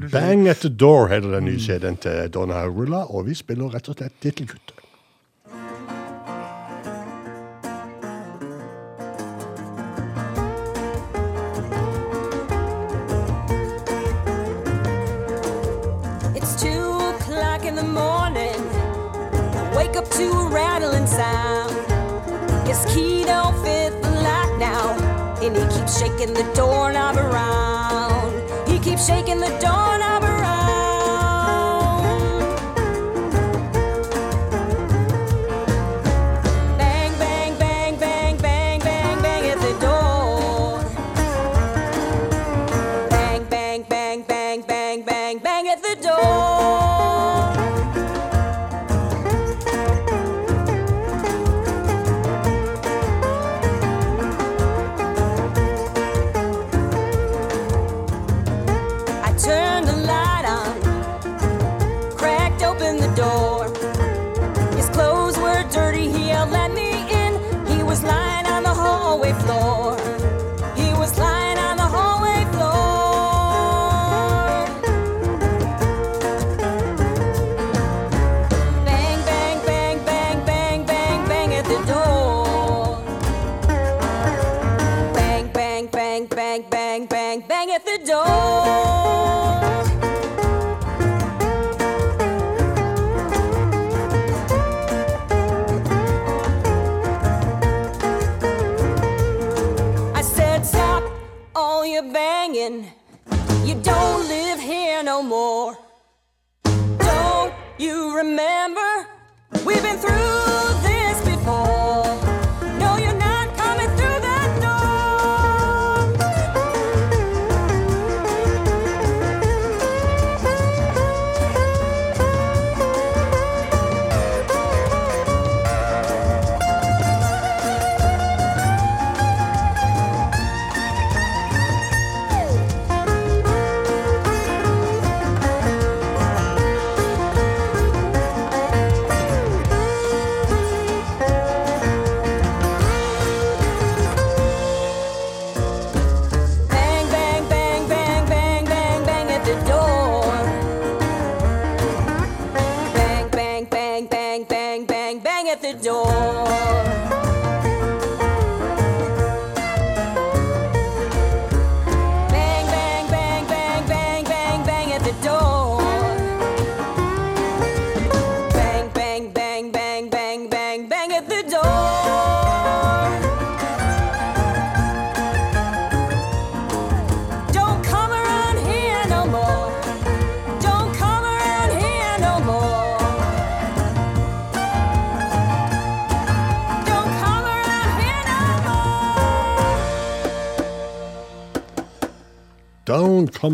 Bang 0.13 0.47
at 0.49 0.61
the 0.61 0.69
Door 0.69 1.07
heter 1.09 1.31
den 1.33 1.47
nye 1.49 1.59
CD-en 1.59 1.97
til 1.97 2.29
Donna 2.29 2.59
Herula, 2.61 3.07
og 3.09 3.25
vi 3.25 3.33
spiller 3.33 3.73
rett 3.73 3.89
og 3.89 3.97
slett 3.97 4.13
tittelkuttet. 4.21 4.77
It's 16.37 16.53
two 16.61 16.85
o'clock 17.09 17.65
in 17.65 17.75
the 17.75 17.89
morning. 17.89 18.61
I 19.57 19.73
wake 19.75 19.97
up 19.97 20.07
to 20.11 20.29
a 20.29 20.49
rattling 20.53 21.07
sound. 21.07 21.50
Keeps 25.91 25.99
shaking 25.99 26.33
the 26.33 26.43
doorknob 26.53 27.17
around. 27.17 28.67
He 28.67 28.79
keeps 28.79 29.05
shaking 29.07 29.39
the 29.39 29.49
doorknob 29.59 30.23
around. 30.23 30.30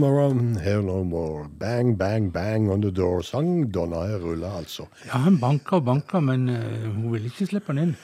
Around 0.04 0.60
here 0.62 0.82
no 0.82 1.04
more. 1.04 1.48
Bang, 1.60 1.96
bang, 1.96 2.30
bang 2.30 2.70
on 2.72 2.82
the 2.82 2.92
door. 2.92 3.22
Sang 3.24 3.72
Donna 3.72 4.18
Rulla, 4.18 4.58
altså. 4.58 4.88
Ja, 5.06 5.18
han 5.18 5.40
banka 5.40 5.76
og 5.76 5.86
banka, 5.86 6.20
men 6.20 6.50
uh, 6.50 6.94
hun 6.94 7.12
ville 7.14 7.32
ikke 7.32 7.48
slippe 7.50 7.74
han 7.74 7.82
inn. 7.84 7.96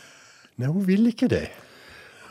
Nei, 0.57 0.69
hun 0.69 0.87
vil 0.87 1.07
ikke 1.07 1.27
det. 1.27 1.47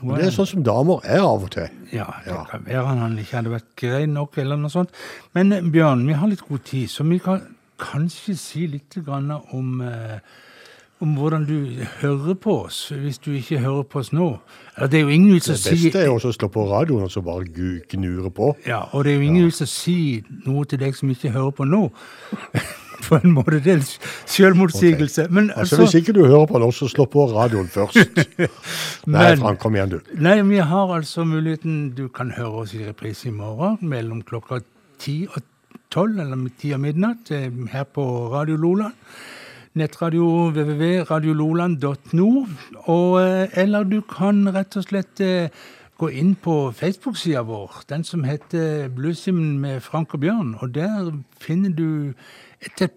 Hun 0.01 0.17
Det 0.17 0.27
er 0.27 0.35
sånn 0.35 0.49
som 0.51 0.65
damer 0.67 1.03
er 1.07 1.23
av 1.23 1.47
og 1.47 1.51
til. 1.55 1.71
Ja, 1.95 2.09
det 2.25 2.39
kan 2.51 2.65
være 2.67 2.87
han, 2.89 3.03
han 3.05 3.19
ikke 3.23 3.39
hadde 3.39 3.53
vært 3.55 3.69
grei 3.79 4.05
nok, 4.11 4.39
eller 4.43 4.59
noe 4.59 4.73
sånt. 4.73 4.95
Men 5.37 5.55
eh, 5.55 5.63
Bjørn, 5.75 6.07
vi 6.09 6.17
har 6.19 6.31
litt 6.31 6.43
god 6.49 6.65
tid, 6.67 6.91
så 6.91 7.07
vi 7.07 7.21
kan 7.23 7.45
kanskje 7.83 8.35
si 8.39 8.67
litt 8.71 8.99
om, 9.07 9.81
eh, 9.87 10.19
om 11.03 11.16
hvordan 11.19 11.45
du 11.49 11.57
hører 12.01 12.37
på 12.39 12.53
oss, 12.65 12.77
hvis 12.95 13.19
du 13.19 13.33
ikke 13.35 13.59
hører 13.65 13.83
på 13.91 13.99
oss 14.03 14.12
nå. 14.15 14.29
Det 14.79 15.01
er 15.01 15.03
jo 15.03 15.09
ingen 15.15 15.35
vits 15.35 15.51
å 15.51 15.57
Det 15.59 15.73
beste 15.74 15.99
er 15.99 16.07
jo 16.07 16.19
å 16.20 16.33
slå 16.33 16.49
på 16.55 16.66
radioen 16.70 17.03
og 17.09 17.11
så 17.12 17.23
bare 17.27 17.49
gnure 17.91 18.31
på. 18.31 18.53
Ja, 18.66 18.85
og 18.93 19.05
det 19.05 19.12
er 19.12 19.19
jo 19.19 19.27
ingen 19.27 19.49
vits 19.51 19.65
å 19.65 19.69
si 19.69 19.97
noe 20.47 20.65
til 20.70 20.79
deg 20.79 20.95
som 20.97 21.11
ikke 21.11 21.35
hører 21.35 21.51
på 21.59 21.66
nå. 21.69 21.89
På 23.03 23.16
en 23.19 23.33
måte, 23.35 23.59
det 23.59 23.73
er 23.73 23.81
selvmotsigelse. 24.31 25.24
Men 25.35 25.49
Altså, 25.59 25.81
Hvis 25.81 25.97
ikke 25.99 26.12
du 26.15 26.20
hører 26.23 26.47
på 26.47 26.61
nå, 26.62 26.69
så 26.70 26.87
slå 26.87 27.09
på 27.11 27.24
radioen 27.33 27.66
først. 27.66 27.99
Nei, 29.11 29.24
Men- 29.33 29.41
Frank, 29.43 29.59
kom 29.59 29.74
igjen, 29.74 29.97
du. 29.97 30.12
Nei, 30.23 30.37
vi 30.47 30.61
har 30.62 30.93
altså 30.95 31.24
muligheten 31.27 31.97
Du 31.99 32.07
kan 32.15 32.31
høre 32.37 32.62
oss 32.62 32.74
i 32.79 32.85
reprise 32.87 33.27
i 33.27 33.35
morgen 33.35 33.79
mellom 33.91 34.23
klokka 34.23 34.61
ti 35.03 35.24
og 35.27 35.43
tolv, 35.91 36.20
eller 36.23 36.47
ti 36.61 36.70
og 36.77 36.81
midnatt, 36.85 37.31
eh, 37.35 37.51
her 37.74 37.85
på 37.91 38.07
Radio 38.33 38.55
Loland. 38.57 38.95
Nettradio 39.74 40.51
www.radiololand.no. 40.53 42.47
Og, 42.82 43.23
eh, 43.23 43.49
eller 43.62 43.85
du 43.89 44.01
kan 44.05 44.44
rett 44.53 44.77
og 44.77 44.85
slett 44.85 45.20
eh, 45.24 45.49
gå 45.99 46.09
inn 46.12 46.35
på 46.35 46.73
Facebook-sida 46.77 47.44
vår, 47.47 47.82
den 47.89 48.05
som 48.05 48.24
heter 48.27 48.89
Bluesimen 48.93 49.59
med 49.62 49.81
Frank 49.81 50.15
og 50.15 50.20
Bjørn. 50.20 50.57
Og 50.61 50.74
der 50.74 51.12
finner 51.40 51.70
du 51.70 52.12
etter 52.61 52.89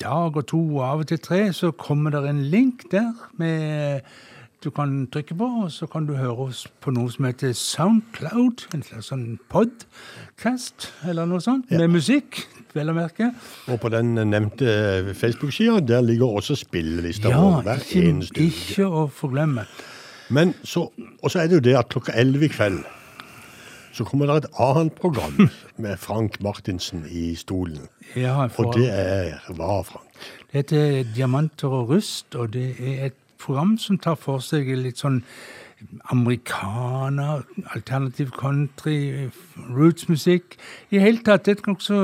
dag 0.00 0.36
og 0.36 0.46
to 0.46 0.60
og 0.76 0.84
av 0.86 1.02
og 1.04 1.08
til 1.10 1.20
tre, 1.22 1.52
så 1.52 1.70
kommer 1.70 2.10
det 2.14 2.24
en 2.28 2.44
link 2.52 2.86
der 2.90 3.12
med 3.38 4.00
du 4.64 4.70
kan 4.70 5.08
trykke 5.10 5.34
på, 5.34 5.46
og 5.64 5.72
så 5.74 5.86
kan 5.90 6.06
du 6.06 6.14
høre 6.14 6.46
oss 6.46 6.68
på 6.80 6.92
noe 6.94 7.10
som 7.10 7.26
heter 7.26 7.50
Soundcloud, 7.58 8.68
en 8.74 8.84
slags 8.86 9.08
sånn 9.10 9.24
podcast, 9.50 10.92
eller 11.08 11.26
noe 11.26 11.42
sånt, 11.42 11.70
med 11.74 11.90
musikk, 11.90 12.44
vel 12.74 12.90
å 12.92 12.94
merke. 12.96 13.30
Og 13.68 13.80
på 13.82 13.90
den 13.92 14.14
nevnte 14.30 15.14
Facebook-sida, 15.18 15.80
der 15.86 16.00
ligger 16.06 16.26
også 16.40 16.56
spillelista 16.58 17.28
Ja, 17.32 17.40
vår 17.42 17.62
hver 17.66 17.84
ikke, 17.84 18.02
eneste 18.08 18.36
uke. 18.38 18.48
ikke 18.48 18.88
å 18.88 19.06
forglemme. 19.12 19.66
Men 20.32 20.54
så, 20.64 20.86
og 21.22 21.30
så 21.30 21.42
er 21.42 21.50
det 21.50 21.58
jo 21.60 21.64
det 21.68 21.76
at 21.78 21.88
klokka 21.92 22.12
11 22.16 22.44
i 22.48 22.52
kveld 22.52 22.82
så 23.92 24.06
kommer 24.08 24.24
det 24.30 24.36
et 24.46 24.54
annet 24.64 24.94
program 24.96 25.50
med 25.84 25.98
Frank 26.00 26.38
Martinsen 26.40 27.02
i 27.12 27.34
stolen. 27.36 27.88
Ja, 28.16 28.46
Og 28.56 28.70
det 28.78 28.86
er 28.88 29.34
hva, 29.52 29.82
Frank? 29.84 30.08
Det 30.48 30.62
heter 30.62 31.02
Diamanter 31.14 31.68
og 31.68 31.90
rust, 31.92 32.32
og 32.34 32.54
det 32.54 32.70
er 32.80 33.10
et 33.10 33.18
program 33.42 33.74
som 33.78 33.98
tar 34.00 34.16
for 34.16 34.40
seg 34.44 34.70
litt 34.78 35.00
sånn 35.02 35.20
amerikaner, 36.12 37.42
alternativ 37.74 38.32
country, 38.36 39.30
rootsmusikk. 39.70 40.56
I 40.90 41.00
hele 41.02 41.22
tatt 41.26 41.48
et 41.48 41.64
nokså 41.66 41.98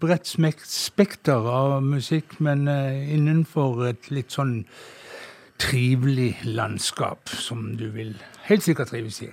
bredt 0.00 0.30
spekter 0.68 1.48
av 1.50 1.80
musikk, 1.84 2.38
men 2.40 2.68
eh, 2.68 3.14
innenfor 3.16 3.86
et 3.90 4.10
litt 4.10 4.34
sånn 4.34 4.62
trivelig 5.60 6.34
landskap, 6.44 7.28
som 7.28 7.74
du 7.78 7.88
vil 7.94 8.14
helt 8.48 8.64
sikkert 8.66 8.90
trives 8.92 9.22
i. 9.22 9.30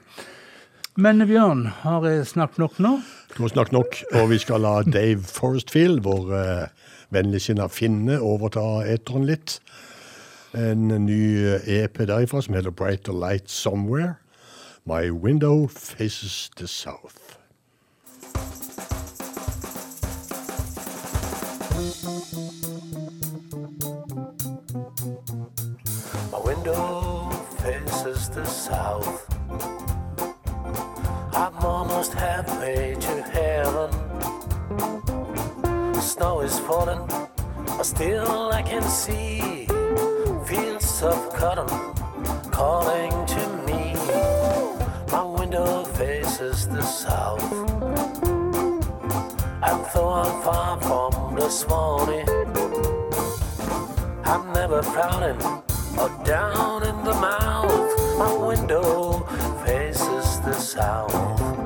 Men 1.02 1.24
Bjørn, 1.24 1.66
har 1.86 2.04
jeg 2.06 2.28
snakket 2.28 2.60
nok 2.60 2.80
nå? 2.84 2.98
Du 3.32 3.42
må 3.44 3.50
snakke 3.50 3.74
nok, 3.74 3.96
og 4.20 4.28
vi 4.34 4.38
skal 4.44 4.66
la 4.66 4.82
Dave 4.84 5.24
Forestfield, 5.24 6.04
vår 6.04 6.34
uh, 6.36 6.92
vennligsinna 7.16 7.70
finne, 7.72 8.20
overta 8.20 8.84
eteren 8.92 9.24
litt. 9.30 9.60
En 10.54 10.88
ny 10.88 11.48
EP 11.66 11.98
derifra 12.08 12.42
som 12.42 12.54
heter 12.54 12.72
Brighter 12.72 13.14
Light 13.14 13.50
Somewhere. 13.50 14.20
My 14.86 15.10
window 15.10 15.68
faces 15.68 16.50
the 16.58 16.68
south. 16.68 17.38
My 26.32 26.40
window 26.44 27.30
faces 27.60 28.30
the 28.30 28.46
south. 28.46 29.28
I'm 31.34 31.56
almost 31.66 32.14
halfway 32.14 32.96
to 33.00 33.22
heaven. 33.32 33.90
Snow 36.02 36.42
is 36.42 36.60
falling, 36.60 37.08
but 37.78 37.86
still 37.86 38.52
I 38.52 38.64
can 38.64 38.84
see 38.84 39.61
of 41.04 41.34
cotton 41.34 41.68
calling 42.52 43.12
to 43.26 43.48
me. 43.66 43.94
My 45.12 45.24
window 45.24 45.84
faces 45.84 46.68
the 46.68 46.82
south. 46.82 47.42
And 49.64 49.86
though 49.94 50.10
I'm 50.10 50.42
far 50.44 50.80
from 50.82 51.36
the 51.36 51.50
swanee, 51.50 52.26
I'm 54.24 54.54
never 54.54 54.84
frowning 54.84 55.42
or 55.98 56.10
down 56.24 56.84
in 56.84 57.04
the 57.04 57.14
mouth. 57.14 58.18
My 58.20 58.34
window 58.34 59.20
faces 59.66 60.40
the 60.42 60.54
south. 60.54 61.61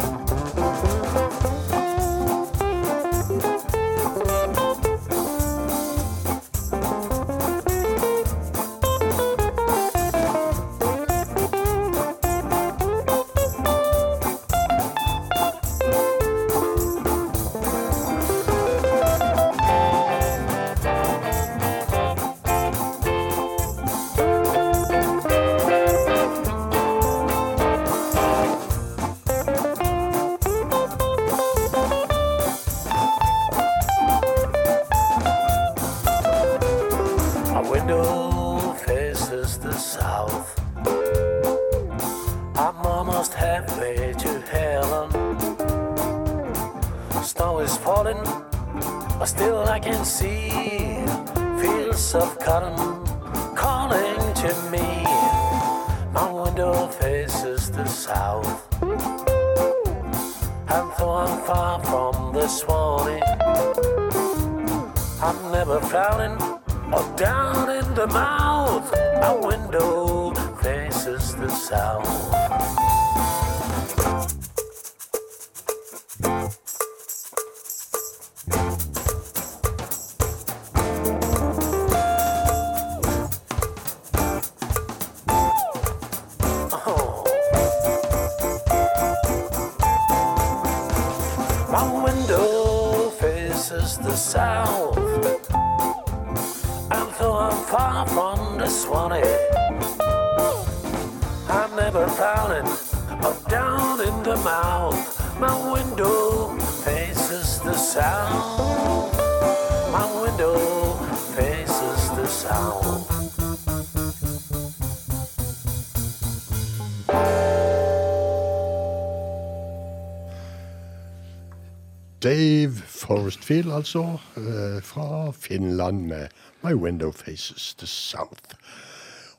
Altså, 123.86 124.20
eh, 124.38 124.82
fra 124.84 125.32
Finland 125.32 126.07
med 126.07 126.28
My 126.64 126.74
Window 126.74 127.12
Faces 127.12 127.76
the 127.76 127.88
South. 127.88 128.57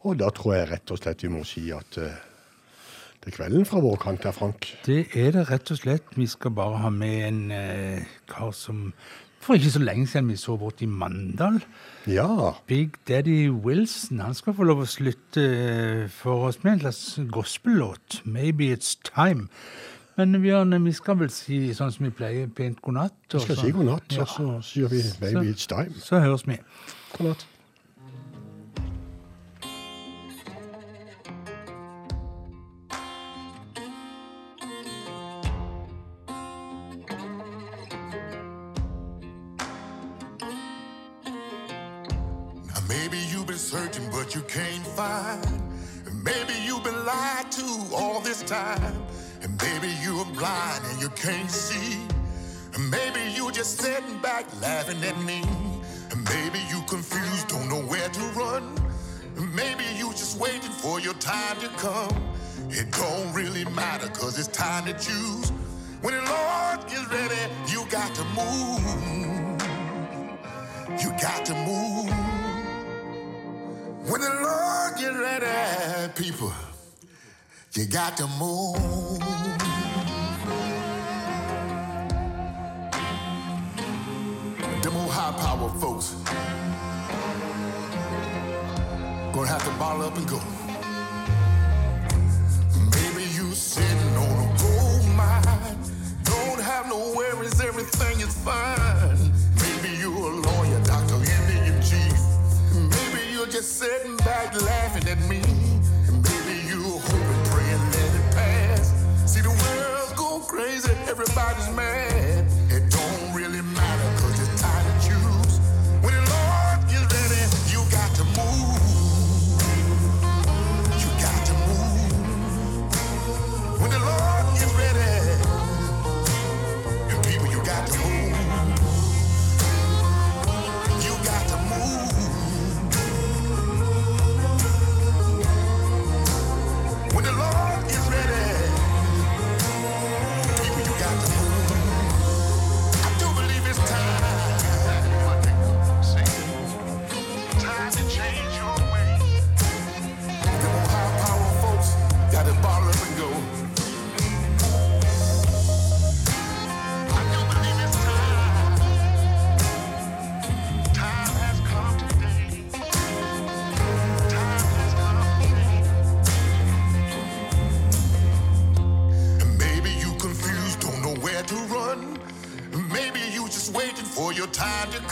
Og 0.06 0.18
da 0.18 0.30
tror 0.30 0.54
jeg 0.54 0.70
rett 0.70 0.90
og 0.90 1.00
slett 1.00 1.24
vi 1.24 1.32
må 1.32 1.42
si 1.44 1.64
at 1.74 1.98
eh, 1.98 2.14
det 3.24 3.32
er 3.32 3.36
kvelden 3.40 3.66
fra 3.66 3.82
vår 3.82 3.96
kant 3.98 4.22
her, 4.22 4.34
Frank. 4.36 4.68
Det 4.86 5.08
er 5.18 5.32
det 5.34 5.48
rett 5.50 5.70
og 5.74 5.80
slett. 5.80 6.12
Vi 6.14 6.28
skal 6.30 6.54
bare 6.54 6.78
ha 6.84 6.90
med 6.94 7.16
en 7.26 7.40
eh, 7.50 8.04
kar 8.30 8.52
som 8.54 8.92
For 9.42 9.54
ikke 9.54 9.70
så 9.70 9.82
lenge 9.82 10.06
siden 10.10 10.30
vi 10.30 10.36
så 10.36 10.56
bort 10.58 10.80
i 10.82 10.86
Mandal. 10.90 11.60
Ja. 12.10 12.56
Big 12.66 12.96
Daddy 13.06 13.48
Wilson. 13.50 14.18
Han 14.20 14.34
skal 14.34 14.56
få 14.58 14.66
lov 14.66 14.80
å 14.82 14.88
slutte 14.90 15.42
eh, 15.42 16.06
for 16.10 16.48
oss 16.48 16.62
med 16.64 16.72
en 16.72 16.80
slags 16.86 17.18
gospellåt. 17.30 18.22
'Maybe 18.24 18.72
It's 18.74 18.96
Time'. 19.06 19.46
Men 20.16 20.32
Bjørn, 20.42 20.84
vi 20.84 20.92
skal 20.96 21.18
vel 21.20 21.28
si 21.30 21.58
sånn 21.76 21.90
som 21.92 22.06
vi 22.06 22.10
pleier, 22.16 22.46
pent 22.56 22.78
god 22.84 22.96
natt? 22.96 23.16
Vi 23.32 23.40
skal 23.42 23.58
si 23.60 23.72
god 23.76 23.84
natt, 23.90 24.14
og 24.22 24.28
så 24.32 24.46
sier 24.64 24.88
vi 24.88 25.02
'Maybe 25.02 25.50
it's 25.52 25.66
time'. 25.68 26.00
Så 26.00 26.20
høres 26.20 26.46
vi. 26.46 26.56
God 27.18 27.28
natt. 27.28 27.46
Laughing 54.60 55.02
at 55.04 55.18
me. 55.22 55.42
And 56.10 56.24
maybe 56.24 56.58
you 56.70 56.82
confused, 56.88 57.48
don't 57.48 57.68
know 57.68 57.82
where 57.82 58.08
to 58.08 58.20
run. 58.38 58.74
Maybe 59.54 59.84
you 59.96 60.10
just 60.12 60.38
waiting 60.40 60.70
for 60.70 61.00
your 61.00 61.14
time 61.14 61.58
to 61.60 61.68
come. 61.68 62.10
It 62.70 62.90
don't 62.92 63.32
really 63.32 63.64
matter, 63.66 64.08
cause 64.08 64.38
it's 64.38 64.48
time 64.48 64.86
to 64.86 64.92
choose. 64.92 65.50
When 66.02 66.14
the 66.14 66.22
Lord 66.22 66.86
gets 66.88 67.06
ready, 67.10 67.34
you 67.68 67.84
got 67.90 68.14
to 68.14 68.24
move. 68.36 69.62
You 71.00 71.10
got 71.20 71.44
to 71.46 71.54
move. 71.54 72.10
When 74.08 74.20
the 74.20 74.30
Lord 74.30 74.96
gets 74.96 75.16
ready, 75.16 76.12
people, 76.14 76.52
you 77.74 77.86
got 77.86 78.16
to 78.18 78.26
move. 78.38 79.65
High 85.26 85.38
power 85.40 85.68
folks 85.80 86.14
gonna 89.32 89.48
have 89.48 89.64
to 89.64 89.70
bottle 89.78 90.02
up 90.02 90.16
and 90.16 90.28
go. 90.28 90.40
Maybe 92.94 93.24
you 93.34 93.52
sitting 93.52 94.16
on 94.24 94.36
a 94.44 94.48
gold 94.62 95.06
mine, 95.16 95.78
don't 96.22 96.60
have 96.60 96.86
no 96.88 97.12
worries, 97.16 97.60
everything 97.60 98.20
is 98.20 98.34
fine. 98.44 99.18
Maybe 99.62 99.96
you 99.98 100.10
a 100.16 100.30
lawyer, 100.46 100.80
doctor, 100.84 101.16
Indian 101.16 101.82
chief. 101.82 102.20
Maybe 102.72 103.32
you're 103.32 103.48
just 103.48 103.78
sitting 103.80 104.16
back 104.18 104.54
laughing 104.62 105.08
at 105.08 105.18
me. 105.28 105.42
Maybe 106.28 106.54
you 106.70 106.82
hoping, 107.08 107.42
praying 107.50 107.84
that 107.94 108.12
it 108.20 108.26
pass. 108.36 108.94
See 109.26 109.40
the 109.40 109.50
world's 109.50 110.12
go 110.12 110.38
crazy, 110.40 110.92
everybody's 111.08 111.70
mad. 111.74 112.55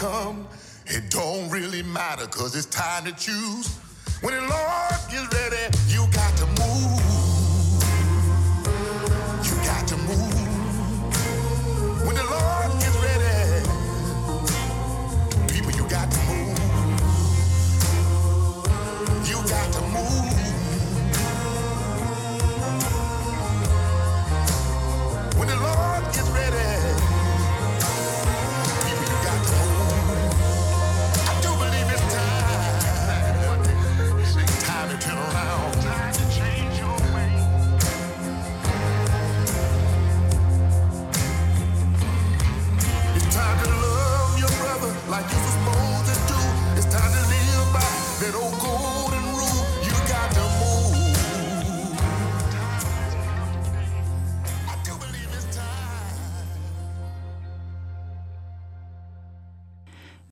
Come. 0.04 0.46
It 0.86 1.10
don't 1.10 1.48
really 1.48 1.82
matter, 1.82 2.26
cause 2.26 2.54
it's 2.54 2.66
time 2.66 3.04
to 3.06 3.12
choose. 3.12 3.68
When 4.20 4.34
the 4.34 4.40
Lord 4.40 4.98
gets 5.10 5.28
ready, 5.34 5.64
you 5.88 6.06
got 6.12 6.36
to 6.36 6.46
move. 6.60 7.13